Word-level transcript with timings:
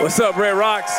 What's 0.00 0.20
up, 0.20 0.36
Red 0.36 0.52
Rocks? 0.52 0.96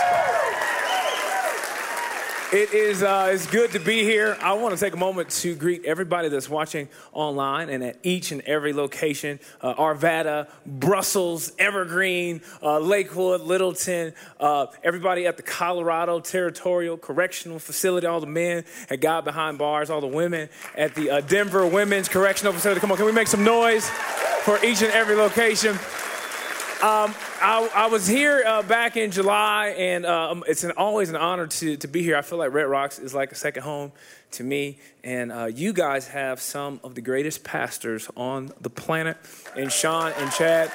It 2.52 2.74
is 2.74 3.02
uh, 3.02 3.30
it's 3.32 3.48
good 3.48 3.72
to 3.72 3.80
be 3.80 4.04
here. 4.04 4.38
I 4.42 4.52
want 4.54 4.78
to 4.78 4.80
take 4.80 4.94
a 4.94 4.98
moment 4.98 5.30
to 5.30 5.56
greet 5.56 5.86
everybody 5.86 6.28
that's 6.28 6.50
watching 6.50 6.90
online 7.14 7.70
and 7.70 7.82
at 7.82 7.98
each 8.04 8.34
and 8.34 8.42
every 8.42 8.74
location 8.74 9.40
uh, 9.62 9.74
Arvada, 9.76 10.50
Brussels, 10.66 11.54
Evergreen, 11.58 12.42
uh, 12.62 12.80
Lakewood, 12.80 13.40
Littleton, 13.40 14.14
uh, 14.42 14.66
everybody 14.84 15.26
at 15.26 15.38
the 15.38 15.44
Colorado 15.44 16.20
Territorial 16.20 16.98
Correctional 16.98 17.58
Facility, 17.58 18.06
all 18.06 18.20
the 18.20 18.28
men 18.28 18.66
at 18.90 19.00
God 19.00 19.24
Behind 19.24 19.58
Bars, 19.58 19.90
all 19.90 20.02
the 20.02 20.08
women 20.08 20.50
at 20.76 20.94
the 20.94 21.10
uh, 21.10 21.22
Denver 21.22 21.66
Women's 21.66 22.10
Correctional 22.10 22.52
Facility. 22.52 22.82
Come 22.82 22.92
on, 22.92 22.98
can 22.98 23.06
we 23.06 23.14
make 23.14 23.30
some 23.30 23.46
noise 23.46 23.90
for 24.42 24.62
each 24.66 24.82
and 24.82 24.92
every 24.92 25.16
location? 25.16 25.80
Um, 26.82 27.14
I, 27.42 27.70
I, 27.76 27.88
was 27.88 28.08
here 28.08 28.42
uh, 28.48 28.62
back 28.62 28.96
in 28.96 29.12
July, 29.12 29.76
and 29.78 30.06
uh, 30.06 30.32
um, 30.32 30.46
it's 30.48 30.64
an, 30.64 30.72
always 30.78 31.10
an 31.10 31.18
honor 31.18 31.46
to, 31.46 31.76
to 31.76 31.88
be 31.90 32.04
here. 32.04 32.16
I 32.16 32.22
feel 32.22 32.38
like 32.38 32.54
Red 32.54 32.68
Rocks 32.68 33.00
is 33.00 33.14
like 33.14 33.34
a 33.34 33.36
second 33.36 33.64
home 33.64 33.92
to 34.32 34.46
me. 34.46 34.80
And 35.04 35.30
uh, 35.30 35.48
you 35.48 35.74
guys 35.74 36.08
have 36.08 36.40
some 36.40 36.80
of 36.82 36.96
the 36.96 37.02
greatest 37.02 37.44
pastors 37.44 38.10
on 38.16 38.54
the 38.62 38.70
planet, 38.70 39.18
and 39.58 39.70
Sean 39.70 40.14
and 40.14 40.32
Chad. 40.32 40.72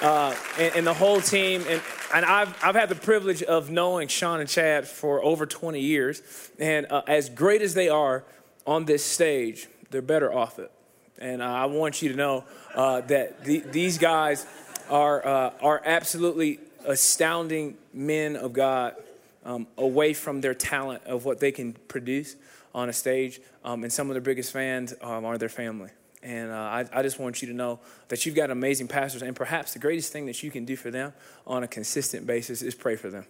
Uh, 0.00 0.34
and, 0.58 0.76
and, 0.76 0.86
the 0.86 0.94
whole 0.94 1.20
team. 1.20 1.62
And, 1.68 1.82
and 2.14 2.24
I've, 2.24 2.56
I've 2.64 2.74
had 2.74 2.88
the 2.88 2.94
privilege 2.94 3.42
of 3.42 3.68
knowing 3.70 4.08
Sean 4.08 4.40
and 4.40 4.48
Chad 4.48 4.88
for 4.88 5.22
over 5.22 5.44
20 5.44 5.78
years. 5.78 6.22
And 6.58 6.86
uh, 6.90 7.02
as 7.06 7.28
great 7.28 7.60
as 7.60 7.74
they 7.74 7.90
are 7.90 8.24
on 8.66 8.86
this 8.86 9.04
stage, 9.04 9.68
they're 9.90 10.00
better 10.00 10.32
off 10.32 10.58
it. 10.58 10.72
And 11.18 11.42
uh, 11.42 11.44
I 11.44 11.66
want 11.66 12.00
you 12.00 12.08
to 12.08 12.16
know 12.16 12.44
that 12.74 13.44
the, 13.44 13.60
these 13.60 13.98
guys 13.98 14.46
are, 14.90 15.26
uh, 15.26 15.50
are 15.60 15.82
absolutely 15.84 16.60
astounding 16.84 17.76
men 17.92 18.36
of 18.36 18.52
God 18.52 18.94
um, 19.44 19.66
away 19.76 20.12
from 20.14 20.40
their 20.40 20.54
talent 20.54 21.04
of 21.04 21.24
what 21.24 21.40
they 21.40 21.52
can 21.52 21.74
produce 21.88 22.36
on 22.74 22.88
a 22.88 22.92
stage. 22.92 23.40
Um, 23.64 23.82
and 23.82 23.92
some 23.92 24.08
of 24.08 24.14
their 24.14 24.22
biggest 24.22 24.52
fans 24.52 24.94
um, 25.00 25.24
are 25.24 25.38
their 25.38 25.48
family. 25.48 25.90
And 26.22 26.50
uh, 26.50 26.54
I, 26.54 26.84
I, 26.92 27.02
just 27.02 27.18
want 27.18 27.42
you 27.42 27.48
to 27.48 27.54
know 27.54 27.80
that 28.06 28.24
you've 28.24 28.36
got 28.36 28.50
amazing 28.50 28.86
pastors, 28.86 29.22
and 29.22 29.34
perhaps 29.34 29.72
the 29.72 29.80
greatest 29.80 30.12
thing 30.12 30.26
that 30.26 30.40
you 30.44 30.52
can 30.52 30.64
do 30.64 30.76
for 30.76 30.88
them 30.88 31.12
on 31.48 31.64
a 31.64 31.66
consistent 31.66 32.28
basis 32.28 32.62
is 32.62 32.76
pray 32.76 32.94
for 32.94 33.10
them 33.10 33.26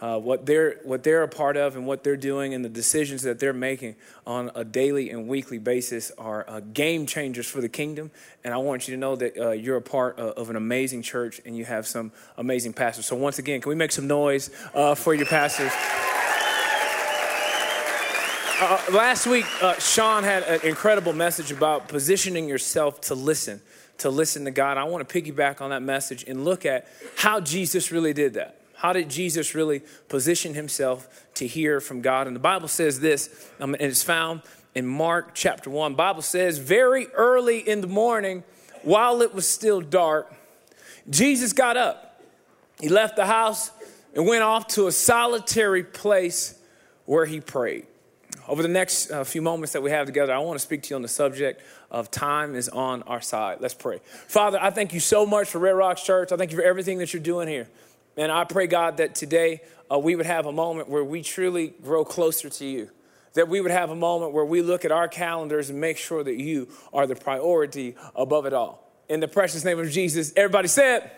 uh, 0.00 0.18
what 0.18 0.44
they're 0.44 0.76
what 0.82 1.04
they're 1.04 1.22
a 1.22 1.28
part 1.28 1.56
of 1.56 1.76
and 1.76 1.86
what 1.86 2.02
they're 2.02 2.16
doing 2.16 2.52
and 2.52 2.64
the 2.64 2.68
decisions 2.68 3.22
that 3.22 3.38
they're 3.38 3.52
making 3.52 3.94
on 4.26 4.50
a 4.54 4.64
daily 4.64 5.10
and 5.10 5.28
weekly 5.28 5.58
basis 5.58 6.10
are 6.18 6.44
uh, 6.48 6.60
game 6.60 7.06
changers 7.06 7.46
for 7.46 7.60
the 7.60 7.68
kingdom. 7.68 8.10
And 8.42 8.52
I 8.52 8.56
want 8.58 8.88
you 8.88 8.94
to 8.94 9.00
know 9.00 9.16
that 9.16 9.36
uh, 9.38 9.50
you're 9.50 9.76
a 9.76 9.82
part 9.82 10.18
of, 10.18 10.32
of, 10.32 10.50
an 10.50 10.56
amazing 10.56 11.02
church 11.02 11.40
and 11.46 11.56
you 11.56 11.64
have 11.64 11.86
some 11.86 12.12
amazing 12.36 12.72
pastors. 12.72 13.06
So 13.06 13.16
once 13.16 13.38
again, 13.38 13.60
can 13.60 13.70
we 13.70 13.76
make 13.76 13.92
some 13.92 14.06
noise 14.06 14.50
uh, 14.74 14.94
for 14.94 15.14
your 15.14 15.26
pastors? 15.26 15.72
Uh, 18.60 18.80
last 18.92 19.26
week, 19.26 19.46
uh, 19.62 19.74
Sean 19.78 20.22
had 20.22 20.42
an 20.44 20.60
incredible 20.62 21.12
message 21.12 21.50
about 21.50 21.88
positioning 21.88 22.48
yourself 22.48 23.00
to 23.02 23.14
listen, 23.14 23.60
to 23.98 24.10
listen 24.10 24.44
to 24.44 24.50
God. 24.50 24.76
I 24.76 24.84
want 24.84 25.08
to 25.08 25.22
piggyback 25.22 25.60
on 25.60 25.70
that 25.70 25.82
message 25.82 26.24
and 26.26 26.44
look 26.44 26.64
at 26.64 26.86
how 27.16 27.40
Jesus 27.40 27.90
really 27.90 28.12
did 28.12 28.34
that. 28.34 28.60
How 28.84 28.92
did 28.92 29.08
Jesus 29.08 29.54
really 29.54 29.80
position 30.10 30.52
himself 30.52 31.08
to 31.36 31.46
hear 31.46 31.80
from 31.80 32.02
God? 32.02 32.26
And 32.26 32.36
the 32.36 32.40
Bible 32.40 32.68
says 32.68 33.00
this, 33.00 33.50
um, 33.58 33.72
and 33.72 33.84
it's 33.84 34.02
found 34.02 34.42
in 34.74 34.86
Mark 34.86 35.30
chapter 35.32 35.70
1. 35.70 35.94
Bible 35.94 36.20
says, 36.20 36.58
very 36.58 37.06
early 37.14 37.66
in 37.66 37.80
the 37.80 37.86
morning, 37.86 38.44
while 38.82 39.22
it 39.22 39.32
was 39.32 39.48
still 39.48 39.80
dark, 39.80 40.30
Jesus 41.08 41.54
got 41.54 41.78
up. 41.78 42.20
He 42.78 42.90
left 42.90 43.16
the 43.16 43.24
house 43.24 43.70
and 44.14 44.26
went 44.26 44.42
off 44.42 44.66
to 44.74 44.86
a 44.86 44.92
solitary 44.92 45.82
place 45.82 46.54
where 47.06 47.24
he 47.24 47.40
prayed. 47.40 47.86
Over 48.46 48.60
the 48.60 48.68
next 48.68 49.10
uh, 49.10 49.24
few 49.24 49.40
moments 49.40 49.72
that 49.72 49.82
we 49.82 49.92
have 49.92 50.04
together, 50.04 50.34
I 50.34 50.40
want 50.40 50.58
to 50.58 50.62
speak 50.62 50.82
to 50.82 50.90
you 50.90 50.96
on 50.96 51.00
the 51.00 51.08
subject 51.08 51.62
of 51.90 52.10
time 52.10 52.54
is 52.54 52.68
on 52.68 53.02
our 53.04 53.22
side. 53.22 53.62
Let's 53.62 53.72
pray. 53.72 54.00
Father, 54.28 54.58
I 54.60 54.68
thank 54.68 54.92
you 54.92 55.00
so 55.00 55.24
much 55.24 55.48
for 55.48 55.58
Red 55.58 55.70
Rocks 55.70 56.02
Church. 56.02 56.32
I 56.32 56.36
thank 56.36 56.50
you 56.50 56.58
for 56.58 56.64
everything 56.64 56.98
that 56.98 57.14
you're 57.14 57.22
doing 57.22 57.48
here. 57.48 57.66
And 58.16 58.30
I 58.30 58.44
pray, 58.44 58.66
God, 58.66 58.98
that 58.98 59.14
today 59.14 59.60
uh, 59.90 59.98
we 59.98 60.14
would 60.14 60.26
have 60.26 60.46
a 60.46 60.52
moment 60.52 60.88
where 60.88 61.04
we 61.04 61.22
truly 61.22 61.74
grow 61.82 62.04
closer 62.04 62.48
to 62.48 62.64
you. 62.64 62.90
That 63.34 63.48
we 63.48 63.60
would 63.60 63.72
have 63.72 63.90
a 63.90 63.96
moment 63.96 64.32
where 64.32 64.44
we 64.44 64.62
look 64.62 64.84
at 64.84 64.92
our 64.92 65.08
calendars 65.08 65.68
and 65.68 65.80
make 65.80 65.96
sure 65.96 66.22
that 66.22 66.36
you 66.36 66.68
are 66.92 67.06
the 67.06 67.16
priority 67.16 67.96
above 68.14 68.46
it 68.46 68.52
all. 68.52 68.92
In 69.08 69.20
the 69.20 69.28
precious 69.28 69.64
name 69.64 69.80
of 69.80 69.90
Jesus, 69.90 70.32
everybody 70.36 70.68
said, 70.68 71.10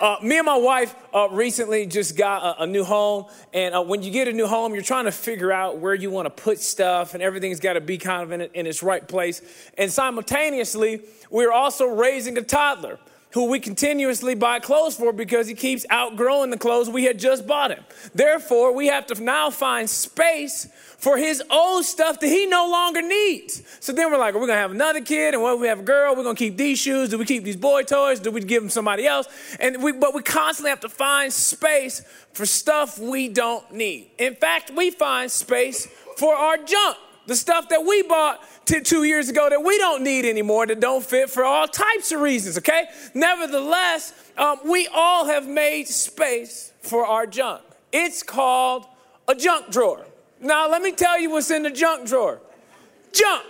uh, 0.00 0.16
me 0.20 0.38
and 0.38 0.46
my 0.46 0.56
wife 0.56 0.94
uh, 1.14 1.28
recently 1.30 1.86
just 1.86 2.16
got 2.16 2.58
a, 2.58 2.62
a 2.62 2.66
new 2.66 2.82
home. 2.82 3.26
And 3.52 3.74
uh, 3.74 3.82
when 3.82 4.02
you 4.02 4.10
get 4.10 4.26
a 4.26 4.32
new 4.32 4.48
home, 4.48 4.74
you're 4.74 4.82
trying 4.82 5.04
to 5.04 5.12
figure 5.12 5.52
out 5.52 5.78
where 5.78 5.94
you 5.94 6.10
want 6.10 6.26
to 6.26 6.42
put 6.42 6.58
stuff, 6.58 7.14
and 7.14 7.22
everything's 7.22 7.60
got 7.60 7.74
to 7.74 7.80
be 7.80 7.98
kind 7.98 8.22
of 8.22 8.32
in, 8.32 8.40
in 8.54 8.66
its 8.66 8.82
right 8.82 9.06
place. 9.06 9.42
And 9.78 9.92
simultaneously, 9.92 11.02
we're 11.30 11.52
also 11.52 11.86
raising 11.86 12.36
a 12.36 12.42
toddler 12.42 12.98
who 13.32 13.46
we 13.46 13.58
continuously 13.58 14.34
buy 14.34 14.60
clothes 14.60 14.96
for 14.96 15.12
because 15.12 15.48
he 15.48 15.54
keeps 15.54 15.86
outgrowing 15.90 16.50
the 16.50 16.58
clothes 16.58 16.88
we 16.88 17.04
had 17.04 17.18
just 17.18 17.46
bought 17.46 17.70
him. 17.70 17.82
Therefore, 18.14 18.74
we 18.74 18.88
have 18.88 19.06
to 19.06 19.22
now 19.22 19.50
find 19.50 19.88
space 19.88 20.68
for 20.98 21.16
his 21.16 21.42
old 21.50 21.84
stuff 21.84 22.20
that 22.20 22.28
he 22.28 22.46
no 22.46 22.68
longer 22.68 23.02
needs. 23.02 23.62
So 23.80 23.92
then 23.92 24.10
we're 24.10 24.18
like, 24.18 24.34
we're 24.34 24.42
we 24.42 24.46
gonna 24.46 24.60
have 24.60 24.70
another 24.70 25.00
kid? 25.00 25.34
And 25.34 25.42
what 25.42 25.58
we 25.58 25.66
have 25.66 25.80
a 25.80 25.82
girl? 25.82 26.14
We're 26.14 26.22
gonna 26.22 26.36
keep 26.36 26.56
these 26.56 26.78
shoes? 26.78 27.08
Do 27.08 27.18
we 27.18 27.24
keep 27.24 27.42
these 27.42 27.56
boy 27.56 27.82
toys? 27.82 28.20
Do 28.20 28.30
we 28.30 28.40
give 28.40 28.62
them 28.62 28.70
somebody 28.70 29.06
else? 29.06 29.26
And 29.58 29.82
we, 29.82 29.92
but 29.92 30.14
we 30.14 30.22
constantly 30.22 30.70
have 30.70 30.80
to 30.80 30.88
find 30.88 31.32
space 31.32 32.02
for 32.34 32.46
stuff 32.46 32.98
we 32.98 33.28
don't 33.28 33.72
need. 33.72 34.10
In 34.18 34.34
fact, 34.34 34.70
we 34.76 34.90
find 34.90 35.30
space 35.30 35.88
for 36.16 36.34
our 36.34 36.58
junk, 36.58 36.98
the 37.26 37.36
stuff 37.36 37.68
that 37.68 37.84
we 37.84 38.02
bought 38.02 38.40
two 38.64 39.04
years 39.04 39.28
ago 39.28 39.48
that 39.48 39.62
we 39.62 39.78
don't 39.78 40.02
need 40.02 40.24
anymore, 40.24 40.66
that 40.66 40.80
don't 40.80 41.04
fit 41.04 41.30
for 41.30 41.44
all 41.44 41.68
types 41.68 42.12
of 42.12 42.20
reasons, 42.20 42.58
okay? 42.58 42.86
Nevertheless, 43.14 44.12
um, 44.36 44.58
we 44.64 44.88
all 44.92 45.26
have 45.26 45.46
made 45.46 45.88
space 45.88 46.72
for 46.80 47.06
our 47.06 47.26
junk. 47.26 47.62
It's 47.92 48.22
called 48.22 48.86
a 49.28 49.34
junk 49.34 49.70
drawer. 49.70 50.04
Now, 50.40 50.68
let 50.68 50.82
me 50.82 50.92
tell 50.92 51.20
you 51.20 51.30
what's 51.30 51.50
in 51.50 51.62
the 51.62 51.70
junk 51.70 52.06
drawer 52.08 52.40
junk. 53.12 53.44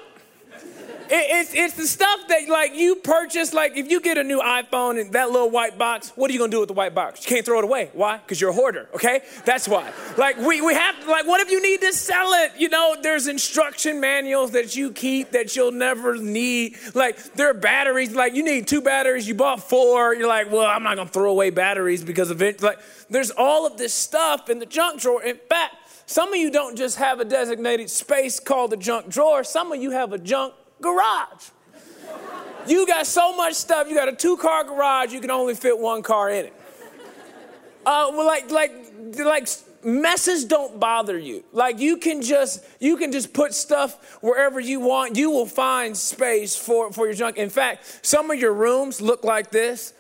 It, 1.14 1.26
it's, 1.28 1.54
it's 1.54 1.74
the 1.74 1.86
stuff 1.86 2.20
that 2.28 2.48
like 2.48 2.74
you 2.74 2.96
purchase. 2.96 3.52
Like 3.52 3.76
if 3.76 3.90
you 3.90 4.00
get 4.00 4.16
a 4.16 4.24
new 4.24 4.40
iPhone 4.40 4.98
and 4.98 5.12
that 5.12 5.30
little 5.30 5.50
white 5.50 5.76
box, 5.76 6.10
what 6.16 6.30
are 6.30 6.32
you 6.32 6.38
gonna 6.38 6.50
do 6.50 6.60
with 6.60 6.68
the 6.68 6.74
white 6.74 6.94
box? 6.94 7.22
You 7.22 7.28
can't 7.28 7.44
throw 7.44 7.58
it 7.58 7.64
away. 7.64 7.90
Why? 7.92 8.16
Because 8.16 8.40
you're 8.40 8.48
a 8.48 8.54
hoarder. 8.54 8.88
Okay, 8.94 9.20
that's 9.44 9.68
why. 9.68 9.92
Like 10.16 10.38
we 10.38 10.62
we 10.62 10.72
have 10.72 11.06
like 11.06 11.26
what 11.26 11.42
if 11.42 11.50
you 11.50 11.60
need 11.60 11.82
to 11.82 11.92
sell 11.92 12.32
it? 12.44 12.52
You 12.56 12.70
know, 12.70 12.96
there's 13.02 13.26
instruction 13.26 14.00
manuals 14.00 14.52
that 14.52 14.74
you 14.74 14.90
keep 14.90 15.32
that 15.32 15.54
you'll 15.54 15.70
never 15.70 16.16
need. 16.16 16.78
Like 16.94 17.22
there 17.34 17.50
are 17.50 17.54
batteries. 17.54 18.14
Like 18.14 18.34
you 18.34 18.42
need 18.42 18.66
two 18.66 18.80
batteries. 18.80 19.28
You 19.28 19.34
bought 19.34 19.62
four. 19.62 20.14
You're 20.14 20.28
like, 20.28 20.50
well, 20.50 20.66
I'm 20.66 20.82
not 20.82 20.96
gonna 20.96 21.10
throw 21.10 21.30
away 21.30 21.50
batteries 21.50 22.02
because 22.02 22.30
of 22.30 22.40
it. 22.40 22.62
Like 22.62 22.78
there's 23.10 23.30
all 23.30 23.66
of 23.66 23.76
this 23.76 23.92
stuff 23.92 24.48
in 24.48 24.60
the 24.60 24.66
junk 24.66 25.02
drawer. 25.02 25.22
In 25.22 25.36
fact. 25.36 25.76
Some 26.04 26.30
of 26.30 26.38
you 26.38 26.50
don't 26.50 26.76
just 26.76 26.98
have 26.98 27.20
a 27.20 27.24
designated 27.24 27.88
space 27.88 28.40
called 28.40 28.72
the 28.72 28.76
junk 28.76 29.08
drawer. 29.08 29.44
Some 29.44 29.72
of 29.72 29.80
you 29.80 29.92
have 29.92 30.12
a 30.12 30.18
junk 30.18 30.52
garage. 30.82 31.50
You 32.66 32.87
got 32.87 33.06
so 33.06 33.34
much 33.37 33.54
stuff. 33.54 33.88
You 33.88 33.94
got 33.94 34.09
a 34.09 34.15
two 34.15 34.37
car 34.37 34.65
garage. 34.65 35.12
You 35.12 35.20
can 35.20 35.31
only 35.31 35.54
fit 35.54 35.78
one 35.78 36.03
car 36.03 36.31
in 36.31 36.47
it. 36.47 36.53
Uh, 37.84 38.10
well, 38.12 38.26
like, 38.26 38.50
like, 38.50 38.72
like 39.19 39.48
messes 39.84 40.44
don't 40.44 40.78
bother 40.78 41.19
you. 41.19 41.44
Like 41.53 41.78
you 41.78 41.97
can 41.97 42.22
just 42.22 42.65
you 42.81 42.97
can 42.97 43.12
just 43.12 43.32
put 43.32 43.54
stuff 43.54 44.19
wherever 44.22 44.60
you 44.60 44.81
want. 44.81 45.16
You 45.16 45.31
will 45.31 45.47
find 45.47 45.97
space 45.97 46.56
for 46.56 46.93
for 46.93 47.06
your 47.06 47.14
junk. 47.14 47.37
In 47.37 47.50
fact, 47.50 48.00
some 48.03 48.31
of 48.31 48.38
your 48.38 48.53
rooms 48.53 49.00
look 49.00 49.25
like 49.25 49.50
this. 49.50 49.93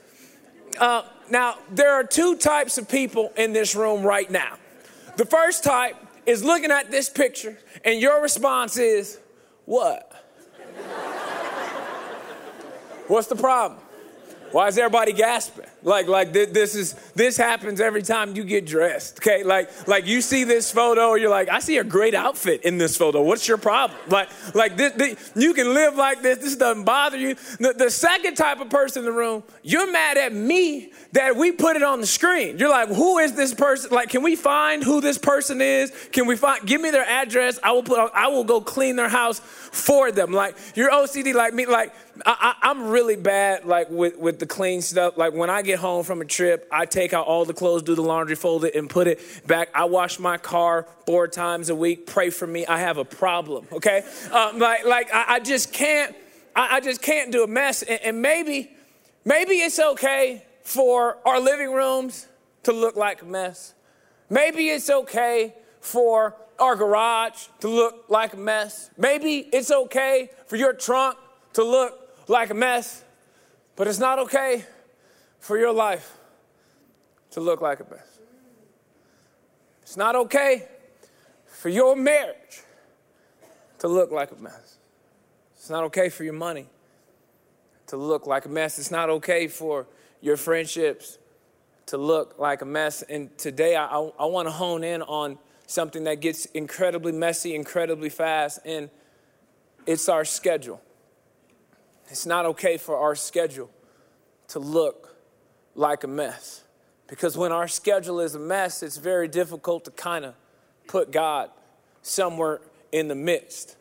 Uh, 0.78 1.02
now 1.30 1.56
there 1.70 1.92
are 1.92 2.04
two 2.04 2.36
types 2.36 2.78
of 2.78 2.88
people 2.88 3.32
in 3.36 3.52
this 3.52 3.74
room 3.74 4.02
right 4.02 4.30
now. 4.30 4.56
The 5.16 5.26
first 5.26 5.64
type 5.64 5.96
is 6.24 6.44
looking 6.44 6.70
at 6.70 6.90
this 6.90 7.08
picture, 7.08 7.58
and 7.84 8.00
your 8.00 8.22
response 8.22 8.76
is, 8.76 9.18
"What?" 9.64 10.11
What's 13.08 13.28
the 13.28 13.36
problem? 13.36 13.80
Why 14.52 14.68
is 14.68 14.76
everybody 14.76 15.14
gasping? 15.14 15.64
Like, 15.82 16.06
like 16.06 16.32
this 16.32 16.74
is 16.74 16.92
this 17.14 17.36
happens 17.36 17.80
every 17.80 18.02
time 18.02 18.36
you 18.36 18.44
get 18.44 18.66
dressed. 18.66 19.18
Okay, 19.18 19.42
like, 19.42 19.88
like 19.88 20.06
you 20.06 20.20
see 20.20 20.44
this 20.44 20.70
photo, 20.70 21.14
you're 21.14 21.30
like, 21.30 21.48
I 21.48 21.58
see 21.58 21.78
a 21.78 21.84
great 21.84 22.14
outfit 22.14 22.62
in 22.62 22.76
this 22.78 22.96
photo. 22.96 23.22
What's 23.22 23.48
your 23.48 23.56
problem? 23.56 23.98
Like, 24.08 24.28
like 24.54 24.76
this, 24.76 24.92
this 24.92 25.32
you 25.34 25.54
can 25.54 25.72
live 25.72 25.96
like 25.96 26.22
this. 26.22 26.38
This 26.38 26.56
doesn't 26.56 26.84
bother 26.84 27.16
you. 27.16 27.34
The, 27.58 27.74
the 27.76 27.90
second 27.90 28.36
type 28.36 28.60
of 28.60 28.68
person 28.68 29.00
in 29.00 29.06
the 29.06 29.12
room, 29.12 29.42
you're 29.62 29.90
mad 29.90 30.18
at 30.18 30.34
me 30.34 30.92
that 31.12 31.34
we 31.34 31.52
put 31.52 31.76
it 31.76 31.82
on 31.82 32.00
the 32.00 32.06
screen. 32.06 32.58
You're 32.58 32.70
like, 32.70 32.88
who 32.88 33.18
is 33.18 33.32
this 33.32 33.54
person? 33.54 33.90
Like, 33.90 34.10
can 34.10 34.22
we 34.22 34.36
find 34.36 34.84
who 34.84 35.00
this 35.00 35.18
person 35.18 35.60
is? 35.60 35.92
Can 36.12 36.26
we 36.26 36.36
find? 36.36 36.64
Give 36.66 36.80
me 36.80 36.90
their 36.90 37.08
address. 37.08 37.58
I 37.62 37.72
will 37.72 37.82
put. 37.82 38.12
I 38.14 38.28
will 38.28 38.44
go 38.44 38.60
clean 38.60 38.96
their 38.96 39.08
house 39.08 39.40
for 39.72 40.12
them. 40.12 40.32
Like 40.32 40.54
you're 40.76 40.90
OCD 40.90 41.34
like 41.34 41.54
me. 41.54 41.66
Like 41.66 41.92
I, 42.24 42.54
am 42.62 42.90
really 42.90 43.16
bad 43.16 43.64
like 43.64 43.88
with, 43.90 44.16
with 44.18 44.38
the 44.38 44.46
clean 44.46 44.82
stuff. 44.82 45.16
Like 45.16 45.32
when 45.32 45.50
I 45.50 45.62
get 45.62 45.78
home 45.78 46.04
from 46.04 46.20
a 46.20 46.24
trip, 46.24 46.68
I 46.70 46.84
take 46.84 47.12
out 47.12 47.26
all 47.26 47.44
the 47.44 47.54
clothes, 47.54 47.82
do 47.82 47.94
the 47.94 48.02
laundry, 48.02 48.36
fold 48.36 48.64
it, 48.64 48.74
and 48.74 48.88
put 48.88 49.08
it 49.08 49.20
back. 49.46 49.70
I 49.74 49.86
wash 49.86 50.18
my 50.18 50.36
car 50.36 50.86
four 51.06 51.26
times 51.26 51.70
a 51.70 51.74
week. 51.74 52.06
Pray 52.06 52.30
for 52.30 52.46
me. 52.46 52.66
I 52.66 52.78
have 52.78 52.98
a 52.98 53.04
problem. 53.04 53.66
Okay, 53.72 54.04
um, 54.30 54.58
like 54.58 54.84
like 54.84 55.12
I, 55.12 55.24
I, 55.28 55.40
just 55.40 55.72
can't. 55.72 56.14
I, 56.54 56.76
I, 56.76 56.80
just 56.80 57.00
can't 57.00 57.32
do 57.32 57.42
a 57.42 57.46
mess. 57.46 57.82
and, 57.82 58.00
and 58.02 58.22
maybe 58.22 58.70
maybe 59.24 59.54
it's 59.54 59.80
okay 59.80 60.44
for 60.62 61.16
our 61.26 61.40
living 61.40 61.72
rooms 61.72 62.28
to 62.64 62.72
look 62.72 62.94
like 62.94 63.22
a 63.22 63.24
mess. 63.24 63.74
Maybe 64.28 64.68
it's 64.68 64.90
okay 64.90 65.54
for 65.80 66.36
our 66.58 66.76
garage 66.76 67.46
to 67.60 67.68
look 67.68 68.04
like 68.08 68.34
a 68.34 68.36
mess. 68.36 68.90
Maybe 68.96 69.38
it's 69.52 69.70
okay 69.70 70.30
for 70.46 70.56
your 70.56 70.72
trunk 70.72 71.16
to 71.54 71.64
look 71.64 71.98
like 72.28 72.50
a 72.50 72.54
mess, 72.54 73.04
but 73.76 73.86
it's 73.86 73.98
not 73.98 74.18
okay 74.20 74.64
for 75.40 75.58
your 75.58 75.72
life 75.72 76.16
to 77.32 77.40
look 77.40 77.60
like 77.60 77.80
a 77.80 77.84
mess. 77.90 78.18
It's 79.82 79.96
not 79.96 80.14
okay 80.16 80.66
for 81.46 81.68
your 81.68 81.96
marriage 81.96 82.62
to 83.80 83.88
look 83.88 84.10
like 84.10 84.30
a 84.30 84.36
mess. 84.36 84.78
It's 85.56 85.70
not 85.70 85.84
okay 85.84 86.08
for 86.08 86.24
your 86.24 86.32
money 86.32 86.66
to 87.88 87.96
look 87.96 88.26
like 88.26 88.46
a 88.46 88.48
mess. 88.48 88.78
It's 88.78 88.90
not 88.90 89.10
okay 89.10 89.48
for 89.48 89.86
your 90.20 90.36
friendships 90.36 91.18
to 91.86 91.98
look 91.98 92.38
like 92.38 92.62
a 92.62 92.64
mess. 92.64 93.02
And 93.02 93.36
today 93.36 93.76
I, 93.76 93.86
I, 93.86 94.10
I 94.20 94.24
want 94.26 94.48
to 94.48 94.52
hone 94.52 94.84
in 94.84 95.02
on 95.02 95.38
something 95.72 96.04
that 96.04 96.20
gets 96.20 96.46
incredibly 96.46 97.12
messy, 97.12 97.54
incredibly 97.54 98.08
fast, 98.08 98.60
and 98.64 98.90
it's 99.86 100.08
our 100.08 100.24
schedule. 100.24 100.80
It's 102.08 102.26
not 102.26 102.46
okay 102.46 102.76
for 102.76 102.96
our 102.96 103.14
schedule 103.14 103.70
to 104.48 104.58
look 104.58 105.16
like 105.74 106.04
a 106.04 106.08
mess. 106.08 106.62
Because 107.06 107.36
when 107.36 107.52
our 107.52 107.68
schedule 107.68 108.20
is 108.20 108.34
a 108.34 108.38
mess, 108.38 108.82
it's 108.82 108.96
very 108.96 109.28
difficult 109.28 109.84
to 109.86 109.90
kind 109.90 110.24
of 110.24 110.34
put 110.86 111.10
God 111.10 111.50
somewhere 112.02 112.60
in 112.90 113.08
the 113.08 113.14
midst 113.14 113.76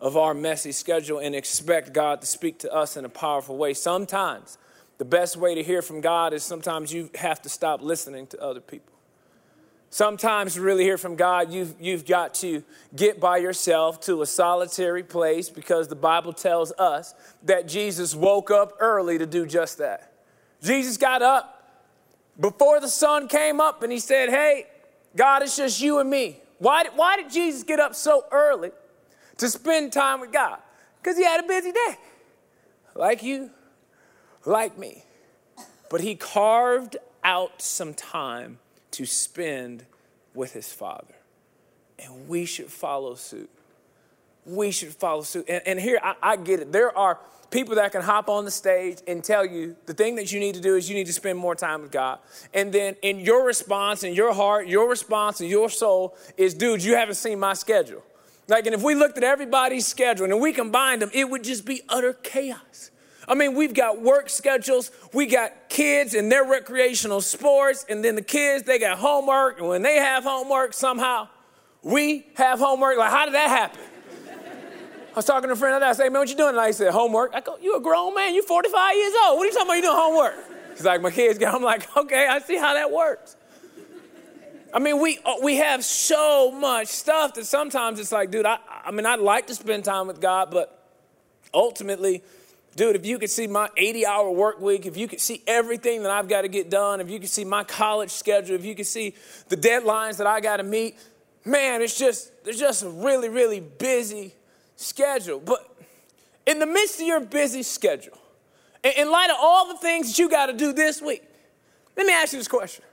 of 0.00 0.16
our 0.16 0.34
messy 0.34 0.72
schedule 0.72 1.18
and 1.18 1.34
expect 1.34 1.92
God 1.92 2.20
to 2.20 2.26
speak 2.26 2.58
to 2.60 2.72
us 2.72 2.96
in 2.96 3.04
a 3.04 3.08
powerful 3.08 3.56
way. 3.56 3.74
Sometimes 3.74 4.58
the 4.98 5.04
best 5.04 5.36
way 5.36 5.54
to 5.54 5.62
hear 5.62 5.82
from 5.82 6.00
God 6.00 6.32
is 6.32 6.42
sometimes 6.42 6.92
you 6.92 7.10
have 7.16 7.42
to 7.42 7.48
stop 7.48 7.82
listening 7.82 8.26
to 8.28 8.40
other 8.40 8.60
people. 8.60 8.91
Sometimes 9.92 10.54
to 10.54 10.62
really 10.62 10.84
hear 10.84 10.96
from 10.96 11.16
God, 11.16 11.52
you've, 11.52 11.74
you've 11.78 12.06
got 12.06 12.32
to 12.36 12.64
get 12.96 13.20
by 13.20 13.36
yourself 13.36 14.00
to 14.00 14.22
a 14.22 14.26
solitary 14.26 15.02
place 15.02 15.50
because 15.50 15.86
the 15.86 15.94
Bible 15.94 16.32
tells 16.32 16.72
us 16.78 17.14
that 17.42 17.68
Jesus 17.68 18.14
woke 18.14 18.50
up 18.50 18.72
early 18.80 19.18
to 19.18 19.26
do 19.26 19.44
just 19.44 19.76
that. 19.76 20.14
Jesus 20.62 20.96
got 20.96 21.20
up 21.20 21.78
before 22.40 22.80
the 22.80 22.88
sun 22.88 23.28
came 23.28 23.60
up 23.60 23.82
and 23.82 23.92
he 23.92 23.98
said, 23.98 24.30
Hey, 24.30 24.64
God, 25.14 25.42
it's 25.42 25.58
just 25.58 25.82
you 25.82 25.98
and 25.98 26.08
me. 26.08 26.40
Why, 26.56 26.86
why 26.96 27.18
did 27.18 27.30
Jesus 27.30 27.62
get 27.62 27.78
up 27.78 27.94
so 27.94 28.24
early 28.32 28.70
to 29.36 29.48
spend 29.50 29.92
time 29.92 30.20
with 30.20 30.32
God? 30.32 30.58
Because 31.02 31.18
he 31.18 31.24
had 31.24 31.44
a 31.44 31.46
busy 31.46 31.70
day, 31.70 31.98
like 32.94 33.22
you 33.22 33.50
like 34.46 34.78
me. 34.78 35.04
But 35.90 36.00
he 36.00 36.14
carved 36.14 36.96
out 37.22 37.60
some 37.60 37.92
time 37.92 38.58
to 38.92 39.06
spend 39.06 39.84
with 40.34 40.52
his 40.52 40.72
father. 40.72 41.14
And 41.98 42.28
we 42.28 42.44
should 42.44 42.70
follow 42.70 43.14
suit. 43.14 43.50
We 44.44 44.70
should 44.70 44.92
follow 44.92 45.22
suit. 45.22 45.44
And, 45.48 45.62
and 45.66 45.80
here, 45.80 46.00
I, 46.02 46.14
I 46.22 46.36
get 46.36 46.60
it. 46.60 46.72
There 46.72 46.96
are 46.96 47.18
people 47.50 47.74
that 47.76 47.92
can 47.92 48.02
hop 48.02 48.28
on 48.28 48.44
the 48.44 48.50
stage 48.50 48.98
and 49.06 49.22
tell 49.22 49.44
you 49.44 49.76
the 49.86 49.94
thing 49.94 50.16
that 50.16 50.32
you 50.32 50.40
need 50.40 50.54
to 50.54 50.60
do 50.60 50.74
is 50.74 50.88
you 50.88 50.96
need 50.96 51.06
to 51.06 51.12
spend 51.12 51.38
more 51.38 51.54
time 51.54 51.82
with 51.82 51.92
God. 51.92 52.18
And 52.54 52.72
then 52.72 52.96
in 53.02 53.20
your 53.20 53.46
response, 53.46 54.02
in 54.02 54.14
your 54.14 54.32
heart, 54.32 54.66
your 54.66 54.88
response 54.88 55.40
in 55.40 55.48
your 55.48 55.68
soul 55.68 56.16
is, 56.36 56.54
dude, 56.54 56.82
you 56.82 56.96
haven't 56.96 57.16
seen 57.16 57.38
my 57.38 57.52
schedule. 57.52 58.02
Like, 58.48 58.66
and 58.66 58.74
if 58.74 58.82
we 58.82 58.94
looked 58.94 59.18
at 59.18 59.24
everybody's 59.24 59.86
schedule 59.86 60.24
and 60.24 60.40
we 60.40 60.52
combined 60.52 61.02
them, 61.02 61.10
it 61.14 61.28
would 61.28 61.44
just 61.44 61.64
be 61.64 61.82
utter 61.88 62.14
chaos. 62.14 62.90
I 63.32 63.34
mean, 63.34 63.54
we've 63.54 63.72
got 63.72 64.02
work 64.02 64.28
schedules, 64.28 64.90
we 65.14 65.24
got 65.24 65.70
kids 65.70 66.12
and 66.12 66.30
their 66.30 66.44
recreational 66.44 67.22
sports, 67.22 67.86
and 67.88 68.04
then 68.04 68.14
the 68.14 68.20
kids, 68.20 68.64
they 68.64 68.78
got 68.78 68.98
homework, 68.98 69.58
and 69.58 69.68
when 69.68 69.80
they 69.80 69.96
have 69.96 70.22
homework, 70.22 70.74
somehow 70.74 71.28
we 71.82 72.26
have 72.34 72.58
homework. 72.58 72.98
Like, 72.98 73.10
how 73.10 73.24
did 73.24 73.32
that 73.32 73.48
happen? 73.48 73.80
I 75.12 75.16
was 75.16 75.24
talking 75.24 75.48
to 75.48 75.54
a 75.54 75.56
friend 75.56 75.74
of 75.74 75.82
I 75.82 75.94
said, 75.94 76.02
hey, 76.02 76.08
man, 76.10 76.20
what 76.20 76.28
you 76.28 76.36
doing? 76.36 76.50
And 76.50 76.60
I 76.60 76.72
said, 76.72 76.92
homework. 76.92 77.34
I 77.34 77.40
go, 77.40 77.56
you 77.56 77.74
a 77.74 77.80
grown 77.80 78.14
man, 78.14 78.34
you 78.34 78.42
45 78.42 78.96
years 78.96 79.14
old. 79.24 79.38
What 79.38 79.44
are 79.44 79.46
you 79.46 79.52
talking 79.52 79.66
about 79.66 79.74
you 79.76 79.82
doing 79.82 79.96
homework? 79.96 80.34
He's 80.76 80.84
like, 80.84 81.00
my 81.00 81.10
kids 81.10 81.38
get 81.38 81.54
I'm 81.54 81.62
like, 81.62 81.96
okay, 81.96 82.26
I 82.28 82.38
see 82.40 82.58
how 82.58 82.74
that 82.74 82.90
works. 82.90 83.36
I 84.74 84.78
mean, 84.78 85.00
we, 85.00 85.18
uh, 85.24 85.36
we 85.42 85.56
have 85.56 85.86
so 85.86 86.50
much 86.50 86.88
stuff 86.88 87.32
that 87.34 87.46
sometimes 87.46 87.98
it's 87.98 88.12
like, 88.12 88.30
dude, 88.30 88.44
I, 88.44 88.58
I 88.84 88.90
mean, 88.90 89.06
I'd 89.06 89.20
like 89.20 89.46
to 89.46 89.54
spend 89.54 89.86
time 89.86 90.06
with 90.06 90.20
God, 90.20 90.50
but 90.50 90.86
ultimately, 91.54 92.22
Dude, 92.74 92.96
if 92.96 93.04
you 93.04 93.18
could 93.18 93.30
see 93.30 93.46
my 93.46 93.68
80 93.76 94.06
hour 94.06 94.30
work 94.30 94.60
week, 94.60 94.86
if 94.86 94.96
you 94.96 95.06
could 95.06 95.20
see 95.20 95.42
everything 95.46 96.02
that 96.02 96.10
I've 96.10 96.28
got 96.28 96.42
to 96.42 96.48
get 96.48 96.70
done, 96.70 97.00
if 97.00 97.10
you 97.10 97.20
could 97.20 97.28
see 97.28 97.44
my 97.44 97.64
college 97.64 98.10
schedule, 98.10 98.56
if 98.56 98.64
you 98.64 98.74
could 98.74 98.86
see 98.86 99.14
the 99.48 99.56
deadlines 99.56 100.16
that 100.16 100.26
I 100.26 100.40
got 100.40 100.56
to 100.56 100.62
meet, 100.62 100.96
man, 101.44 101.82
it's 101.82 101.98
just, 101.98 102.32
it's 102.46 102.58
just 102.58 102.82
a 102.82 102.88
really, 102.88 103.28
really 103.28 103.60
busy 103.60 104.34
schedule. 104.76 105.38
But 105.38 105.68
in 106.46 106.58
the 106.58 106.66
midst 106.66 107.00
of 107.00 107.06
your 107.06 107.20
busy 107.20 107.62
schedule, 107.62 108.18
in 108.82 109.10
light 109.10 109.30
of 109.30 109.36
all 109.38 109.68
the 109.68 109.78
things 109.78 110.08
that 110.08 110.18
you 110.18 110.30
got 110.30 110.46
to 110.46 110.54
do 110.54 110.72
this 110.72 111.02
week, 111.02 111.22
let 111.96 112.06
me 112.06 112.12
ask 112.14 112.32
you 112.32 112.38
this 112.38 112.48
question 112.48 112.84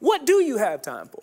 What 0.00 0.26
do 0.26 0.42
you 0.42 0.56
have 0.56 0.82
time 0.82 1.06
for? 1.06 1.22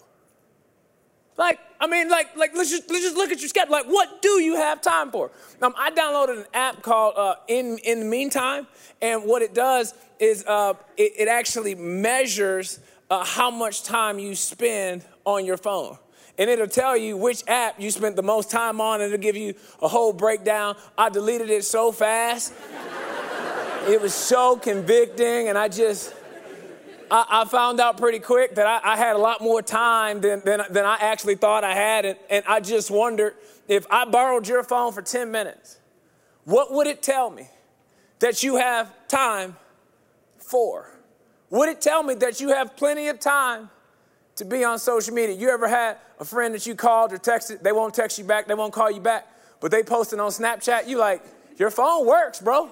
Like, 1.37 1.59
I 1.79 1.87
mean, 1.87 2.09
like, 2.09 2.35
like 2.37 2.55
let's 2.55 2.69
just 2.69 2.89
let's 2.89 3.03
just 3.03 3.17
look 3.17 3.31
at 3.31 3.39
your 3.41 3.49
schedule. 3.49 3.73
Like, 3.73 3.87
what 3.87 4.21
do 4.21 4.41
you 4.41 4.55
have 4.55 4.81
time 4.81 5.11
for? 5.11 5.31
Um, 5.61 5.73
I 5.77 5.91
downloaded 5.91 6.39
an 6.39 6.45
app 6.53 6.81
called 6.81 7.15
uh, 7.17 7.35
In 7.47 7.77
In 7.79 7.99
the 7.99 8.05
Meantime, 8.05 8.67
and 9.01 9.25
what 9.25 9.41
it 9.41 9.53
does 9.53 9.93
is 10.19 10.45
uh, 10.45 10.73
it, 10.95 11.11
it, 11.17 11.27
actually 11.27 11.75
measures 11.75 12.79
uh, 13.09 13.25
how 13.25 13.51
much 13.51 13.83
time 13.83 14.17
you 14.17 14.33
spend 14.33 15.03
on 15.25 15.45
your 15.45 15.57
phone. 15.57 15.97
And 16.37 16.49
it'll 16.49 16.67
tell 16.67 16.95
you 16.95 17.17
which 17.17 17.43
app 17.47 17.81
you 17.81 17.91
spent 17.91 18.15
the 18.15 18.23
most 18.23 18.49
time 18.49 18.79
on, 18.79 19.01
and 19.01 19.13
it'll 19.13 19.21
give 19.21 19.35
you 19.35 19.55
a 19.81 19.89
whole 19.89 20.13
breakdown. 20.13 20.77
I 20.97 21.09
deleted 21.09 21.49
it 21.49 21.65
so 21.65 21.91
fast. 21.91 22.53
it 23.87 24.01
was 24.01 24.13
so 24.13 24.55
convicting, 24.55 25.49
and 25.49 25.57
I 25.57 25.67
just 25.67 26.13
I, 27.11 27.41
I, 27.41 27.45
found 27.45 27.79
out 27.79 27.97
pretty 27.97 28.19
quick 28.19 28.55
that 28.55 28.65
I, 28.65 28.93
I, 28.93 28.97
had 28.97 29.15
a 29.15 29.19
lot 29.19 29.41
more 29.41 29.61
time 29.61 30.21
than, 30.21 30.41
than, 30.45 30.61
than 30.69 30.85
I 30.85 30.97
actually 30.99 31.35
thought 31.35 31.63
I 31.63 31.73
had. 31.73 32.05
And, 32.05 32.17
and 32.29 32.45
I 32.47 32.59
just 32.59 32.89
wondered 32.89 33.35
if 33.67 33.85
I 33.89 34.05
borrowed 34.05 34.47
your 34.47 34.63
phone 34.63 34.91
for 34.93 35.01
10 35.01 35.31
minutes, 35.31 35.79
what 36.43 36.71
would 36.71 36.87
it 36.87 37.01
tell 37.01 37.29
me 37.29 37.47
that 38.19 38.43
you 38.43 38.57
have 38.57 38.93
time 39.07 39.55
for? 40.37 40.91
Would 41.49 41.69
it 41.69 41.81
tell 41.81 42.03
me 42.03 42.15
that 42.15 42.39
you 42.39 42.49
have 42.49 42.75
plenty 42.75 43.07
of 43.07 43.19
time 43.19 43.69
to 44.35 44.45
be 44.45 44.63
on 44.63 44.79
social 44.79 45.13
media? 45.13 45.35
You 45.35 45.49
ever 45.49 45.67
had 45.67 45.97
a 46.19 46.25
friend 46.25 46.53
that 46.53 46.65
you 46.65 46.75
called 46.75 47.13
or 47.13 47.17
texted, 47.17 47.61
they 47.61 47.71
won't 47.71 47.93
text 47.93 48.17
you 48.17 48.25
back, 48.25 48.47
they 48.47 48.53
won't 48.53 48.73
call 48.73 48.89
you 48.91 49.01
back, 49.01 49.27
but 49.59 49.71
they 49.71 49.83
posted 49.83 50.19
on 50.19 50.31
Snapchat, 50.31 50.87
you 50.87 50.97
like, 50.97 51.23
your 51.57 51.71
phone 51.71 52.05
works, 52.05 52.41
bro. 52.41 52.69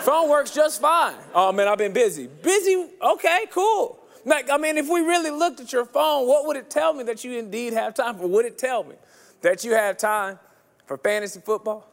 Phone 0.00 0.30
works 0.30 0.50
just 0.52 0.80
fine. 0.80 1.16
Oh 1.34 1.52
man, 1.52 1.68
I've 1.68 1.78
been 1.78 1.92
busy. 1.92 2.26
Busy? 2.26 2.86
Okay, 3.02 3.46
cool. 3.50 3.98
Like, 4.24 4.50
I 4.50 4.58
mean, 4.58 4.76
if 4.76 4.88
we 4.88 5.00
really 5.00 5.30
looked 5.30 5.60
at 5.60 5.72
your 5.72 5.84
phone, 5.84 6.26
what 6.26 6.46
would 6.46 6.56
it 6.56 6.68
tell 6.70 6.92
me 6.92 7.04
that 7.04 7.24
you 7.24 7.38
indeed 7.38 7.72
have 7.72 7.94
time 7.94 8.16
for? 8.16 8.26
Would 8.26 8.44
it 8.44 8.58
tell 8.58 8.84
me 8.84 8.94
that 9.40 9.64
you 9.64 9.72
have 9.72 9.96
time 9.96 10.38
for 10.86 10.98
fantasy 10.98 11.40
football? 11.40 11.88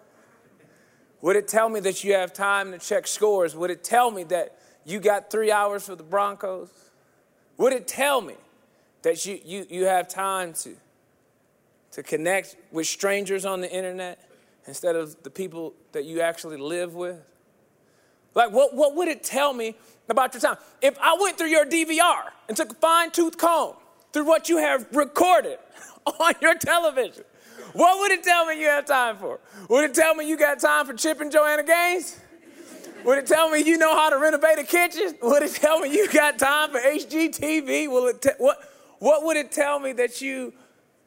Would 1.21 1.35
it 1.38 1.47
tell 1.47 1.69
me 1.69 1.79
that 1.81 2.03
you 2.03 2.13
have 2.13 2.33
time 2.33 2.71
to 2.71 2.77
check 2.77 3.07
scores? 3.07 3.55
Would 3.55 3.71
it 3.71 3.83
tell 3.83 4.12
me 4.12 4.24
that 4.25 4.57
you 4.85 5.00
got 5.00 5.31
three 5.31 5.51
hours 5.51 5.85
for 5.85 5.95
the 5.95 6.03
Broncos? 6.03 6.69
Would 7.57 7.74
it 7.74 7.88
tell 7.88 8.21
me 8.21 8.35
that 9.01 9.25
you, 9.25 9.39
you, 9.43 9.65
you 9.69 9.85
have 9.85 10.07
time 10.07 10.53
to, 10.53 10.75
to 11.91 12.03
connect 12.03 12.57
with 12.71 12.85
strangers 12.85 13.45
on 13.45 13.62
the 13.62 13.71
internet 13.71 14.19
instead 14.67 14.95
of 14.95 15.24
the 15.24 15.29
people 15.29 15.74
that 15.93 16.05
you 16.05 16.21
actually 16.21 16.57
live 16.57 16.93
with? 16.95 17.17
Like, 18.36 18.51
what, 18.51 18.75
what 18.75 18.96
would 18.96 19.08
it 19.08 19.24
tell 19.24 19.54
me 19.54 19.75
about 20.10 20.34
your 20.34 20.42
time? 20.42 20.58
If 20.82 20.98
I 21.00 21.18
went 21.20 21.38
through 21.38 21.48
your 21.48 21.65
DVR 21.65 22.25
and 22.48 22.56
took 22.56 22.72
a 22.72 22.75
fine 22.75 23.10
tooth 23.12 23.38
comb 23.38 23.75
through 24.12 24.25
what 24.25 24.50
you 24.50 24.58
have 24.58 24.86
recorded 24.94 25.58
on 26.20 26.34
your 26.42 26.56
television, 26.56 27.24
what 27.74 28.00
would 28.00 28.12
it 28.12 28.24
tell 28.24 28.46
me 28.46 28.60
you 28.60 28.68
have 28.68 28.86
time 28.86 29.18
for? 29.18 29.39
Would 29.70 29.89
it 29.89 29.94
tell 29.94 30.13
me 30.13 30.27
you 30.27 30.38
got 30.38 30.60
time 30.60 30.86
for 30.86 30.94
Chip 30.94 31.22
and 31.22 31.32
Joanna 31.32 31.63
Gaines? 31.63 32.20
Would 33.06 33.20
it 33.20 33.27
tell 33.27 33.50
me 33.50 33.62
you 33.63 33.77
know 33.77 33.96
how 33.96 34.10
to 34.10 34.18
renovate 34.18 34.60
a 34.60 34.63
kitchen? 34.63 35.13
Would 35.22 35.44
it 35.44 35.54
tell 35.54 35.80
me 35.80 35.92
you 35.92 36.12
got 36.12 36.39
time 36.39 36.72
for 36.72 36.80
HGTV? 36.80 37.89
Will 37.89 38.08
it 38.08 38.22
te- 38.22 38.32
what, 38.38 38.58
what 39.00 39.24
would 39.24 39.38
it 39.38 39.51
tell 39.51 39.80
me 39.80 39.94
that 39.94 40.22
you 40.22 40.54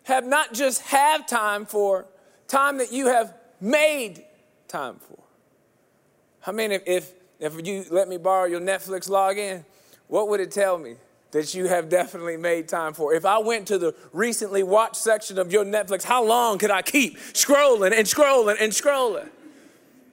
have 0.04 0.24
not 0.24 0.54
just 0.54 0.80
have 0.82 1.26
time 1.26 1.66
for 1.66 2.06
time 2.46 2.78
that 2.78 2.92
you 2.92 3.08
have 3.08 3.34
made 3.60 4.24
time 4.68 4.96
for? 4.96 5.18
I 6.46 6.52
mean, 6.52 6.72
if, 6.72 6.82
if, 6.86 7.12
if 7.38 7.66
you 7.66 7.84
let 7.90 8.08
me 8.08 8.16
borrow 8.16 8.46
your 8.46 8.60
Netflix 8.60 9.08
login, 9.08 9.64
what 10.06 10.28
would 10.28 10.40
it 10.40 10.50
tell 10.50 10.78
me? 10.78 10.96
that 11.30 11.54
you 11.54 11.66
have 11.66 11.88
definitely 11.88 12.36
made 12.36 12.68
time 12.68 12.94
for. 12.94 13.12
If 13.12 13.24
I 13.26 13.38
went 13.38 13.68
to 13.68 13.78
the 13.78 13.94
recently 14.12 14.62
watched 14.62 14.96
section 14.96 15.38
of 15.38 15.52
your 15.52 15.64
Netflix, 15.64 16.02
how 16.02 16.24
long 16.24 16.58
could 16.58 16.70
I 16.70 16.82
keep 16.82 17.18
scrolling 17.18 17.92
and 17.92 18.06
scrolling 18.06 18.56
and 18.60 18.72
scrolling? 18.72 19.28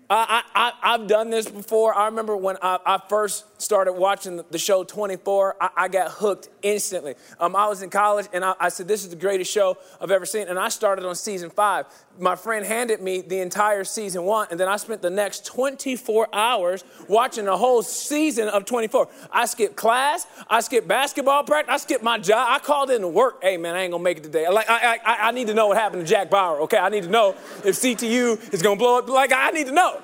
I, 0.08 0.44
I, 0.54 0.72
I've 0.84 1.08
done 1.08 1.32
this 1.32 1.50
before. 1.50 1.96
I 1.96 2.06
remember 2.06 2.38
when 2.38 2.58
I, 2.62 2.78
I 2.86 3.00
first 3.10 3.46
started 3.60 3.94
watching 3.94 4.44
the 4.52 4.58
show 4.60 4.84
24, 4.84 5.56
I, 5.60 5.70
I 5.76 5.88
got 5.88 6.12
hooked 6.12 6.50
instantly. 6.62 7.16
Um, 7.40 7.56
I 7.56 7.68
was 7.68 7.82
in 7.82 7.90
college 7.90 8.28
and 8.32 8.46
I, 8.46 8.54
I, 8.60 8.70
said, 8.70 8.88
This 8.88 9.04
is 9.04 9.10
the 9.10 9.16
greatest 9.16 9.52
show 9.52 9.78
I've 10.00 10.12
ever 10.12 10.26
seen. 10.26 10.48
And 10.48 10.60
I 10.60 10.70
started 10.70 11.06
on 11.06 11.16
season 11.16 11.50
five. 11.50 11.88
My 12.20 12.36
friend 12.36 12.66
handed 12.66 13.02
me 13.02 13.22
the 13.22 13.40
entire 13.40 13.84
season 13.84 14.24
one, 14.24 14.48
and 14.50 14.58
then 14.58 14.70
I 14.70 14.78
spent 14.78 15.02
the 15.02 15.10
next 15.10 15.46
24 15.48 16.30
hours 16.32 16.86
watching 17.10 17.44
the 17.44 17.58
whole 17.58 17.82
season 17.84 18.48
of 18.48 18.64
24. 18.64 19.10
I 19.34 19.46
skipped 19.46 19.76
class, 19.76 20.26
I 20.50 20.62
skipped 20.62 20.88
basketball 20.88 21.44
practice, 21.44 21.74
I 21.74 21.78
skipped 21.78 22.04
my 22.04 22.18
job. 22.18 22.48
I 22.50 22.60
called 22.60 22.90
in 22.90 23.02
to 23.02 23.08
work. 23.08 23.40
Hey, 23.42 23.58
man, 23.58 23.76
I 23.76 23.82
ain't 23.82 23.92
gonna 23.92 24.04
make 24.04 24.18
it 24.18 24.24
today. 24.24 24.48
Like, 24.48 24.70
I, 24.70 24.98
I, 25.04 25.16
I 25.28 25.32
need 25.32 25.48
to 25.48 25.54
know 25.54 25.68
what 25.68 25.78
happened 25.78 26.04
to 26.04 26.08
Jack 26.08 26.30
Bauer, 26.30 26.62
okay? 26.62 26.78
I 26.78 26.88
need 26.90 27.04
to 27.04 27.10
know 27.10 27.36
if 27.66 27.76
CTU 27.76 28.54
is 28.54 28.62
gonna 28.62 28.78
blow 28.78 29.00
up. 29.00 29.10
Like, 29.10 29.34
I 29.34 29.52
need 29.52 29.66
to 29.66 29.74
know. 29.74 29.95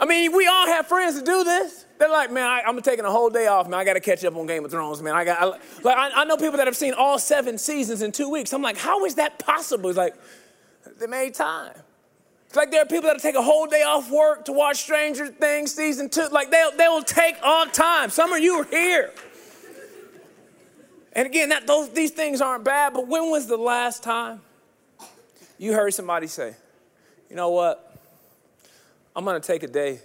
I 0.00 0.06
mean, 0.06 0.36
we 0.36 0.46
all 0.46 0.66
have 0.66 0.86
friends 0.86 1.16
that 1.16 1.24
do 1.24 1.44
this. 1.44 1.86
They're 1.98 2.10
like, 2.10 2.32
man, 2.32 2.44
I, 2.44 2.68
am 2.68 2.80
taking 2.82 3.04
a 3.04 3.10
whole 3.10 3.30
day 3.30 3.46
off, 3.46 3.68
man. 3.68 3.78
I 3.78 3.84
got 3.84 3.94
to 3.94 4.00
catch 4.00 4.24
up 4.24 4.34
on 4.36 4.46
Game 4.46 4.64
of 4.64 4.70
Thrones, 4.70 5.00
man. 5.00 5.14
I 5.14 5.24
got, 5.24 5.40
I, 5.40 5.44
like, 5.82 5.96
I, 5.96 6.22
I, 6.22 6.24
know 6.24 6.36
people 6.36 6.56
that 6.56 6.66
have 6.66 6.76
seen 6.76 6.92
all 6.92 7.18
seven 7.18 7.56
seasons 7.56 8.02
in 8.02 8.10
two 8.10 8.28
weeks. 8.28 8.52
I'm 8.52 8.62
like, 8.62 8.76
how 8.76 9.04
is 9.04 9.14
that 9.14 9.38
possible? 9.38 9.90
It's 9.90 9.98
like, 9.98 10.14
they 10.98 11.06
made 11.06 11.34
time. 11.34 11.72
It's 12.46 12.56
like 12.56 12.70
there 12.70 12.82
are 12.82 12.86
people 12.86 13.10
that 13.10 13.20
take 13.20 13.34
a 13.34 13.42
whole 13.42 13.66
day 13.66 13.82
off 13.82 14.10
work 14.10 14.44
to 14.44 14.52
watch 14.52 14.76
Stranger 14.76 15.26
Things 15.28 15.74
season 15.74 16.08
two. 16.08 16.28
Like 16.30 16.50
they'll, 16.50 16.70
they'll 16.76 17.02
take 17.02 17.36
all 17.42 17.66
time. 17.66 18.10
Some 18.10 18.32
of 18.32 18.40
you 18.40 18.60
are 18.60 18.64
here. 18.64 19.12
And 21.14 21.26
again, 21.26 21.48
that, 21.50 21.66
those, 21.66 21.90
these 21.90 22.10
things 22.10 22.40
aren't 22.40 22.64
bad, 22.64 22.92
but 22.92 23.06
when 23.06 23.30
was 23.30 23.46
the 23.46 23.56
last 23.56 24.02
time 24.02 24.40
you 25.58 25.72
heard 25.72 25.94
somebody 25.94 26.26
say, 26.26 26.54
you 27.30 27.36
know 27.36 27.50
what? 27.50 27.93
I'm 29.16 29.24
going 29.24 29.40
to 29.40 29.46
take 29.46 29.62
a 29.62 29.68
day 29.68 30.00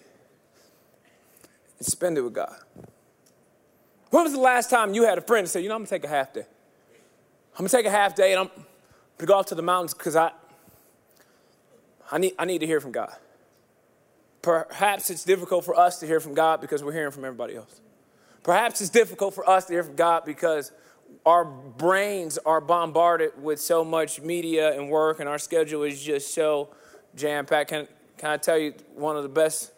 and 1.78 1.88
spend 1.88 2.18
it 2.18 2.22
with 2.22 2.34
God. 2.34 2.56
When 4.12 4.24
was 4.24 4.34
the 4.34 4.40
last 4.40 4.70
time 4.70 4.94
you 4.94 5.04
had 5.04 5.18
a 5.18 5.22
friend 5.22 5.46
that 5.46 5.50
said, 5.50 5.64
you 5.64 5.70
know, 5.70 5.76
I'm 5.76 5.82
going 5.82 5.88
to 5.88 5.96
take 5.96 6.04
a 6.04 6.08
half 6.08 6.34
day? 6.34 6.46
I'm 7.54 7.60
going 7.60 7.70
to 7.70 7.76
take 7.76 7.86
a 7.86 7.92
half 7.92 8.16
day 8.16 8.32
and 8.32 8.42
I'm 8.42 8.48
going 8.48 8.66
to 9.20 9.26
go 9.26 9.36
off 9.36 9.48
to 9.48 9.56
the 9.56 9.62
mountains 9.62 9.94
because 9.94 10.16
I, 10.16 10.32
I, 12.12 12.18
need, 12.18 12.34
I 12.40 12.46
need 12.46 12.60
to 12.60 12.66
hear 12.66 12.80
from 12.80 12.92
God. 12.92 13.14
Perhaps 14.42 15.10
it's 15.10 15.24
difficult 15.24 15.66
for 15.66 15.78
us 15.78 16.00
to 16.00 16.08
hear 16.08 16.20
from 16.20 16.34
God 16.34 16.62
because 16.62 16.84
we're 16.84 16.94
hearing 16.94 17.12
from 17.12 17.26
everybody 17.26 17.56
else. 17.56 17.82
Perhaps 18.44 18.82
it's 18.82 18.90
difficult 18.90 19.34
for 19.34 19.48
us 19.50 19.66
to 19.66 19.74
hear 19.74 19.84
from 19.84 19.96
God 19.96 20.24
because 20.26 20.72
our 21.26 21.44
brains 21.44 22.38
are 22.46 22.62
bombarded 22.62 23.32
with 23.42 23.60
so 23.60 23.84
much 23.84 24.22
media 24.22 24.78
and 24.78 24.90
work, 24.90 25.20
and 25.20 25.28
our 25.28 25.38
schedule 25.38 25.84
is 25.84 26.02
just 26.02 26.34
so 26.34 26.70
jam 27.16 27.46
packed. 27.46 27.70
Can, 27.70 27.88
can 28.20 28.30
I 28.30 28.38
tell 28.38 28.58
you 28.58 28.74
one 28.96 29.16
of 29.16 29.24
the 29.24 29.30
best 29.30 29.72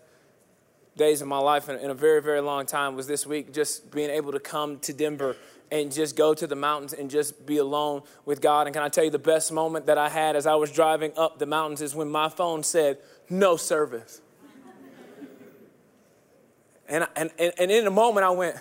days 0.98 1.22
of 1.22 1.28
my 1.28 1.38
life 1.38 1.70
in, 1.70 1.78
in, 1.78 1.92
a 1.92 1.94
very, 1.94 2.24
very 2.24 2.42
long 2.42 2.66
time 2.66 2.96
was 2.96 3.06
this 3.06 3.26
week, 3.26 3.54
just 3.54 3.92
being 3.92 4.10
able 4.10 4.32
to 4.32 4.40
come 4.40 4.80
to 4.80 4.92
Denver 4.92 5.38
and 5.72 5.92
just 5.92 6.16
go 6.16 6.34
to 6.34 6.48
the 6.48 6.56
mountains 6.56 6.92
and 6.92 7.10
just 7.10 7.46
be 7.46 7.58
alone 7.58 8.02
with 8.26 8.42
God. 8.42 8.66
And 8.66 8.74
can 8.74 8.82
I 8.82 8.90
tell 8.90 9.04
you 9.04 9.12
the 9.12 9.20
best 9.20 9.52
moment 9.52 9.86
that 9.86 10.00
I 10.00 10.10
had 10.10 10.36
as 10.36 10.48
I 10.48 10.56
was 10.56 10.72
driving 10.72 11.14
up 11.16 11.38
the 11.38 11.46
mountains 11.46 11.82
is 11.82 11.94
when 11.94 12.10
my 12.10 12.30
phone 12.30 12.64
said, 12.64 12.98
no 13.30 13.58
service. 13.58 14.22
and, 16.90 17.08
and, 17.16 17.32
and 17.38 17.72
in 17.72 17.86
a 17.86 17.92
moment, 17.92 18.26
I 18.26 18.32
went, 18.32 18.56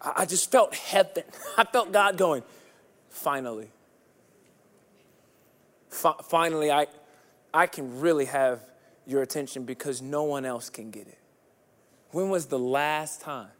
I 0.00 0.26
just 0.26 0.52
felt 0.52 0.74
heaven. 0.74 1.24
I 1.56 1.64
felt 1.64 1.90
God 1.90 2.18
going, 2.18 2.42
finally. 3.08 3.70
F- 5.90 6.26
finally, 6.28 6.70
I, 6.70 6.86
I 7.54 7.68
can 7.68 8.00
really 8.00 8.24
have 8.24 8.60
your 9.06 9.22
attention 9.22 9.64
because 9.64 10.02
no 10.02 10.24
one 10.24 10.44
else 10.44 10.68
can 10.68 10.90
get 10.90 11.06
it. 11.06 11.18
When 12.10 12.28
was 12.28 12.46
the 12.46 12.58
last 12.58 13.20
time 13.20 13.50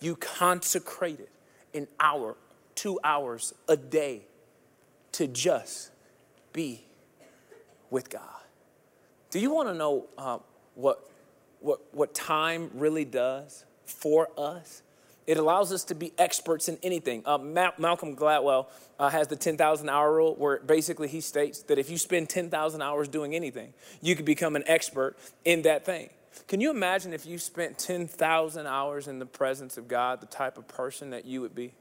you 0.00 0.16
consecrated 0.16 1.28
an 1.72 1.88
hour, 1.98 2.36
two 2.74 3.00
hours 3.02 3.54
a 3.66 3.76
day 3.76 4.22
to 5.12 5.26
just 5.26 5.90
be 6.52 6.84
with 7.90 8.10
God? 8.10 8.22
Do 9.30 9.40
you 9.40 9.50
want 9.50 9.68
to 9.68 9.74
know 9.74 10.06
uh, 10.18 10.38
what, 10.74 11.10
what, 11.60 11.80
what 11.92 12.14
time 12.14 12.70
really 12.74 13.06
does 13.06 13.64
for 13.86 14.28
us? 14.36 14.82
It 15.28 15.36
allows 15.36 15.74
us 15.74 15.84
to 15.84 15.94
be 15.94 16.14
experts 16.16 16.70
in 16.70 16.78
anything. 16.82 17.22
Uh, 17.26 17.36
Ma- 17.36 17.72
Malcolm 17.76 18.16
Gladwell 18.16 18.66
uh, 18.98 19.10
has 19.10 19.28
the 19.28 19.36
10,000 19.36 19.86
hour 19.90 20.14
rule 20.14 20.34
where 20.36 20.58
basically 20.60 21.06
he 21.06 21.20
states 21.20 21.60
that 21.64 21.78
if 21.78 21.90
you 21.90 21.98
spend 21.98 22.30
10,000 22.30 22.80
hours 22.80 23.08
doing 23.08 23.34
anything, 23.34 23.74
you 24.00 24.16
could 24.16 24.24
become 24.24 24.56
an 24.56 24.64
expert 24.66 25.18
in 25.44 25.60
that 25.62 25.84
thing. 25.84 26.08
Can 26.46 26.62
you 26.62 26.70
imagine 26.70 27.12
if 27.12 27.26
you 27.26 27.36
spent 27.36 27.78
10,000 27.78 28.66
hours 28.66 29.06
in 29.06 29.18
the 29.18 29.26
presence 29.26 29.76
of 29.76 29.86
God, 29.86 30.22
the 30.22 30.26
type 30.26 30.56
of 30.56 30.66
person 30.66 31.10
that 31.10 31.26
you 31.26 31.42
would 31.42 31.54
be? 31.54 31.74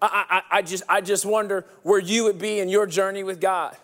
I, 0.00 0.24
I, 0.50 0.58
I, 0.58 0.62
just, 0.62 0.84
I 0.88 1.02
just 1.02 1.26
wonder 1.26 1.66
where 1.82 2.00
you 2.00 2.24
would 2.24 2.38
be 2.38 2.60
in 2.60 2.70
your 2.70 2.86
journey 2.86 3.24
with 3.24 3.42
God 3.42 3.76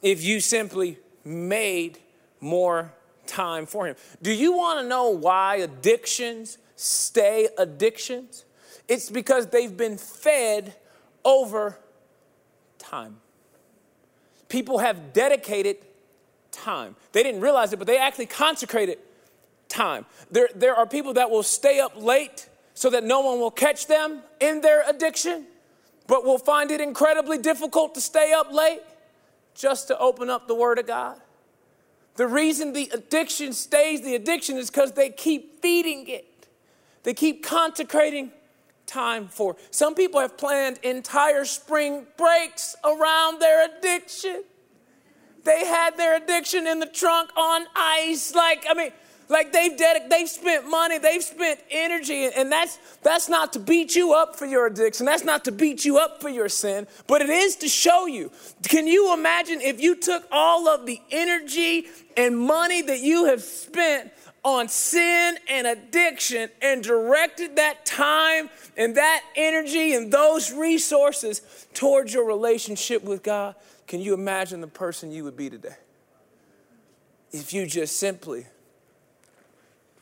if 0.00 0.22
you 0.22 0.38
simply 0.38 0.96
made 1.24 1.98
more 2.40 2.92
time 3.26 3.66
for 3.66 3.88
Him. 3.88 3.96
Do 4.22 4.32
you 4.32 4.52
want 4.52 4.80
to 4.80 4.86
know 4.86 5.10
why 5.10 5.56
addictions 5.56 6.58
stay 6.76 7.48
addictions? 7.58 8.44
It's 8.88 9.10
because 9.10 9.48
they've 9.48 9.76
been 9.76 9.98
fed 9.98 10.74
over 11.24 11.78
time. 12.78 13.16
People 14.48 14.78
have 14.78 15.12
dedicated 15.12 15.78
time. 16.52 16.94
They 17.12 17.22
didn't 17.22 17.40
realize 17.40 17.72
it, 17.72 17.78
but 17.78 17.86
they 17.86 17.98
actually 17.98 18.26
consecrated 18.26 18.98
time. 19.68 20.06
There, 20.30 20.48
there 20.54 20.74
are 20.74 20.86
people 20.86 21.14
that 21.14 21.30
will 21.30 21.42
stay 21.42 21.80
up 21.80 21.92
late 21.96 22.48
so 22.74 22.90
that 22.90 23.04
no 23.04 23.20
one 23.20 23.40
will 23.40 23.50
catch 23.50 23.86
them 23.86 24.22
in 24.40 24.60
their 24.60 24.88
addiction, 24.88 25.46
but 26.06 26.24
will 26.24 26.38
find 26.38 26.70
it 26.70 26.80
incredibly 26.80 27.38
difficult 27.38 27.94
to 27.94 28.00
stay 28.00 28.32
up 28.32 28.52
late 28.52 28.82
just 29.54 29.88
to 29.88 29.98
open 29.98 30.30
up 30.30 30.46
the 30.46 30.54
Word 30.54 30.78
of 30.78 30.86
God. 30.86 31.20
The 32.16 32.26
reason 32.26 32.72
the 32.72 32.90
addiction 32.92 33.52
stays 33.52 34.02
the 34.02 34.14
addiction 34.14 34.56
is 34.56 34.70
because 34.70 34.92
they 34.92 35.10
keep 35.10 35.60
feeding 35.60 36.06
it. 36.08 36.26
They 37.06 37.14
keep 37.14 37.44
consecrating 37.44 38.32
time 38.84 39.28
for. 39.28 39.54
Some 39.70 39.94
people 39.94 40.18
have 40.18 40.36
planned 40.36 40.80
entire 40.82 41.44
spring 41.44 42.04
breaks 42.16 42.74
around 42.84 43.38
their 43.38 43.64
addiction. 43.64 44.42
They 45.44 45.64
had 45.64 45.96
their 45.96 46.16
addiction 46.16 46.66
in 46.66 46.80
the 46.80 46.86
trunk 46.86 47.30
on 47.36 47.66
ice. 47.76 48.34
Like, 48.34 48.66
I 48.68 48.74
mean, 48.74 48.90
like 49.28 49.52
they've 49.52 49.76
dedicated, 49.76 50.10
they've 50.10 50.28
spent 50.28 50.68
money, 50.68 50.98
they've 50.98 51.22
spent 51.22 51.60
energy, 51.70 52.24
and 52.24 52.50
that's 52.50 52.76
that's 53.04 53.28
not 53.28 53.52
to 53.52 53.60
beat 53.60 53.94
you 53.94 54.12
up 54.12 54.34
for 54.34 54.46
your 54.46 54.66
addiction. 54.66 55.06
That's 55.06 55.24
not 55.24 55.44
to 55.44 55.52
beat 55.52 55.84
you 55.84 55.98
up 55.98 56.20
for 56.20 56.28
your 56.28 56.48
sin, 56.48 56.88
but 57.06 57.22
it 57.22 57.30
is 57.30 57.54
to 57.56 57.68
show 57.68 58.06
you. 58.06 58.32
Can 58.68 58.88
you 58.88 59.14
imagine 59.14 59.60
if 59.60 59.80
you 59.80 59.94
took 59.94 60.24
all 60.32 60.68
of 60.68 60.86
the 60.86 61.00
energy 61.12 61.86
and 62.16 62.36
money 62.36 62.82
that 62.82 62.98
you 62.98 63.26
have 63.26 63.42
spent 63.42 64.10
on 64.46 64.68
sin 64.68 65.36
and 65.48 65.66
addiction 65.66 66.48
and 66.62 66.80
directed 66.80 67.56
that 67.56 67.84
time 67.84 68.48
and 68.76 68.96
that 68.96 69.24
energy 69.34 69.92
and 69.92 70.12
those 70.12 70.52
resources 70.52 71.66
towards 71.74 72.14
your 72.14 72.24
relationship 72.24 73.02
with 73.02 73.24
God, 73.24 73.56
can 73.88 74.00
you 74.00 74.14
imagine 74.14 74.60
the 74.60 74.68
person 74.68 75.10
you 75.10 75.24
would 75.24 75.36
be 75.36 75.50
today? 75.50 75.74
If 77.32 77.52
you 77.52 77.66
just 77.66 77.98
simply 77.98 78.46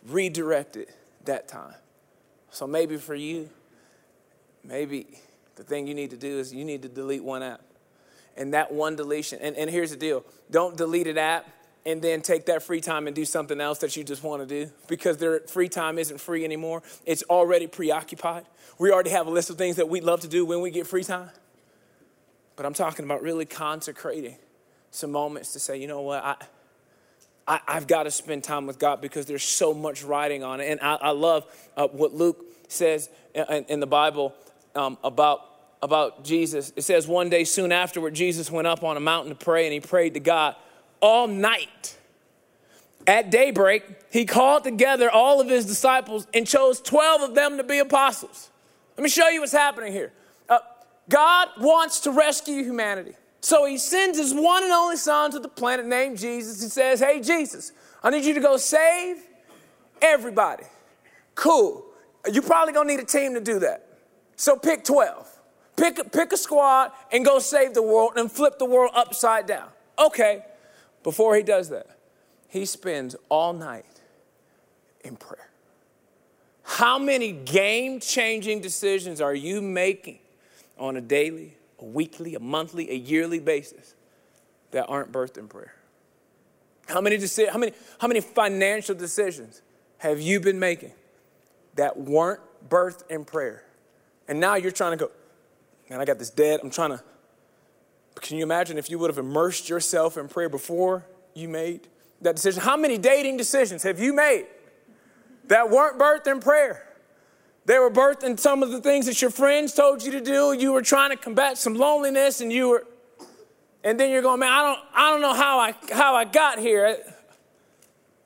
redirected 0.06 0.88
that 1.24 1.48
time. 1.48 1.74
So 2.50 2.66
maybe 2.66 2.98
for 2.98 3.14
you, 3.14 3.48
maybe 4.62 5.06
the 5.56 5.62
thing 5.62 5.86
you 5.86 5.94
need 5.94 6.10
to 6.10 6.18
do 6.18 6.38
is 6.38 6.52
you 6.52 6.66
need 6.66 6.82
to 6.82 6.88
delete 6.90 7.24
one 7.24 7.42
app. 7.42 7.62
And 8.36 8.52
that 8.52 8.70
one 8.70 8.94
deletion, 8.94 9.38
and, 9.40 9.56
and 9.56 9.70
here's 9.70 9.90
the 9.90 9.96
deal 9.96 10.22
don't 10.50 10.76
delete 10.76 11.06
an 11.06 11.16
app 11.16 11.48
and 11.86 12.00
then 12.00 12.22
take 12.22 12.46
that 12.46 12.62
free 12.62 12.80
time 12.80 13.06
and 13.06 13.14
do 13.14 13.24
something 13.24 13.60
else 13.60 13.78
that 13.78 13.96
you 13.96 14.04
just 14.04 14.22
want 14.22 14.46
to 14.46 14.46
do 14.46 14.70
because 14.88 15.18
their 15.18 15.40
free 15.40 15.68
time 15.68 15.98
isn't 15.98 16.18
free 16.18 16.44
anymore. 16.44 16.82
It's 17.04 17.22
already 17.24 17.66
preoccupied. 17.66 18.46
We 18.78 18.90
already 18.90 19.10
have 19.10 19.26
a 19.26 19.30
list 19.30 19.50
of 19.50 19.58
things 19.58 19.76
that 19.76 19.88
we'd 19.88 20.04
love 20.04 20.20
to 20.20 20.28
do 20.28 20.46
when 20.46 20.60
we 20.60 20.70
get 20.70 20.86
free 20.86 21.04
time. 21.04 21.30
But 22.56 22.66
I'm 22.66 22.74
talking 22.74 23.04
about 23.04 23.22
really 23.22 23.44
consecrating 23.44 24.36
some 24.90 25.10
moments 25.10 25.52
to 25.52 25.60
say, 25.60 25.76
you 25.76 25.86
know 25.86 26.02
what, 26.02 26.24
I, 26.24 26.36
I, 27.66 27.74
have 27.74 27.86
got 27.86 28.04
to 28.04 28.10
spend 28.10 28.44
time 28.44 28.66
with 28.66 28.78
God 28.78 29.00
because 29.00 29.26
there's 29.26 29.42
so 29.42 29.74
much 29.74 30.04
writing 30.04 30.42
on 30.42 30.60
it. 30.60 30.70
And 30.70 30.80
I, 30.80 30.94
I 30.94 31.10
love 31.10 31.44
uh, 31.76 31.88
what 31.88 32.14
Luke 32.14 32.44
says 32.68 33.10
in, 33.34 33.64
in 33.68 33.80
the 33.80 33.86
Bible 33.86 34.34
um, 34.74 34.96
about 35.04 35.50
about 35.82 36.24
Jesus. 36.24 36.72
It 36.76 36.82
says 36.82 37.06
one 37.06 37.28
day 37.28 37.44
soon 37.44 37.70
afterward, 37.70 38.14
Jesus 38.14 38.50
went 38.50 38.66
up 38.66 38.82
on 38.82 38.96
a 38.96 39.00
mountain 39.00 39.36
to 39.36 39.44
pray 39.44 39.66
and 39.66 39.72
he 39.74 39.80
prayed 39.80 40.14
to 40.14 40.20
God 40.20 40.56
all 41.04 41.28
night. 41.28 41.98
At 43.06 43.30
daybreak, 43.30 43.84
he 44.10 44.24
called 44.24 44.64
together 44.64 45.10
all 45.10 45.38
of 45.38 45.50
his 45.50 45.66
disciples 45.66 46.26
and 46.32 46.46
chose 46.46 46.80
12 46.80 47.20
of 47.20 47.34
them 47.34 47.58
to 47.58 47.62
be 47.62 47.78
apostles. 47.78 48.50
Let 48.96 49.04
me 49.04 49.10
show 49.10 49.28
you 49.28 49.40
what's 49.40 49.52
happening 49.52 49.92
here. 49.92 50.12
Uh, 50.48 50.60
God 51.10 51.48
wants 51.58 52.00
to 52.00 52.10
rescue 52.10 52.64
humanity. 52.64 53.12
So 53.42 53.66
he 53.66 53.76
sends 53.76 54.16
his 54.16 54.32
one 54.32 54.62
and 54.62 54.72
only 54.72 54.96
son 54.96 55.30
to 55.32 55.38
the 55.38 55.48
planet 55.48 55.84
named 55.84 56.16
Jesus. 56.16 56.62
He 56.62 56.70
says, 56.70 57.00
Hey, 57.00 57.20
Jesus, 57.20 57.72
I 58.02 58.08
need 58.08 58.24
you 58.24 58.32
to 58.32 58.40
go 58.40 58.56
save 58.56 59.18
everybody. 60.00 60.64
Cool. 61.34 61.84
You're 62.32 62.42
probably 62.42 62.72
gonna 62.72 62.88
need 62.88 63.00
a 63.00 63.04
team 63.04 63.34
to 63.34 63.42
do 63.42 63.58
that. 63.58 63.86
So 64.36 64.56
pick 64.56 64.84
12. 64.84 65.28
Pick, 65.76 66.12
pick 66.12 66.32
a 66.32 66.38
squad 66.38 66.92
and 67.12 67.26
go 67.26 67.38
save 67.40 67.74
the 67.74 67.82
world 67.82 68.12
and 68.16 68.32
flip 68.32 68.58
the 68.58 68.64
world 68.64 68.92
upside 68.94 69.44
down. 69.46 69.68
Okay. 69.98 70.44
Before 71.04 71.36
he 71.36 71.44
does 71.44 71.68
that, 71.68 71.86
he 72.48 72.64
spends 72.64 73.14
all 73.28 73.52
night 73.52 74.00
in 75.04 75.16
prayer. 75.16 75.50
How 76.64 76.98
many 76.98 77.30
game 77.30 78.00
changing 78.00 78.62
decisions 78.62 79.20
are 79.20 79.34
you 79.34 79.60
making 79.60 80.18
on 80.78 80.96
a 80.96 81.00
daily, 81.00 81.56
a 81.78 81.84
weekly, 81.84 82.34
a 82.34 82.40
monthly, 82.40 82.90
a 82.90 82.94
yearly 82.94 83.38
basis 83.38 83.94
that 84.70 84.86
aren't 84.86 85.12
birthed 85.12 85.36
in 85.36 85.46
prayer? 85.46 85.74
How 86.88 87.00
many, 87.00 87.18
deci- 87.18 87.48
how, 87.48 87.58
many, 87.58 87.72
how 87.98 88.08
many 88.08 88.20
financial 88.20 88.94
decisions 88.94 89.60
have 89.98 90.20
you 90.20 90.40
been 90.40 90.58
making 90.58 90.92
that 91.74 91.98
weren't 91.98 92.40
birthed 92.68 93.10
in 93.10 93.26
prayer? 93.26 93.62
And 94.26 94.40
now 94.40 94.54
you're 94.54 94.70
trying 94.70 94.92
to 94.98 95.04
go, 95.04 95.10
man, 95.90 96.00
I 96.00 96.06
got 96.06 96.18
this 96.18 96.30
debt. 96.30 96.60
I'm 96.62 96.70
trying 96.70 96.90
to. 96.90 97.02
Can 98.20 98.36
you 98.36 98.42
imagine 98.42 98.78
if 98.78 98.90
you 98.90 98.98
would 98.98 99.10
have 99.10 99.18
immersed 99.18 99.68
yourself 99.68 100.16
in 100.16 100.28
prayer 100.28 100.48
before 100.48 101.04
you 101.34 101.48
made 101.48 101.88
that 102.22 102.36
decision? 102.36 102.62
How 102.62 102.76
many 102.76 102.98
dating 102.98 103.36
decisions 103.36 103.82
have 103.82 103.98
you 103.98 104.14
made 104.14 104.46
that 105.48 105.70
weren't 105.70 105.98
birthed 105.98 106.26
in 106.26 106.40
prayer? 106.40 106.88
They 107.66 107.78
were 107.78 107.90
birthed 107.90 108.24
in 108.24 108.36
some 108.36 108.62
of 108.62 108.70
the 108.70 108.80
things 108.80 109.06
that 109.06 109.20
your 109.20 109.30
friends 109.30 109.72
told 109.72 110.02
you 110.02 110.12
to 110.12 110.20
do. 110.20 110.52
You 110.52 110.72
were 110.72 110.82
trying 110.82 111.10
to 111.10 111.16
combat 111.16 111.58
some 111.58 111.74
loneliness 111.74 112.40
and 112.40 112.52
you 112.52 112.68
were 112.68 112.86
and 113.84 114.00
then 114.00 114.10
you're 114.10 114.22
going, 114.22 114.40
man, 114.40 114.50
I 114.50 114.62
don't, 114.62 114.80
I 114.94 115.10
don't 115.10 115.20
know 115.20 115.34
how 115.34 115.58
I, 115.58 115.74
how 115.92 116.14
I 116.14 116.24
got 116.24 116.58
here. 116.58 116.96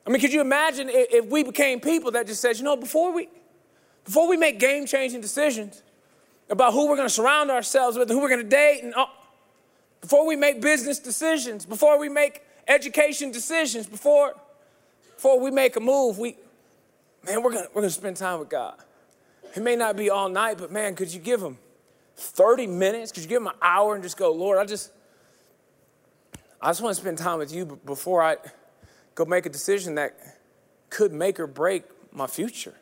I 0.07 0.09
mean, 0.09 0.21
could 0.21 0.31
you 0.31 0.39
imagine 0.39 0.87
if 0.89 1.25
we 1.25 1.43
became 1.43 1.81
people 1.81 2.11
that 2.11 2.27
just 2.27 2.41
says, 2.41 2.59
you 2.59 2.65
know, 2.65 2.77
before 2.77 3.11
we, 3.11 3.27
before 4.05 4.27
we 4.29 4.37
make 4.37 4.57
game 4.57 4.85
changing 4.85 5.19
decisions 5.19 5.83
about 6.49 6.71
who 6.71 6.87
we're 6.87 6.95
going 6.95 7.09
to 7.09 7.13
surround 7.13 7.51
ourselves 7.51 7.97
with, 7.97 8.09
and 8.09 8.17
who 8.17 8.23
we're 8.23 8.29
going 8.29 8.41
to 8.41 8.49
date, 8.49 8.83
and 8.83 8.93
all, 8.95 9.11
before 10.01 10.25
we 10.25 10.35
make 10.35 10.61
business 10.61 10.99
decisions, 10.99 11.65
before 11.65 11.99
we 11.99 12.09
make 12.09 12.41
education 12.67 13.31
decisions, 13.31 13.87
before, 13.87 14.33
before 15.15 15.39
we 15.39 15.51
make 15.51 15.75
a 15.75 15.79
move, 15.79 16.17
we, 16.17 16.37
man, 17.25 17.43
we're 17.43 17.51
gonna, 17.51 17.67
we're 17.73 17.81
to 17.81 17.89
spend 17.89 18.17
time 18.17 18.39
with 18.39 18.49
God. 18.49 18.75
It 19.55 19.63
may 19.63 19.75
not 19.75 19.97
be 19.97 20.09
all 20.09 20.29
night, 20.29 20.57
but 20.57 20.71
man, 20.71 20.95
could 20.95 21.13
you 21.13 21.19
give 21.19 21.41
him 21.41 21.57
30 22.15 22.67
minutes? 22.67 23.11
Could 23.11 23.23
you 23.23 23.29
give 23.29 23.41
him 23.41 23.47
an 23.47 23.55
hour 23.61 23.95
and 23.95 24.03
just 24.03 24.17
go, 24.17 24.31
Lord, 24.31 24.57
I 24.57 24.65
just, 24.65 24.91
I 26.61 26.69
just 26.69 26.81
want 26.81 26.95
to 26.95 27.01
spend 27.01 27.17
time 27.17 27.39
with 27.39 27.53
you 27.53 27.79
before 27.85 28.21
I 28.21 28.37
go 29.15 29.25
make 29.25 29.45
a 29.45 29.49
decision 29.49 29.95
that 29.95 30.17
could 30.89 31.13
make 31.13 31.39
or 31.39 31.47
break 31.47 31.83
my 32.11 32.27
future. 32.27 32.73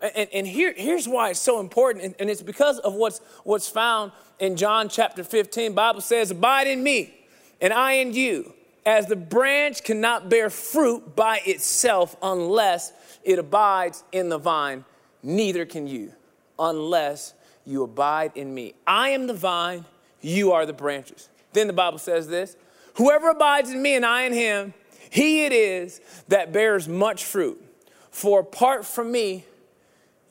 And, 0.00 0.28
and 0.32 0.46
here, 0.46 0.74
here's 0.76 1.08
why 1.08 1.30
it's 1.30 1.40
so 1.40 1.60
important, 1.60 2.16
and, 2.18 2.30
it's 2.30 2.42
because 2.42 2.78
of 2.80 2.94
what's, 2.94 3.20
what's 3.44 3.68
found 3.68 4.12
in 4.38 4.56
John 4.56 4.88
chapter 4.88 5.24
15. 5.24 5.72
Bible 5.72 6.00
says, 6.00 6.30
Abide 6.30 6.66
in 6.66 6.82
me, 6.82 7.14
and 7.60 7.72
I 7.72 7.92
in 7.92 8.12
you, 8.12 8.52
as 8.84 9.06
the 9.06 9.16
branch 9.16 9.82
cannot 9.82 10.28
bear 10.28 10.50
fruit 10.50 11.16
by 11.16 11.40
itself 11.46 12.16
unless 12.22 12.92
it 13.24 13.38
abides 13.38 14.04
in 14.12 14.28
the 14.28 14.38
vine, 14.38 14.84
neither 15.22 15.64
can 15.64 15.86
you, 15.86 16.12
unless 16.58 17.34
you 17.64 17.82
abide 17.82 18.32
in 18.34 18.54
me. 18.54 18.74
I 18.86 19.10
am 19.10 19.26
the 19.26 19.34
vine, 19.34 19.86
you 20.20 20.52
are 20.52 20.66
the 20.66 20.72
branches. 20.72 21.28
Then 21.52 21.66
the 21.66 21.72
Bible 21.72 21.98
says 21.98 22.28
this 22.28 22.56
Whoever 22.94 23.30
abides 23.30 23.70
in 23.70 23.82
me 23.82 23.96
and 23.96 24.04
I 24.06 24.22
in 24.22 24.32
him, 24.32 24.74
he 25.10 25.44
it 25.44 25.52
is 25.52 26.00
that 26.28 26.52
bears 26.52 26.88
much 26.88 27.24
fruit. 27.24 27.62
For 28.10 28.40
apart 28.40 28.86
from 28.86 29.12
me, 29.12 29.44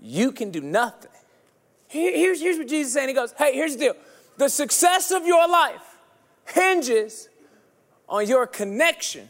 you 0.01 0.31
can 0.31 0.51
do 0.51 0.61
nothing. 0.61 1.11
Here's, 1.87 2.41
here's 2.41 2.57
what 2.57 2.67
Jesus 2.67 2.87
is 2.87 2.93
saying. 2.93 3.09
He 3.09 3.13
goes, 3.13 3.33
Hey, 3.37 3.53
here's 3.53 3.73
the 3.73 3.79
deal. 3.79 3.95
The 4.37 4.49
success 4.49 5.11
of 5.11 5.25
your 5.25 5.47
life 5.47 5.97
hinges 6.45 7.29
on 8.09 8.27
your 8.27 8.47
connection 8.47 9.29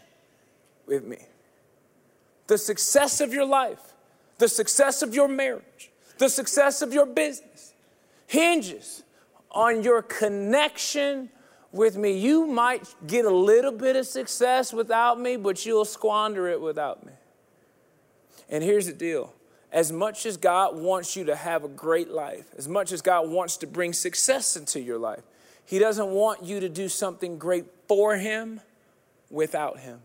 with 0.86 1.06
me. 1.06 1.20
The 2.48 2.58
success 2.58 3.22
of 3.22 3.34
your 3.34 3.46
life, 3.46 3.94
the 4.38 4.48
success 4.48 5.02
of 5.02 5.14
your 5.14 5.28
marriage, 5.28 5.92
the 6.18 6.30
success 6.30 6.82
of 6.82 6.94
your 6.94 7.06
business 7.06 7.74
hinges 8.28 9.04
on 9.52 9.84
your 9.84 10.02
connection 10.02 11.30
with 11.72 11.98
me. 11.98 12.18
You 12.18 12.48
might 12.48 12.94
get 13.06 13.26
a 13.26 13.30
little 13.30 13.72
bit 13.72 13.96
of 13.96 14.06
success 14.08 14.74
without 14.74 15.20
me, 15.20 15.38
but 15.38 15.66
you'll 15.66 15.86
squander 15.86 16.48
it 16.48 16.60
without 16.60 17.06
me. 17.06 17.14
And 18.50 18.64
here's 18.64 18.88
the 18.88 18.94
deal 18.94 19.34
as 19.76 19.92
much 19.92 20.26
as 20.26 20.38
God 20.38 20.78
wants 20.78 21.18
you 21.18 21.26
to 21.26 21.36
have 21.36 21.66
a 21.66 21.68
great 21.68 22.10
life, 22.10 22.46
as 22.58 22.66
much 22.66 22.94
as 22.94 23.02
God 23.02 23.30
wants 23.30 23.58
to 23.58 23.68
bring 23.68 23.92
success 23.92 24.56
into 24.56 24.80
your 24.80 24.98
life, 24.98 25.22
He 25.66 25.80
doesn't 25.80 26.08
want 26.08 26.44
you 26.44 26.62
to 26.62 26.70
do 26.70 26.88
something 26.88 27.38
great 27.38 27.66
for 27.86 28.16
Him 28.16 28.62
without 29.30 29.80
Him. 29.80 30.00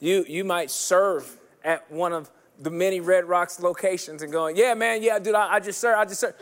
You, 0.00 0.24
you 0.26 0.44
might 0.44 0.70
serve 0.70 1.36
at 1.62 1.92
one 1.92 2.14
of 2.14 2.30
the 2.58 2.70
many 2.70 3.00
Red 3.00 3.26
Rocks 3.26 3.60
locations 3.60 4.22
and 4.22 4.32
going, 4.32 4.56
Yeah, 4.56 4.72
man, 4.72 5.02
yeah, 5.02 5.18
dude, 5.18 5.34
I, 5.34 5.56
I 5.56 5.60
just 5.60 5.78
serve, 5.78 5.98
I 5.98 6.06
just 6.06 6.20
serve. 6.20 6.34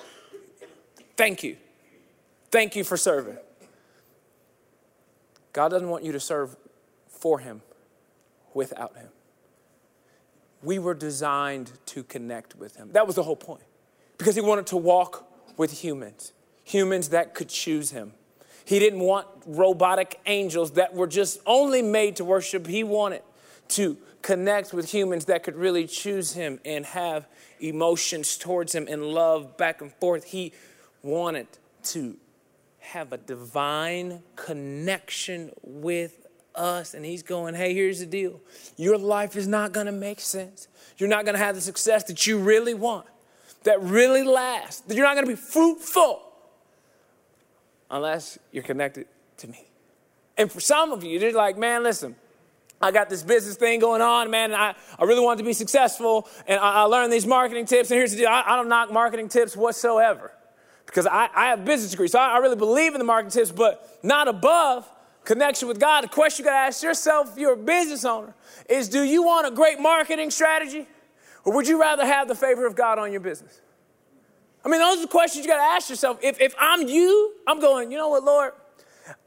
Thank 1.17 1.43
you. 1.43 1.57
Thank 2.53 2.77
you 2.77 2.85
for 2.85 2.97
serving. 2.97 3.37
God 5.53 5.71
doesn't 5.71 5.89
want 5.89 6.05
you 6.05 6.13
to 6.13 6.21
serve 6.21 6.57
for 7.09 7.41
Him 7.41 7.63
without 8.55 8.97
Him. 8.97 9.09
We 10.63 10.79
were 10.79 10.95
designed 10.95 11.73
to 11.87 12.03
connect 12.03 12.57
with 12.57 12.77
Him. 12.77 12.91
That 12.93 13.07
was 13.07 13.17
the 13.17 13.23
whole 13.23 13.37
point. 13.37 13.63
Because 14.17 14.35
He 14.35 14.41
wanted 14.41 14.67
to 14.69 14.77
walk 14.77 15.29
with 15.57 15.83
humans, 15.83 16.33
humans 16.65 17.11
that 17.11 17.35
could 17.35 17.49
choose 17.49 17.91
Him. 17.91 18.13
He 18.65 18.79
didn't 18.79 19.01
want 19.01 19.27
robotic 19.47 20.21
angels 20.27 20.73
that 20.73 20.95
were 20.95 21.07
just 21.07 21.41
only 21.47 21.81
made 21.81 22.17
to 22.17 22.25
worship. 22.25 22.67
He 22.67 22.85
wanted 22.85 23.23
to 23.69 23.97
connect 24.23 24.73
with 24.73 24.91
humans 24.93 25.25
that 25.27 25.43
could 25.43 25.57
really 25.57 25.87
choose 25.87 26.33
Him 26.33 26.61
and 26.65 26.85
have 26.87 27.27
emotions 27.61 28.37
towards 28.37 28.75
Him 28.75 28.87
and 28.89 29.03
love 29.03 29.57
back 29.57 29.81
and 29.81 29.93
forth. 29.95 30.25
He 30.25 30.53
wanted 31.03 31.47
to 31.85 32.17
have 32.81 33.13
a 33.13 33.19
divine 33.19 34.23
connection 34.37 35.53
with 35.63 36.28
us. 36.59 36.95
And 36.95 37.05
he's 37.05 37.23
going, 37.23 37.55
hey, 37.55 37.75
here's 37.75 38.01
the 38.01 38.07
deal. 38.07 38.41
Your 38.77 38.99
life 38.99 39.37
is 39.37 39.47
not 39.47 39.73
going 39.73 39.87
to 39.87 39.93
make 39.93 40.21
sense. 40.21 40.69
You're 40.97 41.09
not 41.09 41.25
going 41.25 41.35
to 41.35 41.43
have 41.43 41.55
the 41.55 41.61
success 41.61 42.05
that 42.05 42.27
you 42.27 42.39
really 42.39 42.75
want, 42.75 43.07
that 43.65 43.81
really 43.83 44.23
lasts. 44.23 44.81
That 44.83 44.95
you're 44.95 45.07
not 45.07 45.15
going 45.15 45.27
to 45.27 45.33
be 45.33 45.37
fruitful 45.37 46.23
unless 47.91 48.39
you're 48.53 48.65
connected 48.65 49.07
to 49.39 49.49
me. 49.49 49.65
And 50.37 50.51
for 50.51 50.61
some 50.61 50.93
of 50.93 51.03
you, 51.03 51.19
they're 51.19 51.33
like, 51.33 51.57
man, 51.59 51.83
listen, 51.83 52.15
I 52.81 52.93
got 52.93 53.09
this 53.11 53.23
business 53.23 53.57
thing 53.57 53.81
going 53.81 54.03
on, 54.03 54.31
man, 54.31 54.53
and 54.53 54.61
I, 54.61 54.75
I 54.99 55.05
really 55.05 55.25
want 55.25 55.39
to 55.39 55.45
be 55.45 55.53
successful, 55.53 56.29
and 56.47 56.61
I, 56.61 56.75
I 56.75 56.83
learned 56.83 57.13
these 57.13 57.27
marketing 57.27 57.67
tips, 57.67 57.91
and 57.91 57.99
here's 57.99 58.13
the 58.13 58.19
deal 58.19 58.29
I, 58.29 58.45
I 58.47 58.57
don't 58.57 58.69
knock 58.69 58.93
marketing 58.93 59.29
tips 59.29 59.57
whatsoever 59.57 60.31
because 60.87 61.07
I, 61.07 61.29
I 61.35 61.47
have 61.47 61.65
business 61.65 61.91
degree, 61.91 62.07
so 62.07 62.21
I, 62.21 62.37
I 62.37 62.39
really 62.39 62.57
believe 62.57 62.95
in 62.95 63.01
the 63.01 63.05
marketing 63.05 63.33
tips, 63.33 63.51
but 63.51 63.99
not 64.05 64.29
above 64.29 64.89
connection 65.29 65.69
with 65.69 65.79
God. 65.79 66.03
The 66.05 66.09
question 66.09 66.45
you 66.45 66.51
got 66.51 66.55
to 66.55 66.67
ask 66.67 66.83
yourself 66.83 67.33
if 67.33 67.39
you're 67.39 67.53
a 67.53 67.57
business 67.57 68.07
owner 68.07 68.35
is 68.69 68.89
do 68.89 69.03
you 69.03 69.23
want 69.23 69.47
a 69.47 69.51
great 69.51 69.79
marketing 69.79 70.31
strategy 70.31 70.87
or 71.45 71.55
would 71.55 71.69
you 71.69 71.79
rather 71.79 72.05
have 72.05 72.29
the 72.29 72.35
favor 72.35 72.67
of 72.67 72.75
God 72.75 72.99
on 72.99 73.13
your 73.13 73.21
business? 73.21 73.61
I 74.65 74.71
mean, 74.71 74.81
those 74.81 74.99
are 74.99 75.03
the 75.03 75.09
questions 75.09 75.45
you 75.45 75.53
got 75.53 75.59
to 75.59 75.75
ask 75.75 75.91
yourself. 75.91 76.19
If, 76.23 76.41
if 76.41 76.55
I'm 76.59 76.89
you, 76.89 77.35
I'm 77.47 77.61
going, 77.61 77.93
you 77.93 77.99
know 77.99 78.09
what, 78.09 78.25
Lord? 78.25 78.53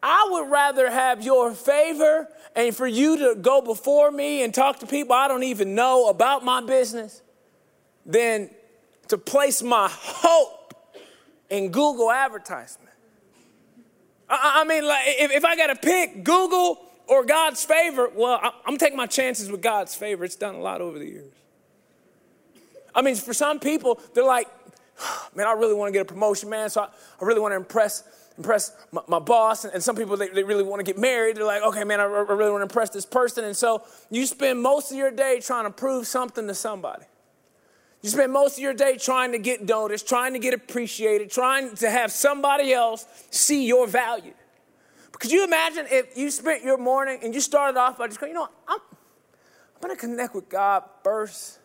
I 0.02 0.28
would 0.32 0.50
rather 0.50 0.90
have 0.90 1.24
your 1.24 1.54
favor 1.54 2.28
and 2.56 2.76
for 2.76 2.88
you 2.88 3.18
to 3.18 3.36
go 3.40 3.62
before 3.62 4.10
me 4.10 4.44
and 4.44 4.54
talk 4.54 4.80
to 4.80 4.88
people 4.88 5.14
I 5.14 5.28
don't 5.28 5.44
even 5.44 5.76
know 5.76 6.10
about 6.10 6.44
my 6.44 6.62
business 6.62 7.22
than 8.08 8.50
to 9.08 9.20
place 9.20 9.62
my 9.62 9.88
hope 9.92 10.74
in 11.52 11.70
Google 11.70 12.12
advertisement. 12.12 12.91
I, 14.32 14.62
I 14.62 14.64
mean, 14.64 14.88
like, 14.88 15.04
if, 15.06 15.32
if 15.32 15.46
I 15.46 15.56
got 15.56 15.68
to 15.68 15.76
pick 15.76 16.24
Google 16.24 16.80
or 17.08 17.26
God's 17.26 17.64
favor, 17.64 18.10
well, 18.16 18.40
I, 18.42 18.52
I'm 18.66 18.78
taking 18.78 18.98
my 18.98 19.08
chances 19.08 19.52
with 19.52 19.62
God's 19.62 19.94
favor. 19.94 20.24
It's 20.24 20.36
done 20.36 20.56
a 20.56 20.62
lot 20.62 20.82
over 20.82 20.98
the 20.98 21.06
years. 21.06 21.34
I 22.96 23.02
mean, 23.02 23.16
for 23.16 23.34
some 23.34 23.60
people, 23.60 24.00
they're 24.14 24.26
like, 24.26 24.48
man, 25.36 25.48
I 25.48 25.54
really 25.54 25.74
want 25.74 25.90
to 25.90 25.92
get 25.92 26.02
a 26.02 26.06
promotion, 26.06 26.50
man. 26.50 26.70
So 26.70 26.82
I, 26.82 26.86
I 26.86 27.26
really 27.26 27.42
want 27.42 27.52
to 27.52 27.58
impress 27.58 28.04
impress 28.38 28.76
my, 28.92 29.02
my 29.08 29.20
boss. 29.20 29.66
And, 29.66 29.74
and, 29.74 29.84
some 29.84 29.96
people, 29.96 30.16
they, 30.16 30.30
they 30.30 30.44
really 30.44 30.64
want 30.64 30.80
to 30.80 30.84
get 30.84 30.98
married. 30.98 31.36
They're 31.36 31.46
like, 31.46 31.62
okay, 31.64 31.84
man, 31.84 32.00
I, 32.00 32.06
I 32.06 32.08
really 32.08 32.50
want 32.50 32.62
to 32.62 32.64
impress 32.64 32.90
this 32.90 33.06
person. 33.06 33.44
And 33.44 33.56
so 33.56 33.84
you 34.10 34.26
spend 34.26 34.62
most 34.62 34.90
of 34.90 34.98
your 34.98 35.12
day 35.12 35.42
trying 35.42 35.66
to 35.66 35.70
prove 35.70 36.08
something 36.08 36.48
to 36.48 36.56
somebody. 36.56 37.04
You 38.02 38.10
spend 38.10 38.34
most 38.34 38.58
of 38.58 38.60
your 38.60 38.74
day 38.74 38.98
trying 38.98 39.32
to 39.34 39.38
get 39.38 39.64
noticed, 39.64 40.08
trying 40.08 40.34
to 40.34 40.40
get 40.40 40.54
appreciated, 40.54 41.30
trying 41.30 41.76
to 41.76 41.90
have 41.90 42.12
somebody 42.12 42.74
else 42.74 43.06
see 43.30 43.68
your 43.68 43.86
value. 43.86 44.34
But 45.12 45.22
could 45.22 45.32
you 45.32 45.44
imagine 45.44 45.86
if 45.90 46.18
you 46.18 46.32
spent 46.32 46.64
your 46.64 46.78
morning 46.78 47.20
and 47.22 47.34
you 47.34 47.42
started 47.42 47.80
off 47.80 48.00
by 48.00 48.08
just 48.08 48.20
going, 48.20 48.32
you 48.32 48.40
know, 48.40 48.50
I'm, 48.68 48.80
I'm 49.76 49.82
going 49.82 49.96
to 49.96 50.00
connect 50.00 50.34
with 50.34 50.50
God 50.50 50.84
first 51.04 51.60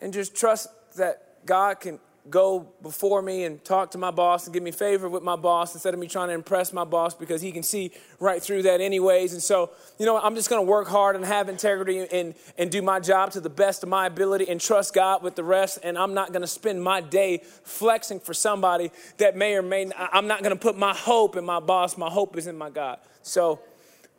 and 0.00 0.12
just 0.12 0.34
trust 0.34 0.68
that 0.96 1.46
God 1.46 1.78
can 1.78 2.00
go 2.30 2.72
before 2.82 3.20
me 3.20 3.44
and 3.44 3.62
talk 3.64 3.90
to 3.90 3.98
my 3.98 4.10
boss 4.10 4.46
and 4.46 4.54
give 4.54 4.62
me 4.62 4.70
favor 4.70 5.08
with 5.08 5.22
my 5.22 5.36
boss 5.36 5.74
instead 5.74 5.92
of 5.92 6.00
me 6.00 6.06
trying 6.06 6.28
to 6.28 6.34
impress 6.34 6.72
my 6.72 6.84
boss 6.84 7.14
because 7.14 7.42
he 7.42 7.52
can 7.52 7.62
see 7.62 7.90
right 8.18 8.42
through 8.42 8.62
that 8.62 8.80
anyways. 8.80 9.34
And 9.34 9.42
so, 9.42 9.70
you 9.98 10.06
know, 10.06 10.18
I'm 10.18 10.34
just 10.34 10.48
going 10.48 10.64
to 10.64 10.68
work 10.68 10.88
hard 10.88 11.16
and 11.16 11.24
have 11.24 11.50
integrity 11.50 11.98
and, 11.98 12.34
and 12.56 12.70
do 12.70 12.80
my 12.80 12.98
job 12.98 13.32
to 13.32 13.40
the 13.40 13.50
best 13.50 13.82
of 13.82 13.90
my 13.90 14.06
ability 14.06 14.48
and 14.48 14.58
trust 14.58 14.94
God 14.94 15.22
with 15.22 15.34
the 15.34 15.44
rest. 15.44 15.80
And 15.82 15.98
I'm 15.98 16.14
not 16.14 16.32
going 16.32 16.40
to 16.40 16.48
spend 16.48 16.82
my 16.82 17.02
day 17.02 17.42
flexing 17.62 18.20
for 18.20 18.32
somebody 18.32 18.90
that 19.18 19.36
may 19.36 19.54
or 19.54 19.62
may 19.62 19.86
not, 19.86 20.10
I'm 20.12 20.26
not 20.26 20.42
going 20.42 20.56
to 20.56 20.60
put 20.60 20.78
my 20.78 20.94
hope 20.94 21.36
in 21.36 21.44
my 21.44 21.60
boss. 21.60 21.98
My 21.98 22.08
hope 22.08 22.38
is 22.38 22.46
in 22.46 22.56
my 22.56 22.70
God. 22.70 23.00
So 23.20 23.60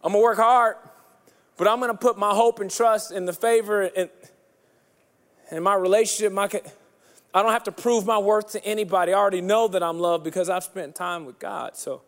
I'm 0.04 0.12
going 0.12 0.22
to 0.22 0.24
work 0.24 0.38
hard, 0.38 0.76
but 1.58 1.68
I'm 1.68 1.80
going 1.80 1.92
to 1.92 1.98
put 1.98 2.20
my 2.20 2.36
hope 2.36 2.60
and 2.60 2.70
trust 2.70 3.12
in 3.12 3.26
the 3.26 3.34
favor 3.34 3.82
and, 3.82 4.10
and 5.50 5.64
my 5.64 5.74
relationship, 5.74 6.32
my 6.32 6.50
I 7.36 7.42
don't 7.42 7.52
have 7.52 7.66
to 7.66 7.72
prove 7.74 8.06
my 8.06 8.18
worth 8.18 8.54
to 8.54 8.64
anybody. 8.66 9.12
I 9.12 9.18
already 9.18 9.42
know 9.42 9.68
that 9.68 9.84
I'm 9.84 10.00
loved 10.00 10.24
because 10.24 10.50
I've 10.50 10.64
spent 10.64 10.96
time 10.96 11.26
with 11.26 11.38
God. 11.38 11.76
So 11.76 12.02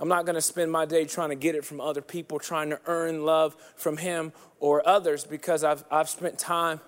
I'm 0.00 0.08
not 0.08 0.26
going 0.26 0.34
to 0.34 0.42
spend 0.42 0.72
my 0.72 0.84
day 0.84 1.04
trying 1.04 1.28
to 1.28 1.36
get 1.36 1.54
it 1.54 1.64
from 1.64 1.80
other 1.80 2.02
people, 2.02 2.40
trying 2.40 2.70
to 2.70 2.80
earn 2.86 3.24
love 3.24 3.56
from 3.76 3.98
Him 3.98 4.32
or 4.58 4.86
others 4.86 5.22
because 5.22 5.62
I've, 5.62 5.84
I've 5.88 6.08
spent 6.08 6.40
time 6.40 6.80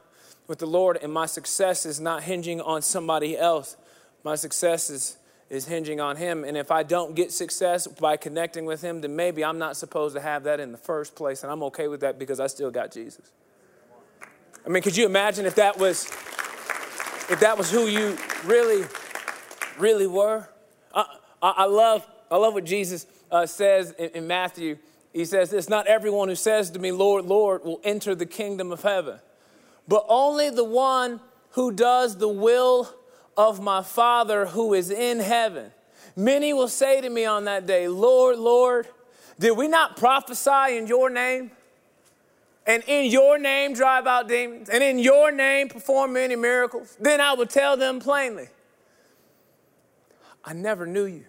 with 0.48 0.58
the 0.58 0.66
Lord 0.66 0.98
and 1.00 1.12
my 1.12 1.26
success 1.26 1.86
is 1.86 2.00
not 2.00 2.24
hinging 2.24 2.60
on 2.60 2.82
somebody 2.82 3.38
else. 3.38 3.76
My 4.24 4.34
success 4.34 4.90
is, 4.90 5.16
is 5.48 5.66
hinging 5.66 6.00
on 6.00 6.16
Him. 6.16 6.42
And 6.42 6.56
if 6.56 6.72
I 6.72 6.82
don't 6.82 7.14
get 7.14 7.30
success 7.30 7.86
by 7.86 8.16
connecting 8.16 8.64
with 8.64 8.82
Him, 8.82 9.02
then 9.02 9.14
maybe 9.14 9.44
I'm 9.44 9.58
not 9.58 9.76
supposed 9.76 10.16
to 10.16 10.20
have 10.20 10.42
that 10.44 10.58
in 10.58 10.72
the 10.72 10.78
first 10.78 11.14
place. 11.14 11.44
And 11.44 11.52
I'm 11.52 11.62
okay 11.62 11.86
with 11.86 12.00
that 12.00 12.18
because 12.18 12.40
I 12.40 12.48
still 12.48 12.72
got 12.72 12.90
Jesus. 12.90 13.30
I 14.66 14.68
mean, 14.68 14.82
could 14.82 14.96
you 14.96 15.06
imagine 15.06 15.46
if 15.46 15.54
that 15.54 15.78
was 15.78 16.10
if 17.30 17.40
that 17.40 17.58
was 17.58 17.70
who 17.70 17.86
you 17.86 18.16
really, 18.44 18.84
really 19.78 20.06
were. 20.06 20.48
I, 20.94 21.04
I, 21.42 21.50
I 21.50 21.64
love, 21.66 22.06
I 22.30 22.36
love 22.36 22.54
what 22.54 22.64
Jesus 22.64 23.06
uh, 23.30 23.46
says 23.46 23.92
in, 23.92 24.10
in 24.10 24.26
Matthew. 24.26 24.78
He 25.12 25.24
says 25.24 25.52
It's 25.52 25.68
Not 25.68 25.86
everyone 25.86 26.28
who 26.28 26.34
says 26.34 26.70
to 26.70 26.78
me, 26.78 26.92
Lord, 26.92 27.24
Lord, 27.24 27.64
will 27.64 27.80
enter 27.84 28.14
the 28.14 28.26
kingdom 28.26 28.72
of 28.72 28.82
heaven, 28.82 29.18
but 29.86 30.04
only 30.08 30.50
the 30.50 30.64
one 30.64 31.20
who 31.50 31.72
does 31.72 32.16
the 32.16 32.28
will 32.28 32.94
of 33.36 33.60
my 33.60 33.82
Father 33.82 34.46
who 34.46 34.74
is 34.74 34.90
in 34.90 35.20
heaven. 35.20 35.70
Many 36.16 36.52
will 36.52 36.68
say 36.68 37.00
to 37.00 37.08
me 37.08 37.24
on 37.24 37.44
that 37.44 37.66
day, 37.66 37.88
Lord, 37.88 38.38
Lord, 38.38 38.88
did 39.38 39.56
we 39.56 39.68
not 39.68 39.96
prophesy 39.96 40.76
in 40.76 40.86
your 40.86 41.10
name? 41.10 41.52
And 42.68 42.84
in 42.86 43.10
your 43.10 43.38
name 43.38 43.72
drive 43.72 44.06
out 44.06 44.28
demons, 44.28 44.68
and 44.68 44.84
in 44.84 44.98
your 44.98 45.32
name 45.32 45.68
perform 45.68 46.12
many 46.12 46.36
miracles, 46.36 46.96
then 47.00 47.18
I 47.18 47.32
will 47.32 47.46
tell 47.46 47.78
them 47.78 47.98
plainly, 47.98 48.48
I 50.44 50.52
never 50.52 50.86
knew 50.86 51.06
you. 51.06 51.24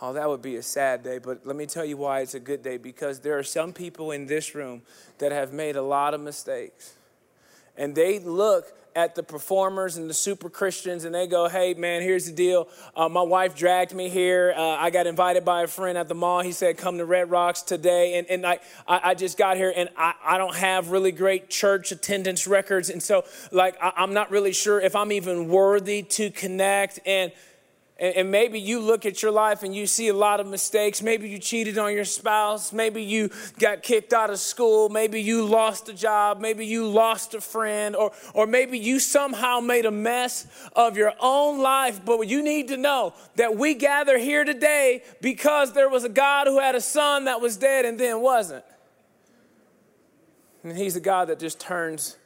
Oh, 0.00 0.12
that 0.12 0.28
would 0.28 0.42
be 0.42 0.56
a 0.56 0.62
sad 0.62 1.02
day, 1.02 1.18
but 1.18 1.44
let 1.44 1.56
me 1.56 1.66
tell 1.66 1.84
you 1.84 1.96
why 1.96 2.20
it's 2.20 2.34
a 2.34 2.40
good 2.40 2.62
day 2.62 2.76
because 2.76 3.20
there 3.20 3.36
are 3.36 3.42
some 3.42 3.72
people 3.72 4.12
in 4.12 4.26
this 4.26 4.54
room 4.54 4.82
that 5.16 5.32
have 5.32 5.52
made 5.52 5.74
a 5.74 5.82
lot 5.82 6.14
of 6.14 6.20
mistakes. 6.20 6.94
And 7.76 7.94
they 7.94 8.18
look 8.20 8.77
at 8.98 9.14
the 9.14 9.22
performers 9.22 9.96
and 9.96 10.10
the 10.10 10.14
super 10.14 10.50
Christians 10.50 11.04
and 11.04 11.14
they 11.14 11.28
go, 11.28 11.48
hey, 11.48 11.72
man, 11.74 12.02
here's 12.02 12.26
the 12.26 12.32
deal. 12.32 12.68
Uh, 12.96 13.08
my 13.08 13.22
wife 13.22 13.54
dragged 13.54 13.94
me 13.94 14.08
here. 14.08 14.52
Uh, 14.56 14.60
I 14.60 14.90
got 14.90 15.06
invited 15.06 15.44
by 15.44 15.62
a 15.62 15.66
friend 15.68 15.96
at 15.96 16.08
the 16.08 16.16
mall. 16.16 16.40
He 16.40 16.50
said, 16.50 16.76
come 16.76 16.98
to 16.98 17.04
Red 17.04 17.30
Rocks 17.30 17.62
today. 17.62 18.18
And, 18.18 18.26
and 18.28 18.44
I, 18.44 18.58
I, 18.88 19.14
just 19.14 19.38
got 19.38 19.56
here 19.56 19.72
and 19.74 19.88
I, 19.96 20.14
I 20.24 20.36
don't 20.36 20.56
have 20.56 20.90
really 20.90 21.12
great 21.12 21.48
church 21.48 21.92
attendance 21.92 22.48
records. 22.48 22.90
And 22.90 23.00
so, 23.00 23.24
like, 23.52 23.76
I, 23.80 23.92
I'm 23.96 24.14
not 24.14 24.32
really 24.32 24.52
sure 24.52 24.80
if 24.80 24.96
I'm 24.96 25.12
even 25.12 25.46
worthy 25.46 26.02
to 26.02 26.32
connect. 26.32 26.98
And 27.06 27.30
and, 28.00 28.30
maybe 28.30 28.60
you 28.60 28.78
look 28.78 29.04
at 29.06 29.22
your 29.22 29.32
life 29.32 29.64
and 29.64 29.74
you 29.74 29.88
see 29.88 30.06
a 30.06 30.14
lot 30.14 30.38
of 30.38 30.46
mistakes. 30.46 31.02
Maybe 31.02 31.28
you 31.28 31.38
cheated 31.38 31.78
on 31.78 31.92
your 31.92 32.04
spouse. 32.04 32.72
Maybe 32.72 33.02
you 33.02 33.28
got 33.58 33.82
kicked 33.82 34.12
out 34.12 34.30
of 34.30 34.38
school. 34.38 34.88
Maybe 34.88 35.20
you 35.20 35.44
lost 35.44 35.88
a 35.88 35.92
job. 35.92 36.40
Maybe 36.40 36.64
you 36.64 36.86
lost 36.86 37.34
a 37.34 37.40
friend. 37.40 37.96
Or, 37.96 38.12
or 38.34 38.46
maybe 38.46 38.78
you 38.78 39.00
somehow 39.00 39.58
made 39.58 39.84
a 39.84 39.90
mess 39.90 40.46
of 40.76 40.96
your 40.96 41.12
own 41.18 41.58
life. 41.60 42.00
But 42.04 42.28
you 42.28 42.40
need 42.40 42.68
to 42.68 42.76
know 42.76 43.14
that 43.34 43.56
we 43.56 43.74
gather 43.74 44.16
here 44.16 44.44
today 44.44 45.02
because 45.20 45.72
there 45.72 45.88
was 45.88 46.04
a 46.04 46.08
God 46.08 46.46
who 46.46 46.60
had 46.60 46.76
a 46.76 46.80
son 46.80 47.24
that 47.24 47.40
was 47.40 47.56
dead 47.56 47.84
and 47.84 47.98
then 47.98 48.20
wasn't. 48.20 48.64
And 50.62 50.76
he's 50.76 50.94
a 50.94 51.00
God 51.00 51.28
that 51.28 51.40
just 51.40 51.58
turns 51.58 52.16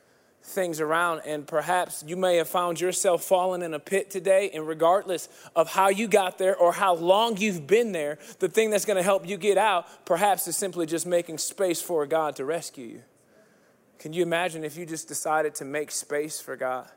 things 0.42 0.80
around. 0.80 1.22
And 1.24 1.46
perhaps 1.46 2.04
you 2.06 2.16
may 2.16 2.36
have 2.36 2.48
found 2.48 2.80
yourself 2.80 3.24
falling 3.24 3.62
in 3.62 3.74
a 3.74 3.78
pit 3.78 4.10
today. 4.10 4.50
And 4.52 4.66
regardless 4.66 5.28
of 5.56 5.70
how 5.70 5.88
you 5.88 6.08
got 6.08 6.38
there 6.38 6.56
or 6.56 6.72
how 6.72 6.94
long 6.94 7.36
you've 7.36 7.66
been 7.66 7.92
there, 7.92 8.18
the 8.38 8.48
thing 8.48 8.70
that's 8.70 8.84
going 8.84 8.96
to 8.96 9.02
help 9.02 9.28
you 9.28 9.36
get 9.36 9.58
out 9.58 9.86
perhaps 10.04 10.46
is 10.48 10.56
simply 10.56 10.86
just 10.86 11.06
making 11.06 11.38
space 11.38 11.80
for 11.80 12.06
God 12.06 12.36
to 12.36 12.44
rescue 12.44 12.86
you. 12.86 13.02
Can 13.98 14.12
you 14.12 14.22
imagine 14.22 14.64
if 14.64 14.76
you 14.76 14.84
just 14.84 15.06
decided 15.06 15.54
to 15.56 15.64
make 15.64 15.90
space 15.90 16.40
for 16.40 16.56
God? 16.56 16.88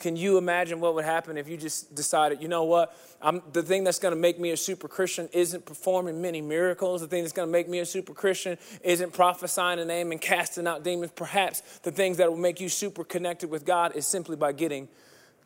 Can 0.00 0.16
you 0.16 0.38
imagine 0.38 0.80
what 0.80 0.94
would 0.94 1.04
happen 1.04 1.36
if 1.36 1.46
you 1.46 1.58
just 1.58 1.94
decided, 1.94 2.40
you 2.40 2.48
know 2.48 2.64
what? 2.64 2.96
I'm, 3.20 3.42
the 3.52 3.62
thing 3.62 3.84
that's 3.84 3.98
going 3.98 4.14
to 4.14 4.20
make 4.20 4.40
me 4.40 4.50
a 4.50 4.56
super 4.56 4.88
Christian 4.88 5.28
isn't 5.30 5.66
performing 5.66 6.22
many 6.22 6.40
miracles. 6.40 7.02
The 7.02 7.06
thing 7.06 7.22
that's 7.22 7.34
going 7.34 7.46
to 7.46 7.52
make 7.52 7.68
me 7.68 7.80
a 7.80 7.86
super 7.86 8.14
Christian 8.14 8.56
isn't 8.82 9.12
prophesying 9.12 9.78
a 9.78 9.84
name 9.84 10.10
and 10.10 10.18
casting 10.18 10.66
out 10.66 10.82
demons. 10.82 11.12
Perhaps 11.14 11.60
the 11.82 11.92
things 11.92 12.16
that 12.16 12.30
will 12.30 12.38
make 12.38 12.60
you 12.60 12.70
super 12.70 13.04
connected 13.04 13.50
with 13.50 13.66
God 13.66 13.94
is 13.94 14.06
simply 14.06 14.36
by 14.36 14.52
getting 14.52 14.88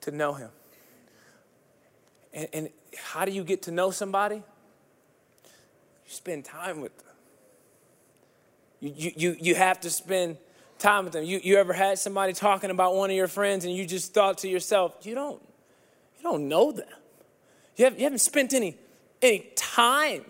to 0.02 0.12
know 0.12 0.34
Him. 0.34 0.50
And, 2.32 2.48
and 2.52 2.68
how 2.96 3.24
do 3.24 3.32
you 3.32 3.42
get 3.42 3.62
to 3.62 3.72
know 3.72 3.90
somebody? 3.90 4.36
You 4.36 4.42
spend 6.06 6.44
time 6.44 6.80
with 6.80 6.96
them. 6.96 7.14
You, 8.78 8.92
you, 8.96 9.12
you, 9.16 9.36
you 9.40 9.54
have 9.56 9.80
to 9.80 9.90
spend 9.90 10.36
time 10.84 11.04
with 11.04 11.14
them. 11.14 11.24
You, 11.24 11.40
you 11.42 11.56
ever 11.56 11.72
had 11.72 11.98
somebody 11.98 12.34
talking 12.34 12.70
about 12.70 12.94
one 12.94 13.10
of 13.10 13.16
your 13.16 13.26
friends 13.26 13.64
and 13.64 13.74
you 13.74 13.86
just 13.86 14.12
thought 14.12 14.38
to 14.38 14.48
yourself, 14.48 14.94
you 15.02 15.14
don't, 15.14 15.40
you 16.18 16.22
don't 16.22 16.46
know 16.46 16.72
them. 16.72 16.86
You, 17.76 17.86
have, 17.86 17.96
you 17.96 18.04
haven't 18.04 18.18
spent 18.18 18.52
any, 18.52 18.76
any 19.22 19.50
time 19.56 20.24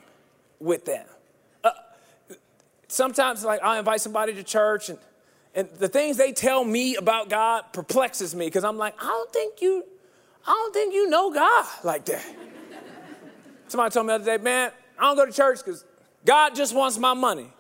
with 0.61 0.85
them. 0.85 1.05
Uh, 1.64 1.71
sometimes 2.87 3.45
like 3.45 3.62
I 3.62 3.79
invite 3.81 4.01
somebody 4.01 4.33
to 4.35 4.45
church 4.45 4.88
and, 4.88 4.99
and 5.57 5.69
the 5.79 5.88
things 5.88 6.17
they 6.17 6.33
tell 6.33 6.64
me 6.64 6.95
about 6.95 7.29
God 7.29 7.64
perplexes 7.73 8.35
me 8.35 8.47
because 8.47 8.64
I'm 8.64 8.79
like, 8.79 8.95
I 9.01 9.07
don't 9.07 9.33
think 9.33 9.61
you, 9.61 9.85
I 10.47 10.51
don't 10.51 10.73
think 10.73 10.95
you 10.95 11.11
know 11.11 11.33
God 11.33 11.67
like 11.83 12.05
that. 12.07 12.25
Somebody 13.67 13.93
told 13.93 14.07
me 14.07 14.11
the 14.12 14.14
other 14.14 14.38
day, 14.38 14.43
man, 14.43 14.71
I 14.99 15.03
don't 15.03 15.17
go 15.17 15.27
to 15.27 15.33
church 15.33 15.59
because 15.64 15.85
God 16.25 16.55
just 16.55 16.75
wants 16.75 16.97
my 16.97 17.14
money. 17.14 17.53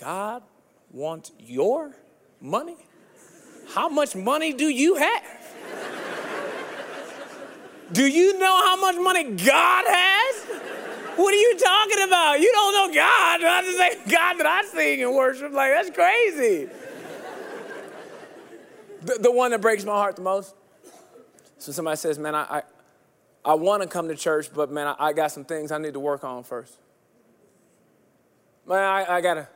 God 0.00 0.42
wants 0.90 1.30
your 1.38 1.94
money? 2.40 2.76
How 3.74 3.88
much 3.88 4.16
money 4.16 4.52
do 4.52 4.68
you 4.68 4.96
have? 4.96 5.22
do 7.92 8.06
you 8.06 8.38
know 8.38 8.66
how 8.66 8.80
much 8.80 8.96
money 8.96 9.24
God 9.24 9.84
has? 9.86 10.44
What 11.16 11.34
are 11.34 11.36
you 11.36 11.58
talking 11.58 12.02
about? 12.04 12.40
You 12.40 12.50
don't 12.50 12.72
know 12.72 12.94
God. 12.94 13.40
Not 13.42 13.64
the 13.64 13.72
same 13.72 13.98
God 14.10 14.38
that 14.38 14.46
I 14.46 14.64
sing 14.64 15.02
and 15.02 15.14
worship. 15.14 15.52
Like, 15.52 15.72
that's 15.72 15.90
crazy. 15.90 16.68
the, 19.02 19.18
the 19.20 19.30
one 19.30 19.50
that 19.50 19.60
breaks 19.60 19.84
my 19.84 19.92
heart 19.92 20.16
the 20.16 20.22
most. 20.22 20.54
So 21.58 21.72
somebody 21.72 21.98
says, 21.98 22.18
man, 22.18 22.34
I, 22.34 22.40
I, 22.42 22.62
I 23.44 23.54
want 23.54 23.82
to 23.82 23.88
come 23.88 24.08
to 24.08 24.16
church, 24.16 24.48
but 24.54 24.70
man, 24.70 24.86
I, 24.86 24.96
I, 24.98 25.12
got 25.12 25.30
some 25.30 25.44
things 25.44 25.70
I 25.70 25.78
need 25.78 25.92
to 25.92 26.00
work 26.00 26.24
on 26.24 26.42
first. 26.42 26.78
Man, 28.66 28.78
I, 28.78 29.16
I 29.16 29.20
got 29.20 29.34
to 29.34 29.48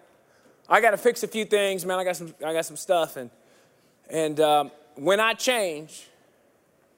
I 0.69 0.81
got 0.81 0.93
to 0.93 0.97
fix 0.97 1.23
a 1.23 1.29
few 1.29 1.45
things, 1.45 1.85
man. 1.85 1.99
I 1.99 2.05
got 2.05 2.17
some, 2.17 2.35
I 2.45 2.53
got 2.53 2.65
some 2.65 2.77
stuff. 2.77 3.17
And, 3.17 3.31
and 4.09 4.41
um, 4.41 4.71
when 4.95 5.21
I 5.21 5.35
change, 5.35 6.07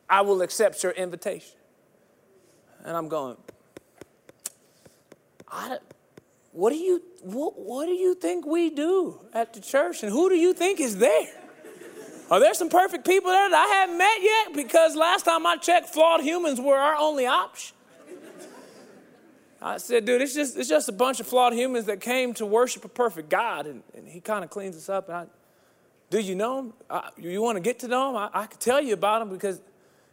I 0.08 0.20
will 0.20 0.42
accept 0.42 0.82
your 0.82 0.92
invitation. 0.92 1.56
And 2.84 2.96
I'm 2.96 3.08
going, 3.08 3.36
I, 5.50 5.78
what 6.52 6.70
do 6.70 6.76
you 6.76 7.02
what, 7.22 7.58
what 7.58 7.86
do 7.86 7.92
you 7.92 8.14
think 8.14 8.46
we 8.46 8.70
do 8.70 9.20
at 9.34 9.52
the 9.52 9.60
church 9.60 10.02
and 10.02 10.12
who 10.12 10.28
do 10.28 10.36
you 10.36 10.54
think 10.54 10.80
is 10.80 10.96
there 10.96 11.28
Are 12.30 12.40
there 12.40 12.54
some 12.54 12.68
perfect 12.68 13.06
people 13.06 13.30
there 13.30 13.50
that 13.50 13.68
I 13.68 13.74
haven't 13.74 13.98
met 13.98 14.22
yet? 14.22 14.54
Because 14.54 14.96
last 14.96 15.24
time 15.24 15.46
I 15.46 15.56
checked, 15.56 15.90
flawed 15.90 16.22
humans 16.22 16.60
were 16.60 16.76
our 16.76 16.96
only 16.96 17.26
option. 17.26 17.76
I 19.60 19.78
said, 19.78 20.04
dude, 20.04 20.20
it's 20.20 20.34
just, 20.34 20.56
it's 20.56 20.68
just 20.68 20.88
a 20.88 20.92
bunch 20.92 21.20
of 21.20 21.26
flawed 21.26 21.54
humans 21.54 21.86
that 21.86 22.00
came 22.00 22.34
to 22.34 22.46
worship 22.46 22.84
a 22.84 22.88
perfect 22.88 23.28
God. 23.28 23.66
And, 23.66 23.82
and 23.94 24.06
he 24.06 24.20
kind 24.20 24.44
of 24.44 24.50
cleans 24.50 24.76
us 24.76 24.88
up. 24.88 25.08
And 25.08 25.16
I, 25.16 25.26
do 26.10 26.20
you 26.20 26.34
know 26.34 26.58
him? 26.58 26.72
I, 26.90 27.10
you 27.16 27.42
want 27.42 27.56
to 27.56 27.60
get 27.60 27.78
to 27.80 27.88
know 27.88 28.10
him? 28.10 28.16
I, 28.16 28.30
I 28.32 28.46
could 28.46 28.60
tell 28.60 28.80
you 28.80 28.94
about 28.94 29.22
him 29.22 29.30
because 29.30 29.60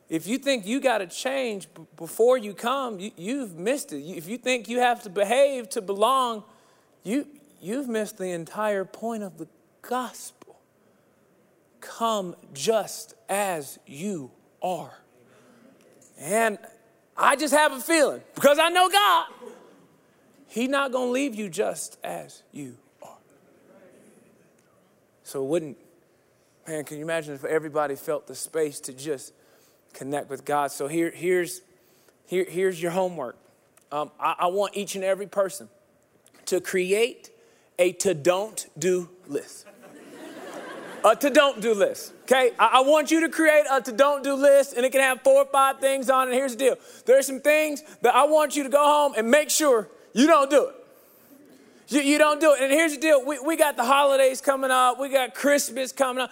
if 0.09 0.27
you 0.27 0.37
think 0.37 0.65
you 0.65 0.79
got 0.79 0.99
to 0.99 1.07
change 1.07 1.67
b- 1.73 1.83
before 1.97 2.37
you 2.37 2.53
come, 2.53 2.99
you, 3.15 3.41
have 3.41 3.55
missed 3.55 3.93
it. 3.93 4.01
If 4.01 4.27
you 4.27 4.37
think 4.37 4.69
you 4.69 4.79
have 4.79 5.03
to 5.03 5.09
behave 5.09 5.69
to 5.69 5.81
belong, 5.81 6.43
you, 7.03 7.27
you've 7.61 7.89
missed 7.89 8.17
the 8.17 8.31
entire 8.31 8.85
point 8.85 9.23
of 9.23 9.37
the 9.37 9.47
gospel. 9.81 10.59
Come 11.81 12.35
just 12.53 13.15
as 13.27 13.77
you 13.85 14.31
are. 14.61 14.99
And 16.19 16.57
I 17.15 17.35
just 17.35 17.53
have 17.53 17.71
a 17.71 17.79
feeling, 17.79 18.21
because 18.35 18.59
I 18.59 18.69
know 18.69 18.89
God, 18.89 19.27
He's 20.47 20.69
not 20.69 20.91
going 20.91 21.07
to 21.07 21.11
leave 21.11 21.35
you 21.35 21.49
just 21.49 21.97
as 22.03 22.43
you 22.51 22.77
are. 23.01 23.17
So, 25.23 25.43
wouldn't, 25.43 25.77
man, 26.67 26.83
can 26.83 26.97
you 26.97 27.03
imagine 27.03 27.33
if 27.33 27.43
everybody 27.43 27.95
felt 27.95 28.27
the 28.27 28.35
space 28.35 28.79
to 28.81 28.93
just 28.93 29.33
connect 29.93 30.29
with 30.29 30.45
God? 30.45 30.71
So, 30.71 30.87
here, 30.87 31.11
here's, 31.11 31.61
here, 32.25 32.45
here's 32.47 32.81
your 32.81 32.91
homework. 32.91 33.37
Um, 33.91 34.11
I, 34.19 34.35
I 34.39 34.47
want 34.47 34.75
each 34.75 34.95
and 34.95 35.03
every 35.03 35.27
person 35.27 35.69
to 36.45 36.61
create 36.61 37.29
a 37.79 37.91
to 37.93 38.13
don't 38.13 38.67
do 38.77 39.09
list. 39.27 39.65
a 41.03 41.15
to 41.15 41.29
don't 41.29 41.61
do 41.61 41.73
list. 41.73 42.13
Okay, 42.23 42.51
I, 42.57 42.79
want 42.81 43.11
you 43.11 43.19
to 43.21 43.29
create 43.29 43.65
a 43.69 43.81
to 43.81 43.91
don't 43.91 44.23
do 44.23 44.33
list, 44.33 44.73
and 44.77 44.85
it 44.85 44.93
can 44.93 45.01
have 45.01 45.21
four 45.21 45.41
or 45.41 45.45
five 45.45 45.79
things 45.79 46.09
on 46.09 46.29
it. 46.29 46.33
Here's 46.33 46.53
the 46.53 46.57
deal: 46.57 46.75
there's 47.05 47.27
some 47.27 47.41
things 47.41 47.83
that 48.01 48.15
I 48.15 48.23
want 48.23 48.55
you 48.55 48.63
to 48.63 48.69
go 48.69 48.83
home 48.83 49.13
and 49.17 49.29
make 49.29 49.49
sure 49.49 49.89
you 50.13 50.25
don't 50.25 50.49
do 50.49 50.67
it. 50.67 50.75
You, 51.89 52.01
you 52.01 52.17
don't 52.17 52.39
do 52.39 52.53
it. 52.53 52.61
And 52.61 52.71
here's 52.71 52.95
the 52.95 53.01
deal: 53.01 53.25
we, 53.25 53.39
we 53.39 53.57
got 53.57 53.75
the 53.75 53.83
holidays 53.83 54.39
coming 54.39 54.71
up, 54.71 55.01
we 55.01 55.09
got 55.09 55.35
Christmas 55.35 55.91
coming 55.91 56.23
up, 56.23 56.31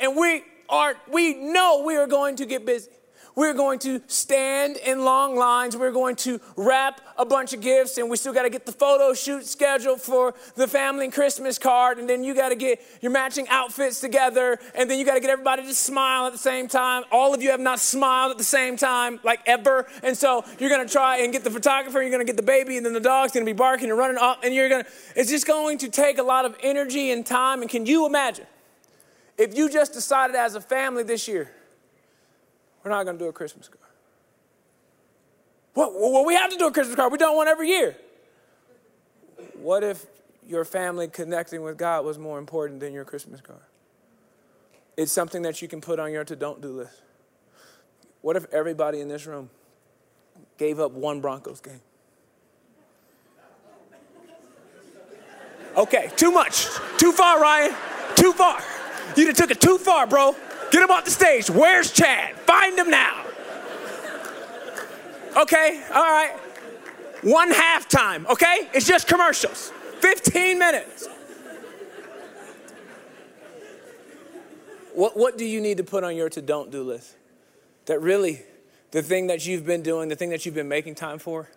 and 0.00 0.16
we 0.16 0.44
are 0.68 0.94
we 1.10 1.34
know 1.34 1.82
we 1.84 1.96
are 1.96 2.06
going 2.06 2.36
to 2.36 2.46
get 2.46 2.64
busy. 2.64 2.90
We're 3.34 3.54
going 3.54 3.78
to 3.80 4.02
stand 4.08 4.76
in 4.76 5.04
long 5.04 5.36
lines. 5.36 5.76
We're 5.76 5.92
going 5.92 6.16
to 6.16 6.40
wrap 6.56 7.00
a 7.16 7.24
bunch 7.24 7.54
of 7.54 7.60
gifts, 7.60 7.96
and 7.96 8.10
we 8.10 8.16
still 8.16 8.32
got 8.32 8.42
to 8.42 8.50
get 8.50 8.66
the 8.66 8.72
photo 8.72 9.14
shoot 9.14 9.46
scheduled 9.46 10.02
for 10.02 10.34
the 10.54 10.68
family 10.68 11.04
and 11.04 11.12
Christmas 11.12 11.58
card. 11.58 11.98
And 11.98 12.08
then 12.08 12.24
you 12.24 12.34
got 12.34 12.50
to 12.50 12.54
get 12.54 12.80
your 13.00 13.10
matching 13.10 13.48
outfits 13.48 14.00
together, 14.00 14.58
and 14.74 14.90
then 14.90 14.98
you 14.98 15.06
got 15.06 15.14
to 15.14 15.20
get 15.20 15.30
everybody 15.30 15.62
to 15.62 15.74
smile 15.74 16.26
at 16.26 16.32
the 16.32 16.38
same 16.38 16.68
time. 16.68 17.04
All 17.10 17.32
of 17.32 17.42
you 17.42 17.50
have 17.50 17.60
not 17.60 17.80
smiled 17.80 18.32
at 18.32 18.38
the 18.38 18.44
same 18.44 18.76
time, 18.76 19.18
like 19.22 19.40
ever. 19.46 19.86
And 20.02 20.16
so 20.16 20.44
you're 20.58 20.70
going 20.70 20.86
to 20.86 20.92
try 20.92 21.18
and 21.18 21.32
get 21.32 21.44
the 21.44 21.50
photographer, 21.50 22.02
you're 22.02 22.10
going 22.10 22.24
to 22.24 22.30
get 22.30 22.36
the 22.36 22.42
baby, 22.42 22.76
and 22.76 22.84
then 22.84 22.92
the 22.92 23.00
dog's 23.00 23.32
going 23.32 23.46
to 23.46 23.50
be 23.50 23.56
barking 23.56 23.88
and 23.88 23.98
running 23.98 24.18
off. 24.18 24.38
and 24.42 24.54
you're 24.54 24.68
going 24.68 24.84
to, 24.84 24.90
it's 25.16 25.30
just 25.30 25.46
going 25.46 25.78
to 25.78 25.88
take 25.88 26.18
a 26.18 26.22
lot 26.22 26.44
of 26.44 26.56
energy 26.62 27.10
and 27.10 27.24
time. 27.24 27.62
And 27.62 27.70
can 27.70 27.86
you 27.86 28.06
imagine 28.06 28.46
if 29.38 29.56
you 29.56 29.70
just 29.70 29.94
decided 29.94 30.36
as 30.36 30.54
a 30.54 30.60
family 30.60 31.02
this 31.02 31.26
year, 31.26 31.50
we're 32.84 32.90
not 32.90 33.04
going 33.04 33.18
to 33.18 33.24
do 33.24 33.28
a 33.28 33.32
Christmas 33.32 33.68
card. 33.68 33.80
Well, 35.74 35.92
well, 35.94 36.24
we 36.24 36.34
have 36.34 36.50
to 36.50 36.56
do 36.56 36.66
a 36.66 36.72
Christmas 36.72 36.96
card. 36.96 37.12
We 37.12 37.18
don't 37.18 37.36
one 37.36 37.48
every 37.48 37.68
year. 37.68 37.96
What 39.54 39.82
if 39.82 40.04
your 40.46 40.64
family 40.64 41.08
connecting 41.08 41.62
with 41.62 41.78
God 41.78 42.04
was 42.04 42.18
more 42.18 42.38
important 42.38 42.80
than 42.80 42.92
your 42.92 43.04
Christmas 43.04 43.40
card? 43.40 43.60
It's 44.96 45.12
something 45.12 45.42
that 45.42 45.62
you 45.62 45.68
can 45.68 45.80
put 45.80 45.98
on 45.98 46.12
your 46.12 46.24
to 46.24 46.36
don't 46.36 46.60
do 46.60 46.68
list. 46.68 47.00
What 48.20 48.36
if 48.36 48.44
everybody 48.52 49.00
in 49.00 49.08
this 49.08 49.26
room 49.26 49.50
gave 50.58 50.78
up 50.78 50.92
one 50.92 51.20
Broncos 51.20 51.60
game? 51.60 51.80
Okay, 55.76 56.10
too 56.16 56.30
much. 56.30 56.66
Too 56.98 57.12
far, 57.12 57.40
Ryan. 57.40 57.74
Too 58.14 58.32
far. 58.32 58.60
You 59.16 59.32
took 59.32 59.50
it 59.50 59.60
too 59.60 59.78
far, 59.78 60.06
bro. 60.06 60.36
Get 60.72 60.82
him 60.82 60.90
off 60.90 61.04
the 61.04 61.10
stage. 61.10 61.50
Where's 61.50 61.92
Chad? 61.92 62.34
Find 62.38 62.78
him 62.78 62.90
now. 62.90 63.26
Okay, 65.36 65.82
all 65.94 66.02
right. 66.02 66.32
One 67.22 67.52
halftime, 67.52 68.26
okay? 68.26 68.70
It's 68.72 68.86
just 68.86 69.06
commercials. 69.06 69.70
15 70.00 70.58
minutes. 70.58 71.08
What, 74.94 75.16
what 75.16 75.36
do 75.38 75.44
you 75.44 75.60
need 75.60 75.76
to 75.76 75.84
put 75.84 76.04
on 76.04 76.16
your 76.16 76.30
to 76.30 76.40
don't 76.40 76.70
do 76.70 76.82
list? 76.82 77.16
That 77.86 78.00
really, 78.00 78.40
the 78.92 79.02
thing 79.02 79.26
that 79.26 79.46
you've 79.46 79.66
been 79.66 79.82
doing, 79.82 80.08
the 80.08 80.16
thing 80.16 80.30
that 80.30 80.46
you've 80.46 80.54
been 80.54 80.68
making 80.68 80.94
time 80.94 81.18
for, 81.18 81.50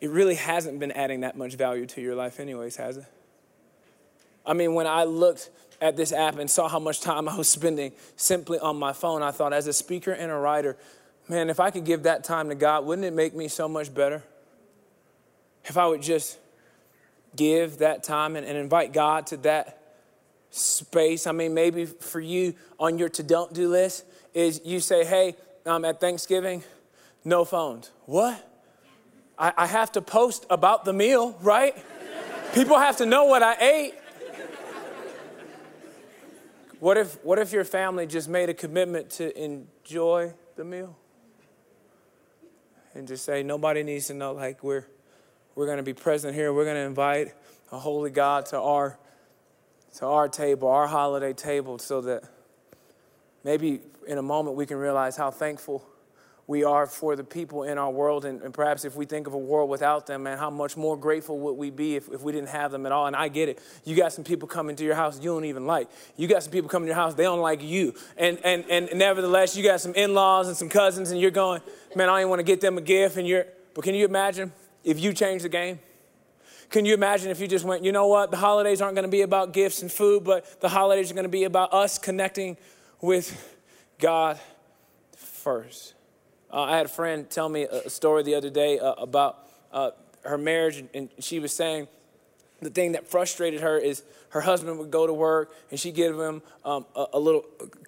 it 0.00 0.10
really 0.10 0.34
hasn't 0.34 0.80
been 0.80 0.92
adding 0.92 1.20
that 1.20 1.36
much 1.36 1.54
value 1.54 1.86
to 1.86 2.00
your 2.00 2.16
life, 2.16 2.40
anyways, 2.40 2.76
has 2.76 2.96
it? 2.96 3.04
I 4.44 4.54
mean, 4.54 4.74
when 4.74 4.86
I 4.86 5.04
looked 5.04 5.50
at 5.80 5.96
this 5.96 6.12
app 6.12 6.38
and 6.38 6.50
saw 6.50 6.68
how 6.68 6.78
much 6.78 7.00
time 7.00 7.28
I 7.28 7.36
was 7.36 7.48
spending 7.48 7.92
simply 8.16 8.58
on 8.58 8.76
my 8.76 8.92
phone, 8.92 9.22
I 9.22 9.30
thought, 9.30 9.52
as 9.52 9.66
a 9.66 9.72
speaker 9.72 10.12
and 10.12 10.30
a 10.30 10.36
writer, 10.36 10.76
man, 11.28 11.50
if 11.50 11.60
I 11.60 11.70
could 11.70 11.84
give 11.84 12.04
that 12.04 12.24
time 12.24 12.48
to 12.48 12.54
God, 12.54 12.84
wouldn't 12.84 13.06
it 13.06 13.12
make 13.12 13.34
me 13.34 13.48
so 13.48 13.68
much 13.68 13.92
better? 13.94 14.22
If 15.64 15.76
I 15.76 15.86
would 15.86 16.02
just 16.02 16.38
give 17.36 17.78
that 17.78 18.02
time 18.02 18.36
and, 18.36 18.46
and 18.46 18.56
invite 18.56 18.92
God 18.92 19.26
to 19.28 19.36
that 19.38 19.80
space. 20.50 21.26
I 21.26 21.32
mean, 21.32 21.54
maybe 21.54 21.86
for 21.86 22.20
you 22.20 22.54
on 22.78 22.98
your 22.98 23.08
to 23.10 23.22
don't 23.22 23.52
do 23.52 23.68
list 23.68 24.04
is 24.34 24.60
you 24.64 24.80
say, 24.80 25.04
hey, 25.04 25.36
um, 25.66 25.84
at 25.84 26.00
Thanksgiving, 26.00 26.62
no 27.24 27.44
phones. 27.44 27.90
What? 28.06 28.46
I, 29.38 29.52
I 29.56 29.66
have 29.66 29.92
to 29.92 30.02
post 30.02 30.46
about 30.50 30.84
the 30.84 30.92
meal, 30.92 31.36
right? 31.40 31.74
People 32.54 32.78
have 32.78 32.96
to 32.96 33.06
know 33.06 33.24
what 33.24 33.42
I 33.42 33.54
ate. 33.60 33.94
What 36.80 36.96
if, 36.96 37.22
what 37.22 37.38
if 37.38 37.52
your 37.52 37.64
family 37.64 38.06
just 38.06 38.26
made 38.26 38.48
a 38.48 38.54
commitment 38.54 39.10
to 39.10 39.38
enjoy 39.38 40.32
the 40.56 40.64
meal? 40.64 40.96
And 42.94 43.06
just 43.06 43.24
say, 43.26 43.42
nobody 43.42 43.82
needs 43.82 44.06
to 44.06 44.14
know, 44.14 44.32
like, 44.32 44.64
we're, 44.64 44.86
we're 45.54 45.66
going 45.66 45.76
to 45.76 45.82
be 45.82 45.92
present 45.92 46.34
here. 46.34 46.54
We're 46.54 46.64
going 46.64 46.76
to 46.76 46.86
invite 46.86 47.34
a 47.70 47.78
holy 47.78 48.08
God 48.08 48.46
to 48.46 48.58
our, 48.58 48.98
to 49.96 50.06
our 50.06 50.26
table, 50.26 50.68
our 50.68 50.86
holiday 50.86 51.34
table, 51.34 51.78
so 51.78 52.00
that 52.00 52.24
maybe 53.44 53.82
in 54.06 54.16
a 54.16 54.22
moment 54.22 54.56
we 54.56 54.64
can 54.64 54.78
realize 54.78 55.18
how 55.18 55.30
thankful 55.30 55.84
we 56.50 56.64
are 56.64 56.84
for 56.84 57.14
the 57.14 57.22
people 57.22 57.62
in 57.62 57.78
our 57.78 57.92
world. 57.92 58.24
And, 58.24 58.42
and, 58.42 58.52
perhaps 58.52 58.84
if 58.84 58.96
we 58.96 59.06
think 59.06 59.28
of 59.28 59.34
a 59.34 59.38
world 59.38 59.70
without 59.70 60.08
them, 60.08 60.24
man, 60.24 60.36
how 60.36 60.50
much 60.50 60.76
more 60.76 60.96
grateful 60.96 61.38
would 61.38 61.52
we 61.52 61.70
be 61.70 61.94
if, 61.94 62.08
if 62.10 62.22
we 62.22 62.32
didn't 62.32 62.48
have 62.48 62.72
them 62.72 62.86
at 62.86 62.92
all? 62.92 63.06
And 63.06 63.14
I 63.14 63.28
get 63.28 63.48
it. 63.48 63.62
You 63.84 63.94
got 63.94 64.12
some 64.12 64.24
people 64.24 64.48
coming 64.48 64.74
to 64.74 64.82
your 64.82 64.96
house 64.96 65.20
you 65.20 65.30
don't 65.30 65.44
even 65.44 65.64
like. 65.68 65.88
You 66.16 66.26
got 66.26 66.42
some 66.42 66.50
people 66.50 66.68
coming 66.68 66.86
to 66.86 66.88
your 66.88 66.96
house, 66.96 67.14
they 67.14 67.22
don't 67.22 67.38
like 67.38 67.62
you. 67.62 67.94
And, 68.16 68.40
and, 68.44 68.64
and 68.68 68.90
nevertheless, 68.98 69.56
you 69.56 69.62
got 69.62 69.80
some 69.80 69.94
in 69.94 70.12
laws 70.12 70.48
and 70.48 70.56
some 70.56 70.68
cousins, 70.68 71.12
and 71.12 71.20
you're 71.20 71.30
going, 71.30 71.62
man, 71.94 72.08
I 72.08 72.20
don't 72.20 72.30
want 72.30 72.40
to 72.40 72.44
get 72.44 72.60
them 72.60 72.78
a 72.78 72.80
gift. 72.80 73.16
And 73.16 73.28
you're, 73.28 73.46
but 73.72 73.84
can 73.84 73.94
you 73.94 74.04
imagine 74.04 74.52
if 74.82 74.98
you 74.98 75.12
change 75.12 75.42
the 75.42 75.48
game? 75.48 75.78
Can 76.68 76.84
you 76.84 76.94
imagine 76.94 77.30
if 77.30 77.38
you 77.38 77.46
just 77.46 77.64
went, 77.64 77.84
you 77.84 77.92
know 77.92 78.08
what, 78.08 78.32
the 78.32 78.36
holidays 78.36 78.82
aren't 78.82 78.96
going 78.96 79.06
to 79.06 79.10
be 79.10 79.22
about 79.22 79.52
gifts 79.52 79.82
and 79.82 79.92
food, 79.92 80.24
but 80.24 80.60
the 80.60 80.68
holidays 80.68 81.12
are 81.12 81.14
going 81.14 81.22
to 81.22 81.28
be 81.28 81.44
about 81.44 81.72
us 81.72 81.96
connecting 81.96 82.56
with 83.00 83.56
God 84.00 84.40
first? 85.16 85.94
Uh, 86.52 86.62
I 86.62 86.76
had 86.76 86.86
a 86.86 86.90
friend 86.90 87.28
tell 87.30 87.48
me 87.48 87.62
a 87.62 87.88
story 87.88 88.22
the 88.22 88.34
other 88.34 88.50
day 88.50 88.78
uh, 88.78 88.94
about 88.94 89.38
uh, 89.72 89.90
her 90.24 90.38
marriage, 90.38 90.84
and 90.94 91.08
she 91.20 91.38
was 91.38 91.52
saying 91.54 91.86
the 92.60 92.70
thing 92.70 92.92
that 92.92 93.08
frustrated 93.08 93.60
her 93.60 93.78
is 93.78 94.02
her 94.30 94.40
husband 94.40 94.78
would 94.78 94.90
go 94.90 95.06
to 95.06 95.12
work 95.12 95.54
and 95.70 95.80
she'd 95.80 95.94
give 95.94 96.18
him 96.18 96.42
um, 96.64 96.84
a, 96.94 97.06
a, 97.14 97.18
little 97.18 97.44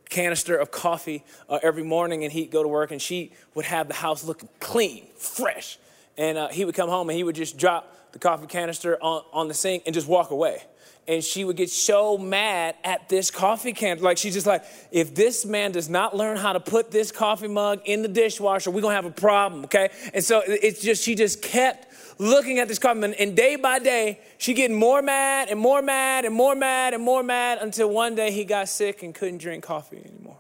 canister 0.08 0.56
of 0.56 0.70
coffee 0.70 1.24
uh, 1.48 1.58
every 1.62 1.82
morning, 1.82 2.24
and 2.24 2.32
he'd 2.32 2.50
go 2.50 2.62
to 2.62 2.68
work 2.68 2.90
and 2.90 3.02
she 3.02 3.32
would 3.54 3.64
have 3.64 3.88
the 3.88 3.94
house 3.94 4.24
looking 4.24 4.48
clean, 4.60 5.06
fresh. 5.16 5.78
And 6.16 6.38
uh, 6.38 6.48
he 6.48 6.64
would 6.64 6.74
come 6.74 6.88
home 6.88 7.10
and 7.10 7.16
he 7.16 7.24
would 7.24 7.36
just 7.36 7.58
drop 7.58 8.12
the 8.12 8.18
coffee 8.18 8.46
canister 8.46 8.96
on, 9.02 9.22
on 9.32 9.48
the 9.48 9.54
sink 9.54 9.84
and 9.86 9.94
just 9.94 10.06
walk 10.06 10.30
away 10.30 10.62
and 11.08 11.22
she 11.22 11.44
would 11.44 11.56
get 11.56 11.68
so 11.68 12.16
mad 12.16 12.76
at 12.84 13.08
this 13.08 13.30
coffee 13.30 13.72
can. 13.72 14.00
Like 14.00 14.18
she's 14.18 14.34
just 14.34 14.46
like, 14.46 14.64
if 14.90 15.14
this 15.14 15.44
man 15.44 15.72
does 15.72 15.88
not 15.88 16.16
learn 16.16 16.36
how 16.36 16.52
to 16.52 16.60
put 16.60 16.90
this 16.90 17.10
coffee 17.10 17.48
mug 17.48 17.80
in 17.84 18.02
the 18.02 18.08
dishwasher, 18.08 18.70
we're 18.70 18.82
gonna 18.82 18.94
have 18.94 19.04
a 19.04 19.10
problem, 19.10 19.64
okay? 19.64 19.90
And 20.14 20.22
so 20.22 20.42
it's 20.46 20.80
just 20.80 21.02
she 21.02 21.14
just 21.14 21.42
kept 21.42 21.88
looking 22.20 22.58
at 22.60 22.68
this 22.68 22.78
coffee 22.78 23.00
mug, 23.00 23.14
and 23.18 23.36
day 23.36 23.56
by 23.56 23.78
day, 23.78 24.20
she 24.38 24.54
getting 24.54 24.76
more 24.76 25.02
mad 25.02 25.48
and 25.48 25.58
more 25.58 25.82
mad 25.82 26.24
and 26.24 26.34
more 26.34 26.54
mad 26.54 26.94
and 26.94 27.02
more 27.02 27.22
mad 27.22 27.58
until 27.60 27.90
one 27.90 28.14
day 28.14 28.30
he 28.30 28.44
got 28.44 28.68
sick 28.68 29.02
and 29.02 29.14
couldn't 29.14 29.38
drink 29.38 29.64
coffee 29.64 30.02
anymore. 30.04 30.38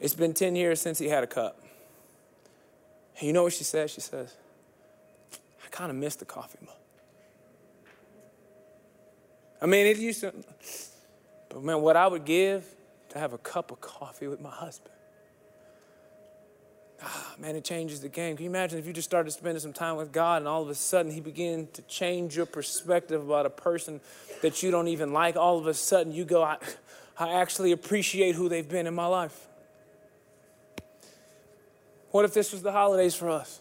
It's 0.00 0.14
been 0.14 0.34
10 0.34 0.54
years 0.54 0.80
since 0.80 0.98
he 0.98 1.08
had 1.08 1.24
a 1.24 1.26
cup. 1.26 1.60
And 3.18 3.26
you 3.26 3.32
know 3.32 3.42
what 3.42 3.52
she 3.52 3.64
says? 3.64 3.90
She 3.90 4.00
says, 4.00 4.36
I 5.64 5.68
kind 5.70 5.90
of 5.90 5.96
miss 5.96 6.14
the 6.16 6.24
coffee 6.24 6.58
mug. 6.64 6.77
I 9.60 9.66
mean, 9.66 9.86
it 9.86 9.98
used 9.98 10.20
to, 10.20 10.32
but 11.48 11.62
man, 11.62 11.80
what 11.80 11.96
I 11.96 12.06
would 12.06 12.24
give 12.24 12.64
to 13.10 13.18
have 13.18 13.32
a 13.32 13.38
cup 13.38 13.70
of 13.70 13.80
coffee 13.80 14.28
with 14.28 14.40
my 14.40 14.50
husband. 14.50 14.94
Ah, 17.02 17.34
man, 17.38 17.54
it 17.54 17.64
changes 17.64 18.00
the 18.00 18.08
game. 18.08 18.36
Can 18.36 18.44
you 18.44 18.50
imagine 18.50 18.78
if 18.78 18.86
you 18.86 18.92
just 18.92 19.08
started 19.08 19.30
spending 19.30 19.60
some 19.60 19.72
time 19.72 19.96
with 19.96 20.12
God 20.12 20.42
and 20.42 20.48
all 20.48 20.62
of 20.62 20.68
a 20.68 20.74
sudden 20.74 21.12
He 21.12 21.20
began 21.20 21.68
to 21.74 21.82
change 21.82 22.36
your 22.36 22.46
perspective 22.46 23.22
about 23.22 23.46
a 23.46 23.50
person 23.50 24.00
that 24.42 24.62
you 24.62 24.70
don't 24.70 24.88
even 24.88 25.12
like? 25.12 25.36
All 25.36 25.58
of 25.58 25.66
a 25.66 25.74
sudden 25.74 26.12
you 26.12 26.24
go, 26.24 26.42
I, 26.42 26.56
I 27.18 27.34
actually 27.34 27.72
appreciate 27.72 28.34
who 28.34 28.48
they've 28.48 28.68
been 28.68 28.86
in 28.86 28.94
my 28.94 29.06
life. 29.06 29.46
What 32.10 32.24
if 32.24 32.34
this 32.34 32.52
was 32.52 32.62
the 32.62 32.72
holidays 32.72 33.14
for 33.14 33.30
us? 33.30 33.60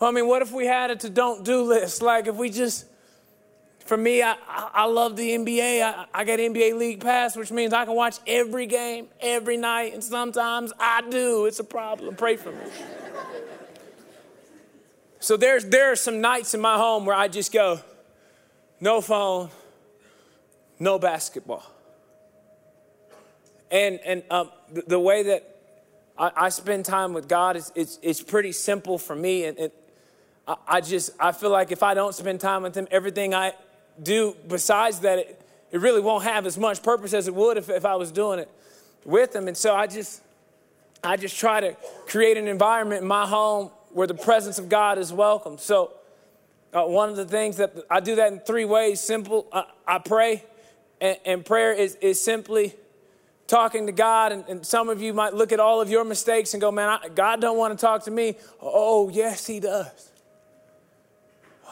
I 0.00 0.10
mean, 0.10 0.26
what 0.26 0.42
if 0.42 0.52
we 0.52 0.66
had 0.66 0.90
a 0.90 0.96
to 0.96 1.10
don't 1.10 1.44
do 1.44 1.62
list? 1.62 2.02
Like, 2.02 2.26
if 2.26 2.36
we 2.36 2.50
just, 2.50 2.84
for 3.86 3.96
me, 3.96 4.22
I, 4.22 4.36
I 4.48 4.86
love 4.86 5.16
the 5.16 5.30
NBA. 5.30 5.82
I, 5.82 6.06
I 6.12 6.24
get 6.24 6.40
NBA 6.40 6.78
League 6.78 7.00
Pass, 7.00 7.36
which 7.36 7.50
means 7.50 7.72
I 7.72 7.84
can 7.84 7.94
watch 7.94 8.18
every 8.26 8.66
game 8.66 9.08
every 9.20 9.56
night, 9.56 9.94
and 9.94 10.02
sometimes 10.02 10.72
I 10.78 11.02
do. 11.08 11.46
It's 11.46 11.60
a 11.60 11.64
problem. 11.64 12.16
Pray 12.16 12.36
for 12.36 12.52
me. 12.52 12.64
so 15.20 15.36
there's, 15.36 15.64
there 15.64 15.92
are 15.92 15.96
some 15.96 16.20
nights 16.20 16.54
in 16.54 16.60
my 16.60 16.76
home 16.76 17.06
where 17.06 17.16
I 17.16 17.28
just 17.28 17.52
go, 17.52 17.80
no 18.80 19.00
phone, 19.00 19.50
no 20.78 20.98
basketball. 20.98 21.64
And, 23.70 23.98
and 24.04 24.22
um, 24.30 24.50
the, 24.72 24.82
the 24.82 25.00
way 25.00 25.24
that 25.24 25.56
I, 26.18 26.30
I 26.36 26.48
spend 26.48 26.84
time 26.84 27.12
with 27.12 27.28
God. 27.28 27.56
is 27.56 27.72
it's, 27.74 27.98
it's 28.02 28.22
pretty 28.22 28.52
simple 28.52 28.98
for 28.98 29.14
me. 29.14 29.44
And, 29.44 29.58
and 29.58 29.72
I, 30.46 30.56
I, 30.66 30.80
just, 30.80 31.10
I 31.18 31.32
feel 31.32 31.50
like 31.50 31.72
if 31.72 31.82
I 31.82 31.94
don't 31.94 32.14
spend 32.14 32.40
time 32.40 32.62
with 32.62 32.76
Him, 32.76 32.88
everything 32.90 33.34
I 33.34 33.54
do 34.02 34.36
besides 34.48 35.00
that, 35.00 35.18
it, 35.18 35.40
it 35.70 35.80
really 35.80 36.00
won't 36.00 36.24
have 36.24 36.46
as 36.46 36.58
much 36.58 36.82
purpose 36.82 37.12
as 37.12 37.28
it 37.28 37.34
would 37.34 37.56
if, 37.56 37.68
if 37.68 37.84
I 37.84 37.96
was 37.96 38.10
doing 38.10 38.38
it 38.38 38.50
with 39.04 39.32
them. 39.32 39.48
And 39.48 39.56
so 39.56 39.74
I 39.74 39.86
just, 39.86 40.22
I 41.02 41.16
just 41.16 41.38
try 41.38 41.60
to 41.60 41.76
create 42.06 42.36
an 42.36 42.48
environment 42.48 43.02
in 43.02 43.08
my 43.08 43.26
home 43.26 43.70
where 43.90 44.06
the 44.06 44.14
presence 44.14 44.58
of 44.58 44.68
God 44.68 44.98
is 44.98 45.12
welcome. 45.12 45.58
So 45.58 45.92
uh, 46.76 46.84
one 46.84 47.08
of 47.08 47.16
the 47.16 47.24
things 47.24 47.56
that 47.56 47.74
I 47.90 48.00
do 48.00 48.16
that 48.16 48.32
in 48.32 48.40
three 48.40 48.64
ways. 48.64 49.00
Simple, 49.00 49.46
I, 49.52 49.64
I 49.86 49.98
pray, 49.98 50.44
and, 51.00 51.16
and 51.24 51.44
prayer 51.44 51.72
is, 51.72 51.94
is 51.96 52.22
simply 52.22 52.74
talking 53.46 53.86
to 53.86 53.92
God, 53.92 54.32
and, 54.32 54.44
and, 54.48 54.66
some 54.66 54.88
of 54.88 55.00
you 55.00 55.14
might 55.14 55.32
look 55.32 55.52
at 55.52 55.60
all 55.60 55.80
of 55.80 55.88
your 55.88 56.04
mistakes 56.04 56.52
and 56.52 56.60
go, 56.60 56.70
"Man, 56.70 56.88
I, 56.88 57.08
God 57.08 57.40
don't 57.40 57.56
want 57.56 57.78
to 57.78 57.80
talk 57.80 58.04
to 58.04 58.10
me." 58.10 58.36
Oh, 58.60 59.08
yes, 59.08 59.46
He 59.46 59.60
does. 59.60 60.05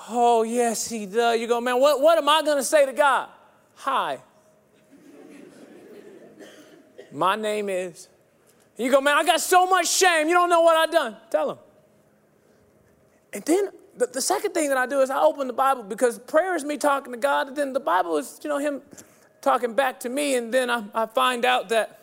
Oh, 0.08 0.42
yes, 0.42 0.88
He 0.88 1.06
does. 1.06 1.40
You 1.40 1.46
go, 1.46 1.60
"Man, 1.60 1.80
what, 1.80 2.00
what 2.00 2.18
am 2.18 2.28
I 2.28 2.42
going 2.42 2.58
to 2.58 2.64
say 2.64 2.86
to 2.86 2.92
God?" 2.92 3.28
Hi. 3.76 4.18
My 7.12 7.36
name 7.36 7.68
is. 7.68 8.08
You 8.76 8.90
go, 8.90 9.00
"Man, 9.00 9.16
I 9.16 9.24
got 9.24 9.40
so 9.40 9.66
much 9.66 9.88
shame. 9.88 10.28
You 10.28 10.34
don't 10.34 10.50
know 10.50 10.62
what 10.62 10.76
I've 10.76 10.90
done." 10.90 11.16
Tell 11.30 11.52
Him. 11.52 11.58
And 13.32 13.44
then 13.44 13.68
the, 13.96 14.06
the 14.06 14.20
second 14.20 14.52
thing 14.52 14.68
that 14.68 14.78
I 14.78 14.86
do 14.86 15.00
is 15.00 15.10
I 15.10 15.20
open 15.20 15.46
the 15.46 15.52
Bible 15.52 15.82
because 15.82 16.18
prayer 16.18 16.54
is 16.54 16.64
me 16.64 16.76
talking 16.76 17.12
to 17.12 17.18
God, 17.18 17.48
and 17.48 17.56
then 17.56 17.72
the 17.72 17.80
Bible 17.80 18.16
is, 18.16 18.40
you 18.42 18.48
know, 18.48 18.58
Him 18.58 18.82
talking 19.40 19.74
back 19.74 20.00
to 20.00 20.08
me, 20.08 20.36
and 20.36 20.52
then 20.52 20.70
I, 20.70 20.84
I 20.94 21.06
find 21.06 21.44
out 21.44 21.68
that 21.68 22.00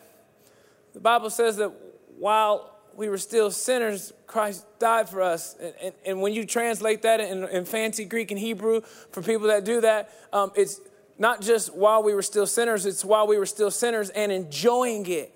the 0.94 1.00
Bible 1.00 1.30
says 1.30 1.56
that 1.56 1.72
while 2.18 2.78
we 2.96 3.08
were 3.08 3.18
still 3.18 3.50
sinners, 3.50 4.12
Christ 4.26 4.64
died 4.78 5.08
for 5.08 5.22
us. 5.22 5.56
And, 5.60 5.74
and, 5.82 5.94
and 6.06 6.20
when 6.22 6.32
you 6.32 6.44
translate 6.44 7.02
that 7.02 7.20
in, 7.20 7.44
in, 7.44 7.64
fancy 7.64 8.04
Greek 8.04 8.30
and 8.30 8.38
Hebrew, 8.38 8.80
for 9.10 9.22
people 9.22 9.48
that 9.48 9.64
do 9.64 9.80
that, 9.80 10.10
um, 10.32 10.52
it's 10.54 10.80
not 11.18 11.40
just 11.40 11.74
while 11.74 12.02
we 12.02 12.14
were 12.14 12.22
still 12.22 12.46
sinners, 12.46 12.86
it's 12.86 13.04
while 13.04 13.26
we 13.26 13.38
were 13.38 13.46
still 13.46 13.70
sinners 13.70 14.10
and 14.10 14.32
enjoying 14.32 15.06
it. 15.06 15.32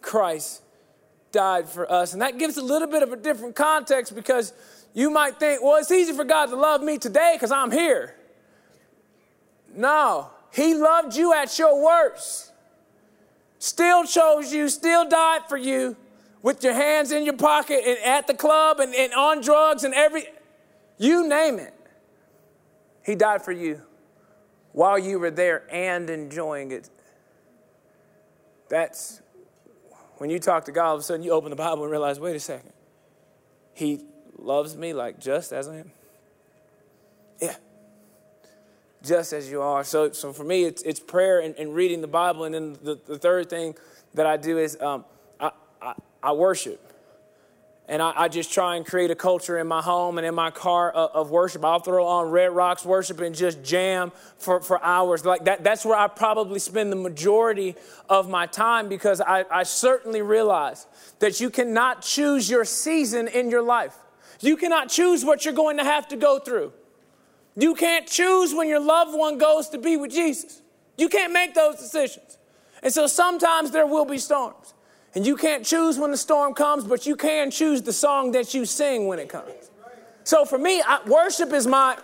Christ 0.00 0.62
died 1.30 1.68
for 1.68 1.90
us. 1.90 2.12
And 2.12 2.22
that 2.22 2.38
gives 2.38 2.56
a 2.56 2.62
little 2.62 2.88
bit 2.88 3.02
of 3.02 3.12
a 3.12 3.16
different 3.16 3.54
context 3.54 4.14
because 4.14 4.52
you 4.94 5.10
might 5.10 5.38
think, 5.38 5.62
well, 5.62 5.76
it's 5.76 5.90
easy 5.90 6.12
for 6.12 6.24
God 6.24 6.46
to 6.46 6.56
love 6.56 6.82
me 6.82 6.98
today 6.98 7.32
because 7.34 7.52
I'm 7.52 7.70
here. 7.70 8.14
No, 9.74 10.30
he 10.52 10.74
loved 10.74 11.16
you 11.16 11.32
at 11.32 11.58
your 11.58 11.82
worst. 11.82 12.52
Still 13.58 14.04
chose 14.04 14.52
you, 14.52 14.68
still 14.68 15.08
died 15.08 15.42
for 15.48 15.56
you 15.56 15.96
with 16.42 16.62
your 16.62 16.74
hands 16.74 17.12
in 17.12 17.24
your 17.24 17.36
pocket 17.36 17.82
and 17.86 17.98
at 18.04 18.26
the 18.26 18.34
club 18.34 18.80
and, 18.80 18.94
and 18.94 19.12
on 19.14 19.40
drugs 19.40 19.84
and 19.84 19.94
every, 19.94 20.24
you 20.98 21.28
name 21.28 21.58
it. 21.58 21.74
He 23.04 23.14
died 23.14 23.42
for 23.42 23.52
you 23.52 23.80
while 24.72 24.98
you 24.98 25.18
were 25.18 25.30
there 25.30 25.64
and 25.70 26.10
enjoying 26.10 26.72
it. 26.72 26.88
That's 28.68 29.20
when 30.18 30.30
you 30.30 30.38
talk 30.38 30.64
to 30.66 30.72
God, 30.72 30.86
all 30.86 30.94
of 30.94 31.00
a 31.00 31.02
sudden 31.02 31.22
you 31.22 31.32
open 31.32 31.50
the 31.50 31.56
Bible 31.56 31.82
and 31.82 31.90
realize, 31.90 32.20
wait 32.20 32.36
a 32.36 32.40
second. 32.40 32.72
He 33.74 34.00
loves 34.38 34.76
me 34.76 34.92
like 34.92 35.20
just 35.20 35.52
as 35.52 35.68
I 35.68 35.78
am. 35.78 35.90
Yeah 37.40 37.56
just 39.02 39.32
as 39.32 39.50
you 39.50 39.60
are. 39.60 39.84
So, 39.84 40.12
so 40.12 40.32
for 40.32 40.44
me, 40.44 40.64
it's, 40.64 40.82
it's 40.82 41.00
prayer 41.00 41.40
and, 41.40 41.54
and 41.56 41.74
reading 41.74 42.00
the 42.00 42.08
Bible. 42.08 42.44
And 42.44 42.54
then 42.54 42.78
the, 42.82 42.98
the 43.06 43.18
third 43.18 43.50
thing 43.50 43.74
that 44.14 44.26
I 44.26 44.36
do 44.36 44.58
is 44.58 44.80
um, 44.80 45.04
I, 45.40 45.50
I, 45.80 45.94
I, 46.22 46.32
worship. 46.32 46.80
And 47.88 48.00
I, 48.00 48.12
I, 48.16 48.28
just 48.28 48.52
try 48.52 48.76
and 48.76 48.86
create 48.86 49.10
a 49.10 49.14
culture 49.14 49.58
in 49.58 49.66
my 49.66 49.82
home 49.82 50.18
and 50.18 50.26
in 50.26 50.34
my 50.34 50.50
car 50.50 50.90
of, 50.90 51.10
of, 51.10 51.30
worship. 51.30 51.64
I'll 51.64 51.80
throw 51.80 52.06
on 52.06 52.30
Red 52.30 52.52
Rocks 52.52 52.84
worship 52.84 53.20
and 53.20 53.34
just 53.34 53.62
jam 53.62 54.12
for, 54.38 54.60
for 54.60 54.82
hours. 54.82 55.24
Like 55.24 55.44
that, 55.44 55.64
that's 55.64 55.84
where 55.84 55.98
I 55.98 56.06
probably 56.08 56.58
spend 56.58 56.92
the 56.92 56.96
majority 56.96 57.74
of 58.08 58.28
my 58.30 58.46
time 58.46 58.88
because 58.88 59.20
I, 59.20 59.44
I 59.50 59.64
certainly 59.64 60.22
realize 60.22 60.86
that 61.18 61.40
you 61.40 61.50
cannot 61.50 62.02
choose 62.02 62.48
your 62.48 62.64
season 62.64 63.28
in 63.28 63.50
your 63.50 63.62
life. 63.62 63.96
You 64.40 64.56
cannot 64.56 64.88
choose 64.88 65.24
what 65.24 65.44
you're 65.44 65.54
going 65.54 65.76
to 65.78 65.84
have 65.84 66.08
to 66.08 66.16
go 66.16 66.38
through. 66.38 66.72
You 67.56 67.74
can't 67.74 68.06
choose 68.06 68.54
when 68.54 68.68
your 68.68 68.80
loved 68.80 69.16
one 69.16 69.38
goes 69.38 69.68
to 69.70 69.78
be 69.78 69.96
with 69.96 70.10
Jesus. 70.10 70.62
You 70.96 71.08
can't 71.08 71.32
make 71.32 71.54
those 71.54 71.76
decisions. 71.76 72.38
And 72.82 72.92
so 72.92 73.06
sometimes 73.06 73.70
there 73.70 73.86
will 73.86 74.04
be 74.04 74.18
storms. 74.18 74.74
And 75.14 75.26
you 75.26 75.36
can't 75.36 75.64
choose 75.64 75.98
when 75.98 76.10
the 76.10 76.16
storm 76.16 76.54
comes, 76.54 76.84
but 76.84 77.06
you 77.06 77.16
can 77.16 77.50
choose 77.50 77.82
the 77.82 77.92
song 77.92 78.32
that 78.32 78.54
you 78.54 78.64
sing 78.64 79.06
when 79.06 79.18
it 79.18 79.28
comes. 79.28 79.70
So 80.24 80.44
for 80.44 80.58
me, 80.58 80.80
I, 80.80 81.00
worship 81.06 81.52
is 81.52 81.66
my 81.66 81.98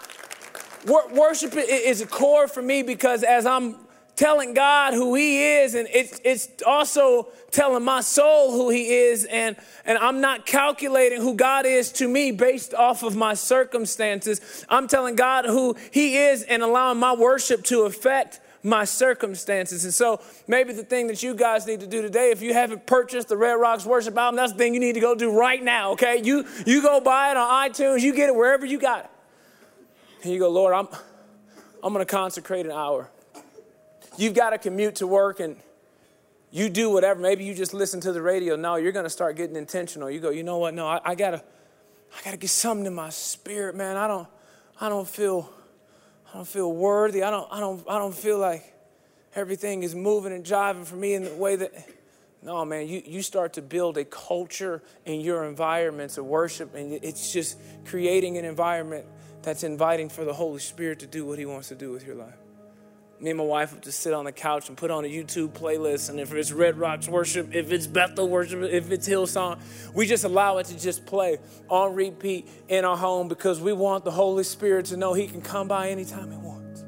worship 0.86 1.54
is 1.56 2.00
a 2.00 2.06
core 2.06 2.48
for 2.48 2.62
me 2.62 2.82
because 2.82 3.22
as 3.22 3.46
I'm 3.46 3.76
telling 4.18 4.52
God 4.52 4.94
who 4.94 5.14
He 5.14 5.42
is, 5.42 5.74
and 5.74 5.88
it's, 5.92 6.20
it's 6.24 6.48
also 6.66 7.28
telling 7.50 7.84
my 7.84 8.00
soul 8.00 8.52
who 8.52 8.68
He 8.68 8.88
is, 8.88 9.24
and, 9.24 9.56
and 9.84 9.96
I'm 9.98 10.20
not 10.20 10.44
calculating 10.44 11.20
who 11.20 11.34
God 11.34 11.66
is 11.66 11.92
to 11.92 12.08
me 12.08 12.32
based 12.32 12.74
off 12.74 13.02
of 13.02 13.14
my 13.14 13.34
circumstances. 13.34 14.66
I'm 14.68 14.88
telling 14.88 15.14
God 15.14 15.44
who 15.44 15.76
He 15.92 16.16
is 16.16 16.42
and 16.42 16.62
allowing 16.62 16.98
my 16.98 17.14
worship 17.14 17.62
to 17.64 17.82
affect 17.82 18.40
my 18.62 18.84
circumstances. 18.84 19.84
And 19.84 19.94
so 19.94 20.20
maybe 20.46 20.72
the 20.72 20.84
thing 20.84 21.06
that 21.08 21.22
you 21.22 21.34
guys 21.34 21.66
need 21.66 21.80
to 21.80 21.86
do 21.86 22.02
today, 22.02 22.30
if 22.30 22.42
you 22.42 22.52
haven't 22.52 22.86
purchased 22.86 23.28
the 23.28 23.36
Red 23.36 23.54
Rocks 23.54 23.84
worship 23.84 24.16
album, 24.16 24.36
that's 24.36 24.52
the 24.52 24.58
thing 24.58 24.74
you 24.74 24.80
need 24.80 24.94
to 24.94 25.00
go 25.00 25.14
do 25.14 25.36
right 25.36 25.62
now, 25.62 25.92
okay? 25.92 26.20
You 26.22 26.44
you 26.66 26.82
go 26.82 27.00
buy 27.00 27.30
it 27.30 27.36
on 27.36 27.70
iTunes, 27.70 28.00
you 28.00 28.14
get 28.14 28.28
it 28.28 28.34
wherever 28.34 28.66
you 28.66 28.78
got 28.78 29.04
it. 29.04 29.10
And 30.22 30.32
you 30.32 30.38
go, 30.38 30.50
Lord, 30.50 30.74
I'm 30.74 30.88
I'm 31.82 31.92
gonna 31.92 32.04
consecrate 32.04 32.66
an 32.66 32.72
hour 32.72 33.10
you've 34.18 34.34
got 34.34 34.50
to 34.50 34.58
commute 34.58 34.96
to 34.96 35.06
work 35.06 35.40
and 35.40 35.56
you 36.50 36.68
do 36.68 36.90
whatever. 36.90 37.20
Maybe 37.20 37.44
you 37.44 37.54
just 37.54 37.72
listen 37.72 38.00
to 38.02 38.12
the 38.12 38.20
radio. 38.20 38.56
No, 38.56 38.76
you're 38.76 38.92
going 38.92 39.04
to 39.04 39.10
start 39.10 39.36
getting 39.36 39.56
intentional. 39.56 40.10
You 40.10 40.20
go, 40.20 40.30
you 40.30 40.42
know 40.42 40.58
what? 40.58 40.74
No, 40.74 40.86
I, 40.86 41.00
I 41.04 41.14
gotta, 41.14 41.42
I 42.16 42.24
gotta 42.24 42.36
get 42.36 42.50
something 42.50 42.86
in 42.86 42.94
my 42.94 43.10
spirit, 43.10 43.76
man. 43.76 43.96
I 43.96 44.08
don't, 44.08 44.28
I 44.80 44.88
don't 44.88 45.08
feel, 45.08 45.50
I 46.30 46.36
don't 46.36 46.48
feel 46.48 46.72
worthy. 46.72 47.22
I 47.22 47.30
don't, 47.30 47.48
I 47.50 47.60
don't, 47.60 47.84
I 47.88 47.98
don't 47.98 48.14
feel 48.14 48.38
like 48.38 48.74
everything 49.34 49.82
is 49.82 49.94
moving 49.94 50.32
and 50.32 50.44
jiving 50.44 50.86
for 50.86 50.96
me 50.96 51.14
in 51.14 51.24
the 51.24 51.34
way 51.34 51.56
that. 51.56 51.72
No, 52.40 52.64
man, 52.64 52.86
you, 52.86 53.02
you 53.04 53.22
start 53.22 53.54
to 53.54 53.62
build 53.62 53.98
a 53.98 54.04
culture 54.04 54.80
in 55.04 55.20
your 55.20 55.44
environments 55.44 56.18
of 56.18 56.24
worship, 56.24 56.76
and 56.76 56.92
it's 56.92 57.32
just 57.32 57.58
creating 57.84 58.38
an 58.38 58.44
environment 58.44 59.06
that's 59.42 59.64
inviting 59.64 60.08
for 60.08 60.24
the 60.24 60.32
Holy 60.32 60.60
Spirit 60.60 61.00
to 61.00 61.06
do 61.08 61.26
what 61.26 61.40
He 61.40 61.46
wants 61.46 61.66
to 61.68 61.74
do 61.74 61.90
with 61.90 62.06
your 62.06 62.14
life 62.14 62.36
me 63.20 63.30
and 63.30 63.38
my 63.38 63.44
wife 63.44 63.72
would 63.72 63.82
just 63.82 64.00
sit 64.00 64.12
on 64.12 64.24
the 64.24 64.32
couch 64.32 64.68
and 64.68 64.76
put 64.76 64.90
on 64.90 65.04
a 65.04 65.08
YouTube 65.08 65.50
playlist. 65.50 66.08
And 66.08 66.20
if 66.20 66.32
it's 66.32 66.52
Red 66.52 66.78
Rocks 66.78 67.08
worship, 67.08 67.54
if 67.54 67.72
it's 67.72 67.86
Bethel 67.86 68.28
worship, 68.28 68.62
if 68.62 68.90
it's 68.92 69.08
Hillsong, 69.08 69.60
we 69.92 70.06
just 70.06 70.24
allow 70.24 70.58
it 70.58 70.66
to 70.66 70.78
just 70.78 71.04
play 71.04 71.38
on 71.68 71.94
repeat 71.94 72.48
in 72.68 72.84
our 72.84 72.96
home 72.96 73.28
because 73.28 73.60
we 73.60 73.72
want 73.72 74.04
the 74.04 74.10
Holy 74.10 74.44
Spirit 74.44 74.86
to 74.86 74.96
know 74.96 75.14
He 75.14 75.26
can 75.26 75.40
come 75.40 75.66
by 75.66 75.90
anytime 75.90 76.30
He 76.30 76.36
wants. 76.36 76.84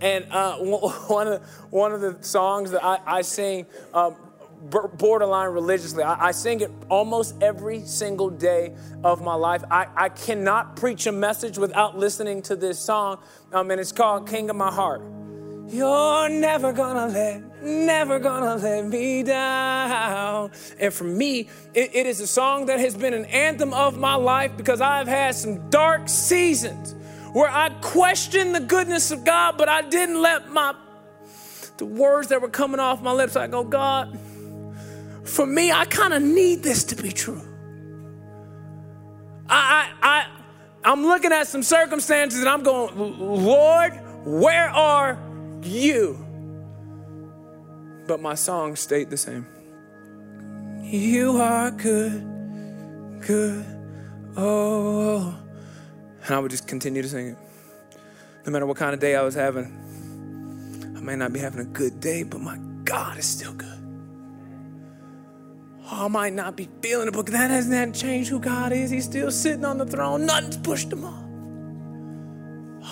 And 0.00 0.26
uh, 0.30 0.56
one, 0.58 1.28
of, 1.28 1.46
one 1.70 1.92
of 1.92 2.00
the 2.00 2.16
songs 2.22 2.70
that 2.70 2.82
I, 2.82 3.00
I 3.06 3.22
sing, 3.22 3.66
uh, 3.92 4.12
borderline 4.60 5.50
religiously. 5.50 6.02
I, 6.02 6.28
I, 6.28 6.30
sing 6.32 6.60
it 6.60 6.70
almost 6.88 7.34
every 7.42 7.80
single 7.80 8.30
day 8.30 8.74
of 9.02 9.22
my 9.22 9.34
life. 9.34 9.64
I, 9.70 9.86
I 9.96 10.08
cannot 10.10 10.76
preach 10.76 11.06
a 11.06 11.12
message 11.12 11.58
without 11.58 11.98
listening 11.98 12.42
to 12.42 12.56
this 12.56 12.78
song, 12.78 13.22
um, 13.52 13.70
and 13.70 13.80
it's 13.80 13.92
called 13.92 14.28
King 14.28 14.50
of 14.50 14.56
My 14.56 14.70
Heart. 14.70 15.02
You're 15.68 16.28
never 16.28 16.72
gonna 16.72 17.06
let 17.06 17.62
never 17.62 18.18
gonna 18.18 18.56
let 18.56 18.86
me 18.86 19.22
down. 19.22 20.50
And 20.78 20.92
for 20.92 21.04
me, 21.04 21.48
it, 21.74 21.94
it 21.94 22.06
is 22.06 22.20
a 22.20 22.26
song 22.26 22.66
that 22.66 22.80
has 22.80 22.96
been 22.96 23.14
an 23.14 23.26
anthem 23.26 23.72
of 23.72 23.96
my 23.96 24.14
life 24.14 24.56
because 24.56 24.80
I've 24.80 25.06
had 25.06 25.34
some 25.34 25.70
dark 25.70 26.08
seasons 26.08 26.94
where 27.32 27.48
I 27.48 27.68
questioned 27.80 28.54
the 28.54 28.60
goodness 28.60 29.12
of 29.12 29.24
God, 29.24 29.56
but 29.56 29.68
I 29.68 29.82
didn't 29.82 30.20
let 30.20 30.50
my 30.50 30.74
the 31.76 31.86
words 31.86 32.28
that 32.28 32.42
were 32.42 32.50
coming 32.50 32.78
off 32.78 33.00
my 33.00 33.12
lips, 33.12 33.36
I 33.36 33.46
go, 33.46 33.64
God, 33.64 34.18
for 35.30 35.46
me, 35.46 35.70
I 35.70 35.84
kind 35.84 36.12
of 36.12 36.22
need 36.22 36.62
this 36.62 36.84
to 36.84 36.96
be 37.00 37.12
true. 37.12 37.40
I, 39.48 39.88
I, 40.02 40.08
I, 40.08 40.26
I'm 40.84 41.04
looking 41.04 41.32
at 41.32 41.46
some 41.46 41.62
circumstances 41.62 42.40
and 42.40 42.48
I'm 42.48 42.62
going, 42.62 42.96
Lord, 42.98 43.92
where 44.24 44.68
are 44.70 45.18
you? 45.62 46.18
But 48.06 48.20
my 48.20 48.34
song 48.34 48.74
stayed 48.76 49.08
the 49.10 49.16
same. 49.16 49.46
You 50.82 51.40
are 51.40 51.70
good, 51.70 53.20
good, 53.26 53.64
oh. 54.36 55.36
And 56.24 56.34
I 56.34 56.38
would 56.40 56.50
just 56.50 56.66
continue 56.66 57.02
to 57.02 57.08
sing 57.08 57.28
it. 57.28 57.38
No 58.46 58.52
matter 58.52 58.66
what 58.66 58.76
kind 58.76 58.94
of 58.94 59.00
day 59.00 59.14
I 59.14 59.22
was 59.22 59.34
having, 59.34 59.66
I 60.96 61.00
may 61.00 61.14
not 61.14 61.32
be 61.32 61.38
having 61.38 61.60
a 61.60 61.64
good 61.64 62.00
day, 62.00 62.24
but 62.24 62.40
my 62.40 62.58
God 62.84 63.16
is 63.16 63.26
still 63.26 63.52
good. 63.52 63.79
Oh, 65.92 66.04
I 66.04 66.08
might 66.08 66.32
not 66.32 66.56
be 66.56 66.68
feeling 66.82 67.08
it, 67.08 67.14
but 67.14 67.26
that 67.26 67.50
hasn't 67.50 67.96
changed 67.96 68.30
who 68.30 68.38
God 68.38 68.72
is. 68.72 68.90
He's 68.90 69.04
still 69.04 69.30
sitting 69.30 69.64
on 69.64 69.78
the 69.78 69.86
throne. 69.86 70.26
Nothing's 70.26 70.56
pushed 70.58 70.92
him 70.92 71.04
off. 71.04 71.24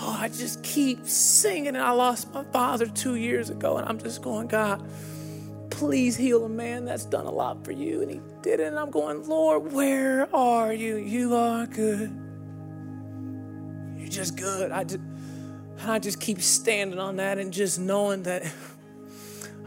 Oh, 0.01 0.16
I 0.20 0.28
just 0.28 0.62
keep 0.62 1.07
singing. 1.07 1.68
And 1.68 1.78
I 1.78 1.90
lost 1.92 2.32
my 2.32 2.44
father 2.44 2.86
two 2.86 3.14
years 3.14 3.51
ago, 3.51 3.76
and 3.76 3.88
I'm 3.88 3.99
just 3.99 4.22
going, 4.22 4.49
God, 4.49 4.84
please 5.70 6.16
heal 6.16 6.44
a 6.44 6.49
man 6.49 6.84
that's 6.84 7.05
done 7.05 7.26
a 7.26 7.30
lot 7.30 7.64
for 7.64 7.72
you. 7.72 8.03
And 8.03 8.11
he 8.11 8.20
did 8.42 8.61
it. 8.61 8.66
And 8.66 8.78
I'm 8.78 8.90
going, 8.90 9.28
Lord, 9.28 9.72
where 9.72 10.34
are 10.34 10.72
you? 10.72 10.96
You 10.96 11.36
are 11.36 11.66
good. 11.66 12.11
You're 13.96 14.09
just 14.09 14.36
good. 14.36 14.72
I 14.72 14.84
just 14.84 15.01
and 15.78 15.92
I 15.92 15.99
just 16.01 16.20
keep 16.20 16.40
standing 16.40 16.99
on 16.99 17.16
that 17.16 17.38
and 17.38 17.53
just 17.53 17.78
knowing 17.78 18.24
that 18.24 18.42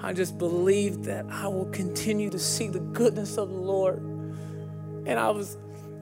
I 0.02 0.14
just 0.14 0.38
believe 0.38 1.04
that 1.06 1.26
I 1.30 1.47
will 1.47 1.70
continue 1.72 2.30
to 2.32 2.39
see 2.39 2.68
the 2.68 2.80
goodness 2.80 3.38
of 3.38 3.49
the 3.49 3.56
Lord. 3.56 3.99
And 3.99 5.20
I 5.20 5.30
was 5.30 5.58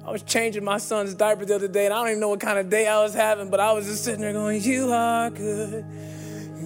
I 0.05 0.11
was 0.11 0.23
changing 0.23 0.63
my 0.63 0.77
son's 0.77 1.13
diaper 1.13 1.45
the 1.45 1.55
other 1.55 1.67
day, 1.67 1.85
and 1.85 1.93
I 1.93 1.97
don't 1.97 2.07
even 2.09 2.19
know 2.19 2.29
what 2.29 2.39
kind 2.39 2.57
of 2.57 2.69
day 2.69 2.87
I 2.87 3.01
was 3.03 3.13
having, 3.13 3.49
but 3.49 3.59
I 3.59 3.73
was 3.73 3.85
just 3.85 4.03
sitting 4.03 4.21
there 4.21 4.33
going, 4.33 4.61
You 4.61 4.91
are 4.91 5.29
good, 5.29 5.85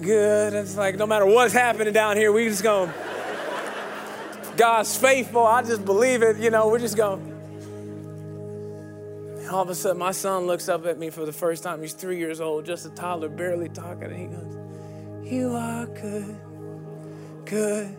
good. 0.00 0.54
It's 0.54 0.76
like 0.76 0.96
no 0.96 1.06
matter 1.06 1.26
what's 1.26 1.52
happening 1.52 1.92
down 1.92 2.16
here, 2.16 2.32
we 2.32 2.48
just 2.48 2.62
go, 2.62 2.90
God's 4.56 4.96
faithful. 4.96 5.44
I 5.44 5.62
just 5.62 5.84
believe 5.84 6.22
it, 6.22 6.36
you 6.36 6.50
know, 6.50 6.68
we're 6.68 6.78
just 6.78 6.96
going 6.96 7.34
all 9.54 9.62
of 9.62 9.68
a 9.68 9.74
sudden, 9.74 9.98
my 9.98 10.10
son 10.10 10.46
looks 10.46 10.68
up 10.68 10.84
at 10.86 10.98
me 10.98 11.10
for 11.10 11.24
the 11.24 11.32
first 11.32 11.62
time. 11.62 11.80
He's 11.80 11.92
three 11.92 12.18
years 12.18 12.40
old, 12.40 12.66
just 12.66 12.86
a 12.86 12.90
toddler, 12.90 13.28
barely 13.28 13.68
talking. 13.68 14.04
And 14.04 14.16
he 14.16 14.26
goes, 14.26 15.30
You 15.32 15.54
are 15.54 15.86
good, 15.86 16.40
good. 17.46 17.96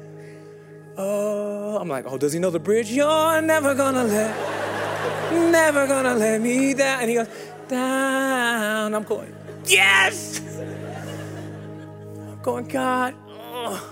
Oh, 0.98 1.78
I'm 1.80 1.88
like, 1.90 2.06
Oh, 2.08 2.18
does 2.18 2.34
he 2.34 2.40
know 2.40 2.50
the 2.50 2.60
bridge? 2.60 2.90
You're 2.92 3.42
never 3.42 3.76
gonna 3.76 4.04
let, 4.04 5.32
never 5.52 5.88
gonna 5.88 6.16
let 6.16 6.42
me 6.42 6.74
down. 6.74 7.02
And 7.02 7.10
he 7.10 7.16
goes, 7.16 7.28
Down. 7.68 8.94
I'm 8.94 9.04
going, 9.04 9.36
Yes! 9.66 10.40
I'm 12.18 12.42
going, 12.42 12.68
God, 12.68 13.16
oh. 13.30 13.92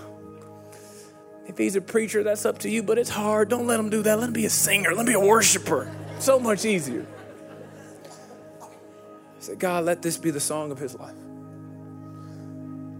If 1.46 1.58
he's 1.58 1.76
a 1.76 1.80
preacher, 1.80 2.22
that's 2.22 2.46
up 2.46 2.58
to 2.60 2.70
you, 2.70 2.82
but 2.82 2.98
it's 2.98 3.10
hard. 3.10 3.48
Don't 3.48 3.66
let 3.66 3.78
him 3.78 3.90
do 3.90 4.02
that. 4.02 4.18
Let 4.18 4.28
him 4.28 4.32
be 4.32 4.46
a 4.46 4.50
singer. 4.50 4.90
Let 4.90 5.00
him 5.00 5.06
be 5.06 5.12
a 5.12 5.20
worshiper. 5.20 5.90
So 6.18 6.40
much 6.40 6.64
easier 6.64 7.06
I 8.60 8.66
said, 9.40 9.58
God, 9.58 9.84
let 9.84 10.00
this 10.00 10.16
be 10.16 10.30
the 10.30 10.40
song 10.40 10.72
of 10.72 10.78
his 10.78 10.98
life. 10.98 11.14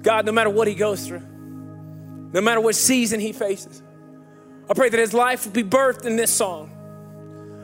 God, 0.03 0.27
no 0.27 0.33
matter 0.33 0.51
what 0.51 0.69
he 0.69 0.75
goes 0.75 1.07
through, 1.07 1.23
no 2.35 2.41
matter 2.41 2.61
what 2.61 2.74
season 2.74 3.20
he 3.20 3.32
faces, 3.32 3.80
I 4.68 4.74
pray 4.74 4.89
that 4.89 4.99
his 4.99 5.14
life 5.14 5.45
will 5.47 5.53
be 5.53 5.62
birthed 5.62 6.05
in 6.05 6.16
this 6.16 6.32
song. 6.32 6.70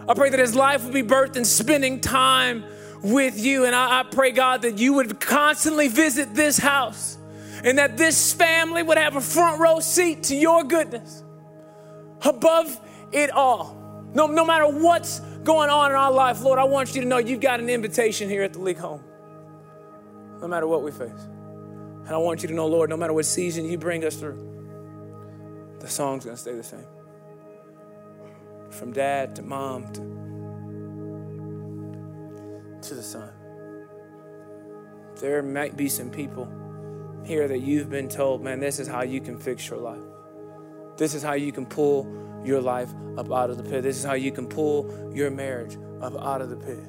I 0.08 0.14
pray 0.14 0.30
that 0.30 0.38
his 0.38 0.54
life 0.54 0.84
will 0.84 0.92
be 0.92 1.02
birthed 1.02 1.36
in 1.36 1.44
spending 1.44 2.00
time 2.00 2.64
with 3.02 3.38
you. 3.38 3.64
And 3.64 3.74
I, 3.74 4.00
I 4.00 4.02
pray, 4.04 4.30
God, 4.30 4.62
that 4.62 4.78
you 4.78 4.94
would 4.94 5.18
constantly 5.18 5.88
visit 5.88 6.34
this 6.34 6.56
house 6.56 7.18
and 7.64 7.78
that 7.78 7.96
this 7.96 8.32
family 8.32 8.82
would 8.84 8.96
have 8.96 9.16
a 9.16 9.20
front 9.20 9.60
row 9.60 9.80
seat 9.80 10.24
to 10.24 10.36
your 10.36 10.62
goodness 10.62 11.24
above 12.22 12.80
it 13.10 13.30
all. 13.30 13.76
No, 14.14 14.28
no 14.28 14.44
matter 14.44 14.66
what's 14.68 15.18
going 15.42 15.70
on 15.70 15.90
in 15.90 15.96
our 15.96 16.12
life, 16.12 16.42
Lord, 16.42 16.60
I 16.60 16.64
want 16.64 16.94
you 16.94 17.00
to 17.00 17.08
know 17.08 17.18
you've 17.18 17.40
got 17.40 17.58
an 17.58 17.68
invitation 17.68 18.28
here 18.28 18.44
at 18.44 18.52
the 18.52 18.60
Leak 18.60 18.78
Home, 18.78 19.02
no 20.40 20.46
matter 20.46 20.68
what 20.68 20.82
we 20.82 20.92
face. 20.92 21.26
And 22.04 22.10
I 22.10 22.18
want 22.18 22.42
you 22.42 22.48
to 22.48 22.54
know, 22.54 22.66
Lord, 22.66 22.90
no 22.90 22.96
matter 22.96 23.12
what 23.12 23.24
season 23.24 23.64
you 23.64 23.78
bring 23.78 24.04
us 24.04 24.16
through, 24.16 24.49
the 25.80 25.88
song's 25.88 26.24
going 26.24 26.36
to 26.36 26.40
stay 26.40 26.54
the 26.54 26.62
same. 26.62 26.86
From 28.70 28.92
dad 28.92 29.34
to 29.36 29.42
mom 29.42 29.92
to, 29.92 30.00
to 32.88 32.94
the 32.94 33.02
son. 33.02 33.30
There 35.20 35.42
might 35.42 35.76
be 35.76 35.88
some 35.88 36.10
people 36.10 36.48
here 37.24 37.48
that 37.48 37.58
you've 37.58 37.90
been 37.90 38.08
told, 38.08 38.42
man, 38.42 38.60
this 38.60 38.78
is 38.78 38.88
how 38.88 39.02
you 39.02 39.20
can 39.20 39.38
fix 39.38 39.68
your 39.68 39.78
life. 39.78 40.00
This 40.96 41.14
is 41.14 41.22
how 41.22 41.34
you 41.34 41.52
can 41.52 41.66
pull 41.66 42.06
your 42.44 42.60
life 42.60 42.90
up 43.18 43.30
out 43.32 43.50
of 43.50 43.56
the 43.56 43.62
pit. 43.62 43.82
This 43.82 43.96
is 43.98 44.04
how 44.04 44.14
you 44.14 44.32
can 44.32 44.46
pull 44.46 45.12
your 45.14 45.30
marriage 45.30 45.76
up 46.00 46.14
out 46.20 46.40
of 46.40 46.50
the 46.50 46.56
pit. 46.56 46.84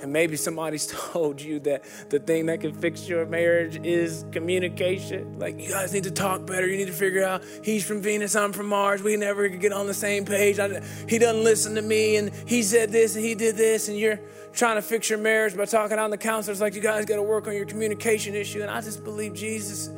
And 0.00 0.12
maybe 0.12 0.36
somebody's 0.36 0.86
told 1.12 1.40
you 1.40 1.60
that 1.60 1.84
the 2.08 2.18
thing 2.18 2.46
that 2.46 2.60
can 2.60 2.72
fix 2.74 3.08
your 3.08 3.26
marriage 3.26 3.80
is 3.84 4.24
communication. 4.32 5.38
Like, 5.38 5.60
you 5.60 5.70
guys 5.70 5.92
need 5.92 6.04
to 6.04 6.10
talk 6.10 6.46
better. 6.46 6.66
You 6.66 6.76
need 6.76 6.86
to 6.86 6.92
figure 6.92 7.24
out 7.24 7.44
he's 7.62 7.84
from 7.84 8.00
Venus, 8.00 8.34
I'm 8.34 8.52
from 8.52 8.66
Mars. 8.66 9.02
We 9.02 9.16
never 9.16 9.48
get 9.48 9.72
on 9.72 9.86
the 9.86 9.94
same 9.94 10.24
page. 10.24 10.58
I, 10.58 10.80
he 11.08 11.18
doesn't 11.18 11.44
listen 11.44 11.74
to 11.74 11.82
me, 11.82 12.16
and 12.16 12.32
he 12.46 12.62
said 12.62 12.90
this 12.90 13.14
and 13.16 13.24
he 13.24 13.34
did 13.34 13.56
this, 13.56 13.88
and 13.88 13.98
you're 13.98 14.20
trying 14.52 14.76
to 14.76 14.82
fix 14.82 15.08
your 15.08 15.18
marriage 15.18 15.56
by 15.56 15.64
talking 15.64 15.98
on 15.98 16.10
the 16.10 16.18
counselors 16.18 16.60
like 16.60 16.74
you 16.74 16.80
guys 16.80 17.04
got 17.04 17.16
to 17.16 17.22
work 17.22 17.46
on 17.46 17.54
your 17.54 17.66
communication 17.66 18.34
issue. 18.34 18.62
And 18.62 18.70
I 18.70 18.80
just 18.80 19.04
believe 19.04 19.34
Jesus 19.34 19.90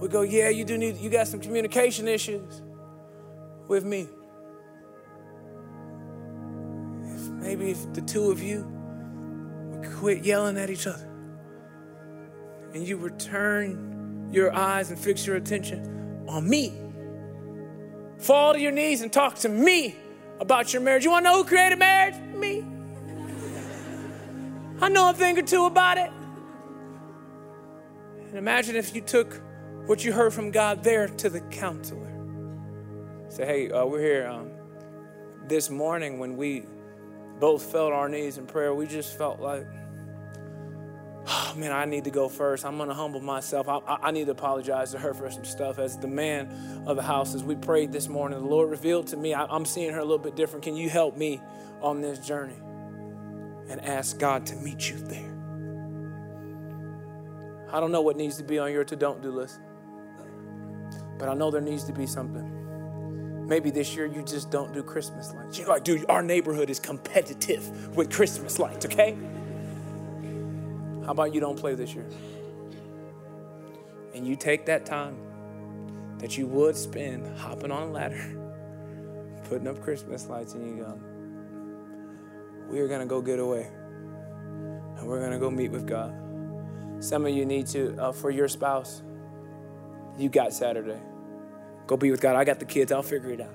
would 0.00 0.10
go, 0.10 0.22
Yeah, 0.22 0.48
you 0.48 0.64
do 0.64 0.78
need, 0.78 0.96
you 0.96 1.10
got 1.10 1.28
some 1.28 1.40
communication 1.40 2.08
issues 2.08 2.62
with 3.68 3.84
me. 3.84 4.08
Maybe 7.40 7.70
if 7.70 7.92
the 7.94 8.02
two 8.02 8.30
of 8.30 8.42
you 8.42 8.79
quit 9.98 10.24
yelling 10.24 10.56
at 10.58 10.70
each 10.70 10.86
other 10.86 11.10
and 12.74 12.86
you 12.86 12.96
return 12.96 14.28
your 14.32 14.54
eyes 14.54 14.90
and 14.90 14.98
fix 14.98 15.26
your 15.26 15.36
attention 15.36 16.24
on 16.28 16.48
me. 16.48 16.72
Fall 18.18 18.52
to 18.52 18.60
your 18.60 18.72
knees 18.72 19.02
and 19.02 19.12
talk 19.12 19.36
to 19.36 19.48
me 19.48 19.96
about 20.38 20.72
your 20.72 20.82
marriage. 20.82 21.04
You 21.04 21.10
want 21.10 21.24
to 21.24 21.30
know 21.30 21.38
who 21.38 21.44
created 21.44 21.78
marriage? 21.78 22.14
Me. 22.34 22.64
I 24.80 24.88
know 24.88 25.10
a 25.10 25.12
thing 25.12 25.38
or 25.38 25.42
two 25.42 25.64
about 25.64 25.98
it. 25.98 26.10
And 28.28 28.38
imagine 28.38 28.76
if 28.76 28.94
you 28.94 29.00
took 29.00 29.40
what 29.86 30.04
you 30.04 30.12
heard 30.12 30.32
from 30.32 30.50
God 30.50 30.84
there 30.84 31.08
to 31.08 31.28
the 31.28 31.40
counselor. 31.40 32.06
Say, 33.28 33.46
hey, 33.46 33.70
uh, 33.70 33.84
we're 33.84 34.00
here 34.00 34.28
um, 34.28 34.50
this 35.48 35.70
morning 35.70 36.18
when 36.18 36.36
we 36.36 36.66
both 37.40 37.62
fell 37.72 37.86
on 37.86 37.92
our 37.92 38.08
knees 38.08 38.38
in 38.38 38.46
prayer. 38.46 38.74
We 38.74 38.86
just 38.86 39.16
felt 39.16 39.40
like, 39.40 39.66
oh, 41.26 41.54
man, 41.56 41.72
I 41.72 41.86
need 41.86 42.04
to 42.04 42.10
go 42.10 42.28
first. 42.28 42.64
I'm 42.64 42.76
going 42.76 42.88
to 42.88 42.94
humble 42.94 43.20
myself. 43.20 43.68
I, 43.68 43.80
I, 43.86 44.10
need 44.10 44.26
to 44.26 44.32
apologize 44.32 44.92
to 44.92 44.98
her 44.98 45.14
for 45.14 45.30
some 45.30 45.44
stuff. 45.44 45.78
As 45.78 45.98
the 45.98 46.06
man 46.06 46.84
of 46.86 46.96
the 46.96 47.02
house, 47.02 47.34
as 47.34 47.42
we 47.42 47.56
prayed 47.56 47.92
this 47.92 48.08
morning, 48.08 48.38
the 48.38 48.46
Lord 48.46 48.70
revealed 48.70 49.08
to 49.08 49.16
me, 49.16 49.34
I, 49.34 49.46
I'm 49.46 49.64
seeing 49.64 49.92
her 49.92 49.98
a 49.98 50.04
little 50.04 50.18
bit 50.18 50.36
different. 50.36 50.64
Can 50.64 50.76
you 50.76 50.90
help 50.90 51.16
me 51.16 51.40
on 51.80 52.00
this 52.00 52.18
journey? 52.18 52.60
And 53.68 53.80
ask 53.84 54.18
God 54.18 54.46
to 54.46 54.56
meet 54.56 54.90
you 54.90 54.96
there. 54.96 55.30
I 57.72 57.78
don't 57.78 57.92
know 57.92 58.02
what 58.02 58.16
needs 58.16 58.36
to 58.38 58.44
be 58.44 58.58
on 58.58 58.72
your 58.72 58.84
to 58.84 58.96
don't 58.96 59.22
do 59.22 59.30
list, 59.30 59.60
but 61.18 61.28
I 61.28 61.34
know 61.34 61.52
there 61.52 61.60
needs 61.60 61.84
to 61.84 61.92
be 61.92 62.04
something. 62.04 62.59
Maybe 63.50 63.72
this 63.72 63.96
year 63.96 64.06
you 64.06 64.22
just 64.22 64.52
don't 64.52 64.72
do 64.72 64.80
Christmas 64.80 65.34
lights. 65.34 65.58
You're 65.58 65.66
like, 65.66 65.82
dude, 65.82 66.08
our 66.08 66.22
neighborhood 66.22 66.70
is 66.70 66.78
competitive 66.78 67.96
with 67.96 68.08
Christmas 68.08 68.60
lights, 68.60 68.86
okay? 68.86 69.18
How 71.04 71.10
about 71.10 71.34
you 71.34 71.40
don't 71.40 71.58
play 71.58 71.74
this 71.74 71.92
year? 71.92 72.06
And 74.14 74.24
you 74.24 74.36
take 74.36 74.66
that 74.66 74.86
time 74.86 75.16
that 76.18 76.38
you 76.38 76.46
would 76.46 76.76
spend 76.76 77.26
hopping 77.38 77.72
on 77.72 77.88
a 77.88 77.90
ladder, 77.90 78.36
putting 79.48 79.66
up 79.66 79.82
Christmas 79.82 80.28
lights, 80.28 80.54
and 80.54 80.78
you 80.78 80.84
go, 80.84 81.00
we 82.70 82.78
are 82.78 82.86
going 82.86 83.00
to 83.00 83.06
go 83.06 83.20
get 83.20 83.40
away. 83.40 83.66
And 84.96 85.08
we're 85.08 85.18
going 85.18 85.32
to 85.32 85.40
go 85.40 85.50
meet 85.50 85.72
with 85.72 85.88
God. 85.88 86.14
Some 87.00 87.26
of 87.26 87.34
you 87.34 87.44
need 87.44 87.66
to, 87.68 88.00
uh, 88.00 88.12
for 88.12 88.30
your 88.30 88.46
spouse, 88.46 89.02
you 90.16 90.28
got 90.28 90.52
Saturday. 90.52 91.00
Go 91.90 91.96
be 91.96 92.12
with 92.12 92.20
God. 92.20 92.36
I 92.36 92.44
got 92.44 92.60
the 92.60 92.64
kids. 92.64 92.92
I'll 92.92 93.02
figure 93.02 93.30
it 93.30 93.40
out. 93.40 93.52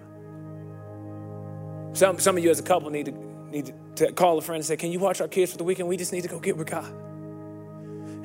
Some, 1.95 2.19
some 2.19 2.36
of 2.38 2.43
you 2.43 2.49
as 2.49 2.59
a 2.59 2.63
couple 2.63 2.89
need 2.89 3.05
to, 3.05 3.13
need 3.49 3.73
to 3.95 4.11
call 4.11 4.38
a 4.38 4.41
friend 4.41 4.57
and 4.57 4.65
say, 4.65 4.75
Can 4.75 4.91
you 4.91 4.99
watch 4.99 5.21
our 5.21 5.29
kids 5.29 5.53
for 5.53 5.57
the 5.57 5.63
weekend? 5.63 5.88
We 5.88 5.95
just 5.95 6.11
need 6.11 6.23
to 6.23 6.27
go 6.27 6.38
get 6.38 6.57
with 6.57 6.69
God. 6.69 6.91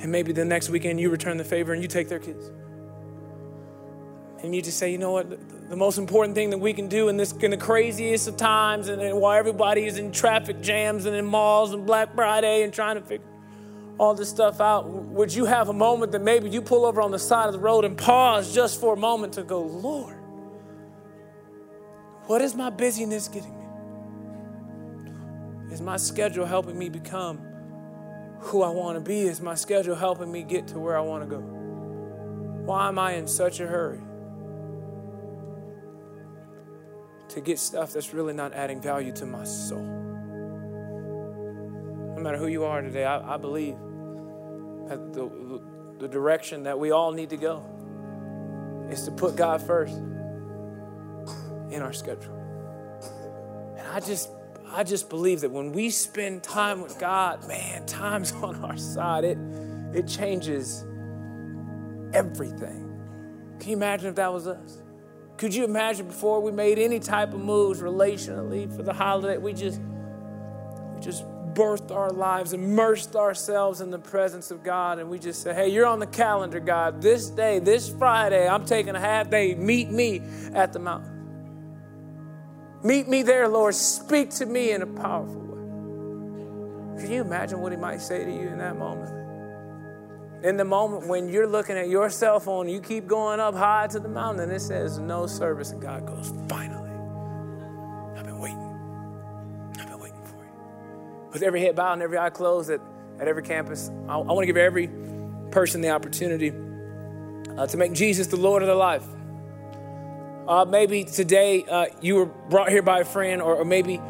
And 0.01 0.11
maybe 0.11 0.33
the 0.33 0.45
next 0.45 0.69
weekend 0.69 0.99
you 0.99 1.11
return 1.11 1.37
the 1.37 1.45
favor 1.45 1.73
and 1.73 1.81
you 1.81 1.87
take 1.87 2.09
their 2.09 2.19
kids. 2.19 2.51
And 4.43 4.53
you 4.53 4.61
just 4.63 4.79
say, 4.79 4.91
you 4.91 4.99
know 4.99 5.13
what? 5.13 5.31
The 5.71 5.77
most 5.77 5.97
important 5.97 6.35
thing 6.35 6.51
that 6.51 6.59
we 6.59 6.73
can 6.73 6.89
do 6.89 7.09
in 7.09 7.17
this 7.17 7.31
in 7.31 7.53
the 7.53 7.57
craziest 7.57 8.27
of 8.27 8.37
times, 8.37 8.89
and, 8.89 9.01
and 9.01 9.21
while 9.21 9.39
everybody 9.39 9.87
is 9.87 9.97
in 9.97 10.11
traffic 10.11 10.61
jams 10.61 11.07
and 11.07 11.15
in 11.15 11.25
malls 11.25 11.73
and 11.73 11.87
Black 11.87 12.17
Friday 12.17 12.65
and 12.65 12.73
trying 12.73 12.97
to 12.97 13.03
figure 13.03 13.30
all 14.01 14.15
this 14.15 14.31
stuff 14.31 14.61
out, 14.63 14.89
would 14.89 15.31
you 15.35 15.45
have 15.45 15.69
a 15.69 15.75
moment 15.75 16.13
that 16.13 16.23
maybe 16.23 16.49
you 16.49 16.63
pull 16.63 16.87
over 16.87 17.03
on 17.03 17.11
the 17.11 17.19
side 17.19 17.49
of 17.49 17.53
the 17.53 17.59
road 17.59 17.85
and 17.85 17.99
pause 17.99 18.55
just 18.55 18.81
for 18.81 18.95
a 18.95 18.97
moment 18.97 19.35
to 19.35 19.43
go, 19.43 19.61
Lord, 19.61 20.17
what 22.25 22.41
is 22.41 22.55
my 22.55 22.71
busyness 22.71 23.29
getting 23.29 23.55
me? 23.59 23.67
Is 25.71 25.83
my 25.83 25.99
schedule 25.99 26.47
helping 26.47 26.79
me 26.79 26.89
become 26.89 27.43
who 28.39 28.63
I 28.63 28.71
want 28.71 28.97
to 28.97 29.03
be? 29.07 29.21
Is 29.21 29.43
my 29.43 29.55
schedule 29.55 29.95
helping 29.95 30.33
me 30.33 30.45
get 30.45 30.69
to 30.69 30.79
where 30.79 30.97
I 30.97 31.03
want 31.03 31.29
to 31.29 31.37
go? 31.37 31.43
Why 32.65 32.89
am 32.89 32.99
I 32.99 33.17
in 33.17 33.27
such 33.27 33.61
a 33.61 33.67
hurry 33.67 34.01
to 37.29 37.41
get 37.43 37.59
stuff 37.59 37.93
that's 37.93 38.15
really 38.15 38.33
not 38.33 38.55
adding 38.55 38.81
value 38.81 39.13
to 39.17 39.27
my 39.27 39.45
soul? 39.45 39.85
No 42.17 42.23
matter 42.23 42.39
who 42.39 42.47
you 42.47 42.65
are 42.65 42.81
today, 42.81 43.05
I, 43.05 43.35
I 43.35 43.37
believe 43.37 43.77
the, 44.89 45.63
the 45.99 46.09
direction 46.09 46.65
that 46.65 46.79
we 46.79 46.91
all 46.91 47.13
need 47.13 47.31
to 47.31 47.37
go 47.37 47.65
is 48.91 49.05
to 49.05 49.11
put 49.11 49.37
God 49.37 49.63
first 49.63 49.97
in 51.71 51.81
our 51.83 51.93
schedule. 51.93 52.37
And 53.79 53.87
I 53.87 54.01
just 54.01 54.31
I 54.73 54.85
just 54.85 55.09
believe 55.09 55.41
that 55.41 55.51
when 55.51 55.73
we 55.73 55.91
spend 55.91 56.45
time 56.45 56.81
with 56.81 56.99
God, 56.99 57.47
man, 57.49 57.87
time's 57.87 58.33
on 58.43 58.65
our 58.65 58.77
side. 58.77 59.25
It 59.25 59.39
it 59.93 60.07
changes 60.07 60.85
everything. 62.13 62.87
Can 63.59 63.71
you 63.71 63.77
imagine 63.77 64.09
if 64.09 64.15
that 64.17 64.33
was 64.33 64.47
us? 64.47 64.83
Could 65.37 65.55
you 65.55 65.65
imagine 65.65 66.07
before 66.07 66.41
we 66.41 66.53
made 66.53 66.79
any 66.79 67.01
type 67.01 67.33
of 67.33 67.41
moves 67.41 67.81
relationally 67.81 68.75
for 68.75 68.83
the 68.83 68.93
holiday, 68.93 69.39
we 69.39 69.53
just 69.53 69.81
we 70.95 71.01
just 71.01 71.25
birthed 71.55 71.91
our 71.91 72.11
lives, 72.11 72.53
immersed 72.53 73.17
ourselves 73.17 73.81
in 73.81 73.91
the 73.91 73.99
presence 73.99 74.51
of 74.51 74.63
God, 74.63 74.99
and 74.99 75.11
we 75.11 75.19
just 75.19 75.43
say, 75.43 75.55
Hey, 75.55 75.69
you're 75.69 75.87
on 75.87 75.99
the 75.99 76.07
calendar, 76.07 76.61
God. 76.61 77.03
This 77.03 77.29
day, 77.31 77.59
this 77.59 77.89
Friday, 77.89 78.49
I'm 78.49 78.65
taking 78.65 78.95
a 78.95 79.01
half 79.01 79.31
day. 79.31 79.55
Meet 79.55 79.91
me 79.91 80.23
at 80.55 80.73
the 80.73 80.79
mountain. 80.79 81.17
Meet 82.83 83.09
me 83.09 83.23
there, 83.23 83.49
Lord. 83.49 83.75
Speak 83.75 84.31
to 84.31 84.47
me 84.47 84.73
in 84.73 84.83
a 84.83 84.87
powerful 84.87 85.41
way. 85.41 87.03
Can 87.03 87.13
you 87.13 87.21
imagine 87.21 87.61
what 87.61 87.73
He 87.73 87.79
might 87.79 88.01
say 88.01 88.25
to 88.25 88.31
you 88.31 88.49
in 88.49 88.59
that 88.59 88.77
moment? 88.77 89.21
In 90.43 90.57
the 90.57 90.65
moment 90.65 91.07
when 91.07 91.29
you're 91.29 91.47
looking 91.47 91.77
at 91.77 91.91
your 91.91 92.09
cell 92.09 92.41
phone, 92.41 92.67
you 92.67 92.81
keep 92.81 93.07
going 93.07 93.41
up 93.41 93.55
high 93.55 93.87
to 93.89 94.01
the 94.01 94.09
mountain, 94.09 94.45
and 94.45 94.53
it 94.53 94.61
says 94.61 94.99
no 94.99 95.27
service, 95.27 95.71
and 95.73 95.83
God 95.83 96.07
goes, 96.07 96.33
Finally, 96.49 96.80
With 101.33 101.43
every 101.43 101.61
head 101.61 101.77
bowed 101.77 101.95
and 101.95 102.03
every 102.03 102.19
eye 102.19 102.31
closed 102.31 102.71
at, 102.71 102.81
at 103.19 103.29
every 103.29 103.43
campus, 103.43 103.91
I, 104.09 104.15
I 104.15 104.33
want 104.33 104.41
to 104.41 104.47
give 104.47 104.57
every 104.57 104.91
person 105.51 105.81
the 105.81 105.91
opportunity 105.91 106.53
uh, 107.57 107.67
to 107.67 107.77
make 107.77 107.93
Jesus 107.93 108.27
the 108.27 108.37
Lord 108.37 108.63
of 108.63 108.67
their 108.67 108.77
life. 108.77 109.05
Uh, 110.49 110.65
maybe 110.65 111.05
today 111.05 111.65
uh, 111.65 111.87
you 112.01 112.17
were 112.17 112.27
brought 112.27 112.71
here 112.71 112.83
by 112.83 113.01
a 113.01 113.05
friend, 113.05 113.41
or, 113.41 113.57
or 113.57 113.65
maybe 113.65 114.01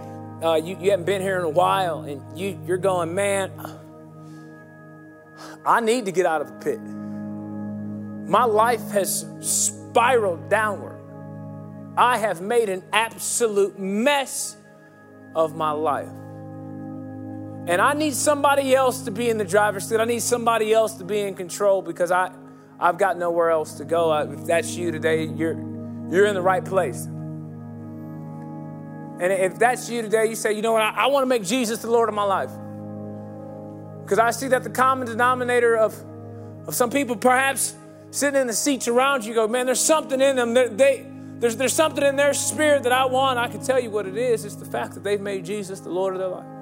uh, 0.43 0.55
you, 0.55 0.79
you 0.81 0.91
haven't 0.91 1.05
been 1.05 1.21
here 1.21 1.39
in 1.39 1.45
a 1.45 1.51
while, 1.51 2.01
and 2.01 2.39
you, 2.39 2.59
you're 2.67 2.79
going, 2.79 3.15
man, 3.15 3.53
I 5.67 5.81
need 5.81 6.07
to 6.07 6.13
get 6.13 6.25
out 6.25 6.41
of 6.41 6.47
the 6.49 6.55
pit. 6.55 6.81
My 8.29 8.45
life 8.45 8.91
has 8.93 9.27
spiraled 9.41 10.49
downward. 10.49 10.99
I 11.97 12.17
have 12.19 12.41
made 12.41 12.69
an 12.71 12.85
absolute 12.93 13.79
mess 13.79 14.57
of 15.35 15.55
my 15.55 15.73
life. 15.73 16.09
And 17.71 17.81
I 17.81 17.93
need 17.93 18.15
somebody 18.17 18.75
else 18.75 19.03
to 19.03 19.13
be 19.13 19.31
in 19.31 19.39
the 19.39 19.45
driver's 19.45 19.89
seat. 19.89 20.01
I 20.01 20.05
need 20.05 20.25
somebody 20.25 20.73
else 20.73 20.95
to 20.95 21.05
be 21.05 21.21
in 21.21 21.37
control 21.37 21.83
because 21.83 22.11
I, 22.11 22.33
I've 22.81 22.99
got 22.99 23.17
nowhere 23.17 23.51
else 23.51 23.75
to 23.75 23.85
go. 23.85 24.13
If 24.13 24.45
that's 24.45 24.75
you 24.75 24.91
today, 24.91 25.23
you're, 25.27 25.53
you're 26.11 26.27
in 26.27 26.35
the 26.35 26.43
right 26.43 26.65
place. 26.65 27.05
And 29.21 29.33
if 29.33 29.57
that's 29.57 29.89
you 29.89 30.03
today, 30.03 30.27
you 30.27 30.35
say, 30.35 30.53
you 30.53 30.63
know 30.63 30.73
what, 30.73 30.83
I, 30.83 31.05
I 31.05 31.07
want 31.07 31.23
to 31.23 31.29
make 31.29 31.45
Jesus 31.45 31.81
the 31.81 31.91
Lord 31.91 32.09
of 32.09 32.15
my 32.17 32.25
life. 32.25 32.51
Because 34.03 34.19
I 34.19 34.33
see 34.33 34.49
that 34.49 34.65
the 34.65 34.71
common 34.71 35.07
denominator 35.07 35.77
of, 35.77 35.95
of 36.67 36.75
some 36.75 36.91
people 36.91 37.15
perhaps 37.15 37.77
sitting 38.11 38.41
in 38.41 38.49
the 38.49 38.53
seats 38.53 38.89
around 38.89 39.25
you 39.25 39.33
go, 39.33 39.47
man, 39.47 39.67
there's 39.67 39.79
something 39.79 40.21
in 40.21 40.35
them. 40.35 40.55
They, 40.55 40.67
they, 40.67 41.07
there's, 41.39 41.55
there's 41.55 41.73
something 41.73 42.03
in 42.03 42.17
their 42.17 42.35
spirit 42.35 42.83
that 42.83 42.93
I 42.93 43.05
want. 43.05 43.39
I 43.39 43.47
can 43.47 43.63
tell 43.63 43.79
you 43.79 43.91
what 43.91 44.09
it 44.09 44.17
is. 44.17 44.45
It's 44.45 44.57
the 44.57 44.67
fact 44.67 44.95
that 44.95 45.05
they've 45.05 45.21
made 45.21 45.45
Jesus 45.45 45.79
the 45.79 45.91
Lord 45.91 46.15
of 46.15 46.19
their 46.19 46.31
life. 46.31 46.60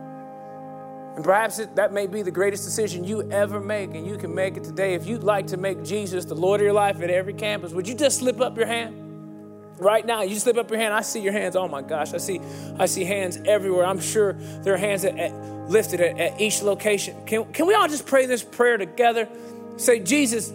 And 1.19 1.25
perhaps 1.25 1.59
it, 1.59 1.75
that 1.75 1.93
may 1.93 2.07
be 2.07 2.23
the 2.23 2.31
greatest 2.31 2.63
decision 2.63 3.03
you 3.03 3.29
ever 3.33 3.59
make, 3.59 3.93
and 3.93 4.07
you 4.07 4.17
can 4.17 4.33
make 4.33 4.57
it 4.57 4.63
today. 4.63 4.95
If 4.95 5.05
you'd 5.09 5.25
like 5.25 5.49
to 5.49 5.57
make 5.57 5.83
Jesus 5.83 6.25
the 6.25 6.37
Lord 6.37 6.61
of 6.61 6.65
your 6.65 6.73
life 6.73 7.01
at 7.01 7.11
every 7.11 7.35
campus, 7.35 7.73
would 7.73 7.89
you 7.89 7.97
just 7.97 8.21
slip 8.21 8.41
up 8.41 8.57
your 8.57 8.69
hand? 8.69 9.81
Right 9.81 10.07
now, 10.07 10.23
you 10.23 10.37
slip 10.37 10.57
up 10.57 10.71
your 10.71 10.79
hand. 10.79 10.95
I 10.95 11.01
see 11.01 11.19
your 11.19 11.33
hands. 11.33 11.57
Oh 11.57 11.67
my 11.67 11.83
gosh, 11.83 12.15
I 12.15 12.19
see, 12.19 12.41
I 12.79 12.87
see 12.87 13.03
hands 13.03 13.37
everywhere. 13.47 13.85
I'm 13.85 13.99
sure 13.99 14.35
there 14.35 14.75
are 14.75 14.77
hands 14.77 15.05
at, 15.05 15.19
at, 15.19 15.35
lifted 15.69 16.01
at, 16.01 16.21
at 16.21 16.41
each 16.41 16.63
location. 16.63 17.17
Can, 17.27 17.53
can 17.53 17.67
we 17.67 17.75
all 17.75 17.89
just 17.89 18.07
pray 18.07 18.27
this 18.27 18.45
prayer 18.45 18.77
together? 18.77 19.29
Say, 19.77 19.99
Jesus, 19.99 20.53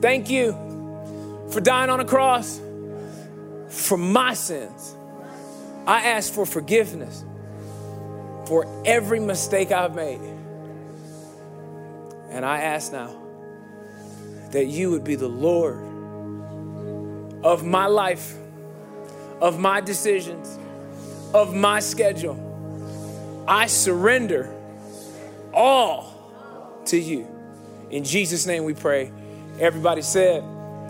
thank 0.00 0.30
you 0.30 0.52
for 1.50 1.60
dying 1.60 1.90
on 1.90 1.98
a 1.98 2.04
cross 2.04 2.60
for 3.68 3.98
my 3.98 4.34
sins. 4.34 4.94
I 5.88 6.06
ask 6.06 6.32
for 6.32 6.46
forgiveness 6.46 7.24
for 8.46 8.66
every 8.84 9.20
mistake 9.20 9.72
I've 9.72 9.94
made. 9.94 10.20
And 12.30 12.44
I 12.44 12.62
ask 12.62 12.92
now 12.92 13.14
that 14.50 14.66
you 14.66 14.90
would 14.90 15.04
be 15.04 15.14
the 15.14 15.28
Lord 15.28 15.76
of 17.44 17.64
my 17.64 17.86
life, 17.86 18.34
of 19.40 19.58
my 19.58 19.80
decisions, 19.80 20.58
of 21.34 21.54
my 21.54 21.80
schedule. 21.80 22.42
I 23.48 23.66
surrender 23.66 24.52
all 25.52 26.82
to 26.86 26.98
you. 26.98 27.26
In 27.90 28.04
Jesus' 28.04 28.46
name 28.46 28.64
we 28.64 28.74
pray. 28.74 29.12
Everybody 29.58 30.02
said, 30.02 30.42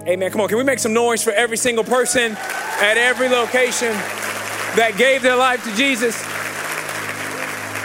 Amen. 0.07 0.31
Come 0.31 0.41
on, 0.41 0.49
can 0.49 0.59
we 0.59 0.65
make 0.65 0.79
some 0.79 0.93
noise 0.93 1.23
for 1.23 1.33
every 1.33 1.57
single 1.57 1.85
person 1.85 2.37
at 2.37 2.97
every 2.97 3.29
location 3.29 3.93
that 4.77 4.95
gave 4.97 5.23
their 5.23 5.37
life 5.37 5.65
to 5.65 5.75
Jesus? 5.75 6.36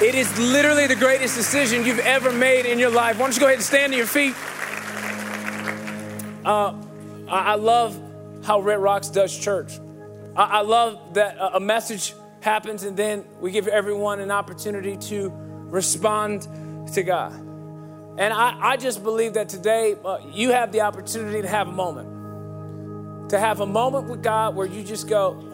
It 0.02 0.16
is 0.16 0.36
literally 0.39 0.88
the 0.88 0.95
greatest 0.95 1.36
decision 1.36 1.86
you've 1.86 1.99
ever 1.99 2.32
made 2.32 2.66
in 2.66 2.80
your 2.80 2.89
life. 2.89 3.20
Why 3.20 3.28
don't 3.28 3.36
you 3.36 3.39
go 3.39 3.45
ahead 3.45 3.60
and 3.60 3.64
stand 3.64 3.93
to 3.93 3.97
your 3.97 4.08
feet? 4.08 4.34
Uh, 6.43 6.74
I 7.30 7.54
love 7.54 8.02
how 8.43 8.62
Red 8.62 8.80
Rocks 8.80 9.10
does 9.10 9.38
church. 9.38 9.80
I, 10.36 10.43
I 10.43 10.62
love 10.62 11.14
that 11.14 11.38
a 11.39 11.60
message 11.60 12.16
happens 12.39 12.82
and 12.82 12.97
then 12.97 13.26
we 13.39 13.52
give 13.52 13.68
everyone 13.68 14.20
an 14.20 14.32
opportunity 14.32 14.97
to 14.97 15.32
respond 15.32 16.47
to 16.93 17.04
God. 17.04 17.34
And 18.18 18.34
I, 18.34 18.72
I 18.72 18.78
just 18.78 19.04
believe 19.04 19.34
that 19.34 19.49
today 19.49 19.95
uh, 20.04 20.18
you 20.34 20.52
have 20.52 20.72
the 20.72 20.82
opportunity 20.82 21.43
to 21.43 21.47
have 21.47 21.68
a 21.68 21.72
moment. 21.72 23.30
To 23.30 23.39
have 23.39 23.60
a 23.60 23.68
moment 23.68 24.10
with 24.10 24.24
God 24.24 24.56
where 24.56 24.66
you 24.66 24.84
just 24.84 25.08
go, 25.08 25.51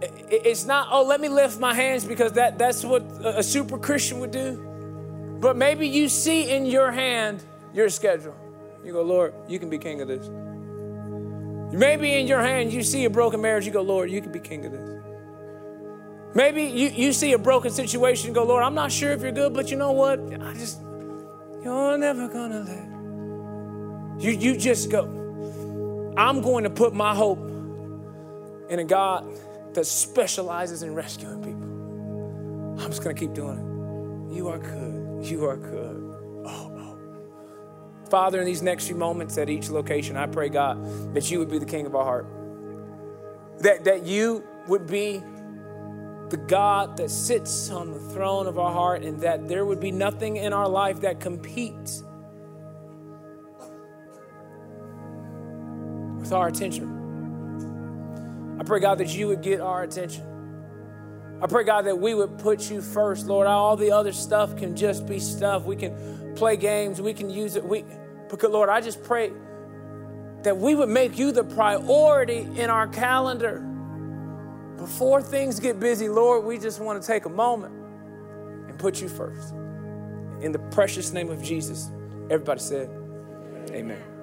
it's 0.00 0.64
not, 0.64 0.88
oh, 0.90 1.04
let 1.04 1.20
me 1.20 1.28
lift 1.28 1.58
my 1.58 1.74
hands 1.74 2.04
because 2.04 2.32
that, 2.32 2.58
that's 2.58 2.84
what 2.84 3.02
a 3.24 3.42
super 3.42 3.78
Christian 3.78 4.20
would 4.20 4.30
do. 4.30 4.64
But 5.40 5.56
maybe 5.56 5.88
you 5.88 6.08
see 6.08 6.50
in 6.50 6.66
your 6.66 6.90
hand 6.90 7.42
your 7.72 7.88
schedule. 7.88 8.36
You 8.84 8.92
go, 8.92 9.02
Lord, 9.02 9.34
you 9.48 9.58
can 9.58 9.70
be 9.70 9.78
king 9.78 10.00
of 10.00 10.08
this. 10.08 10.28
Maybe 11.72 12.14
in 12.14 12.26
your 12.26 12.40
hand 12.40 12.72
you 12.72 12.82
see 12.82 13.04
a 13.04 13.10
broken 13.10 13.40
marriage, 13.40 13.66
you 13.66 13.72
go, 13.72 13.82
Lord, 13.82 14.10
you 14.10 14.20
can 14.20 14.32
be 14.32 14.40
king 14.40 14.64
of 14.64 14.72
this. 14.72 14.98
Maybe 16.34 16.62
you, 16.64 16.88
you 16.88 17.12
see 17.12 17.32
a 17.32 17.38
broken 17.38 17.70
situation, 17.70 18.32
go, 18.32 18.44
Lord, 18.44 18.62
I'm 18.62 18.74
not 18.74 18.92
sure 18.92 19.12
if 19.12 19.22
you're 19.22 19.32
good, 19.32 19.54
but 19.54 19.70
you 19.70 19.76
know 19.76 19.92
what? 19.92 20.20
I 20.20 20.54
just, 20.54 20.80
you're 21.62 21.98
never 21.98 22.28
gonna 22.28 22.60
let. 22.60 24.22
You, 24.22 24.32
you 24.32 24.56
just 24.56 24.90
go, 24.90 26.14
I'm 26.16 26.40
going 26.40 26.64
to 26.64 26.70
put 26.70 26.94
my 26.94 27.14
hope 27.14 27.38
in 28.68 28.78
a 28.78 28.84
God 28.84 29.24
that 29.74 29.86
specializes 29.86 30.82
in 30.82 30.94
rescuing 30.94 31.42
people. 31.42 32.82
I'm 32.82 32.90
just 32.90 33.02
gonna 33.02 33.14
keep 33.14 33.34
doing 33.34 33.58
it. 33.58 34.34
You 34.36 34.48
are 34.48 34.58
good. 34.58 35.26
You 35.26 35.44
are 35.46 35.56
good. 35.56 36.16
Oh, 36.46 36.72
oh. 36.78 36.98
Father, 38.10 38.40
in 38.40 38.46
these 38.46 38.62
next 38.62 38.86
few 38.86 38.96
moments 38.96 39.38
at 39.38 39.50
each 39.50 39.70
location, 39.70 40.16
I 40.16 40.26
pray, 40.26 40.48
God, 40.48 41.14
that 41.14 41.30
you 41.30 41.38
would 41.38 41.50
be 41.50 41.58
the 41.58 41.66
king 41.66 41.86
of 41.86 41.94
our 41.94 42.04
heart. 42.04 42.26
that, 43.60 43.84
that 43.84 44.04
you 44.06 44.44
would 44.68 44.86
be 44.86 45.22
the 46.30 46.36
God 46.36 46.96
that 46.98 47.10
sits 47.10 47.70
on 47.70 47.92
the 47.92 47.98
throne 47.98 48.46
of 48.46 48.58
our 48.58 48.72
heart 48.72 49.02
and 49.02 49.20
that 49.22 49.48
there 49.48 49.64
would 49.64 49.80
be 49.80 49.90
nothing 49.90 50.36
in 50.36 50.52
our 50.52 50.68
life 50.68 51.00
that 51.00 51.20
competes 51.20 52.04
with 56.18 56.32
our 56.32 56.48
attention. 56.48 56.97
I 58.58 58.64
pray, 58.64 58.80
God, 58.80 58.98
that 58.98 59.08
you 59.08 59.28
would 59.28 59.42
get 59.42 59.60
our 59.60 59.82
attention. 59.82 60.24
I 61.40 61.46
pray, 61.46 61.62
God, 61.62 61.86
that 61.86 61.98
we 61.98 62.14
would 62.14 62.38
put 62.38 62.68
you 62.70 62.80
first, 62.82 63.26
Lord. 63.26 63.46
All 63.46 63.76
the 63.76 63.92
other 63.92 64.12
stuff 64.12 64.56
can 64.56 64.74
just 64.74 65.06
be 65.06 65.20
stuff. 65.20 65.64
We 65.64 65.76
can 65.76 66.34
play 66.34 66.56
games, 66.56 67.00
we 67.00 67.14
can 67.14 67.30
use 67.30 67.56
it. 67.56 67.64
We, 67.64 67.84
because, 68.28 68.50
Lord, 68.50 68.68
I 68.68 68.80
just 68.80 69.02
pray 69.04 69.32
that 70.42 70.56
we 70.56 70.74
would 70.74 70.88
make 70.88 71.18
you 71.18 71.32
the 71.32 71.44
priority 71.44 72.38
in 72.56 72.70
our 72.70 72.88
calendar. 72.88 73.60
Before 74.76 75.22
things 75.22 75.58
get 75.60 75.80
busy, 75.80 76.08
Lord, 76.08 76.44
we 76.44 76.58
just 76.58 76.80
want 76.80 77.00
to 77.00 77.06
take 77.06 77.24
a 77.24 77.30
moment 77.30 77.74
and 78.68 78.78
put 78.78 79.00
you 79.00 79.08
first. 79.08 79.52
In 80.40 80.52
the 80.52 80.60
precious 80.70 81.12
name 81.12 81.30
of 81.30 81.42
Jesus, 81.42 81.90
everybody 82.30 82.60
said, 82.60 82.88
Amen. 83.70 84.17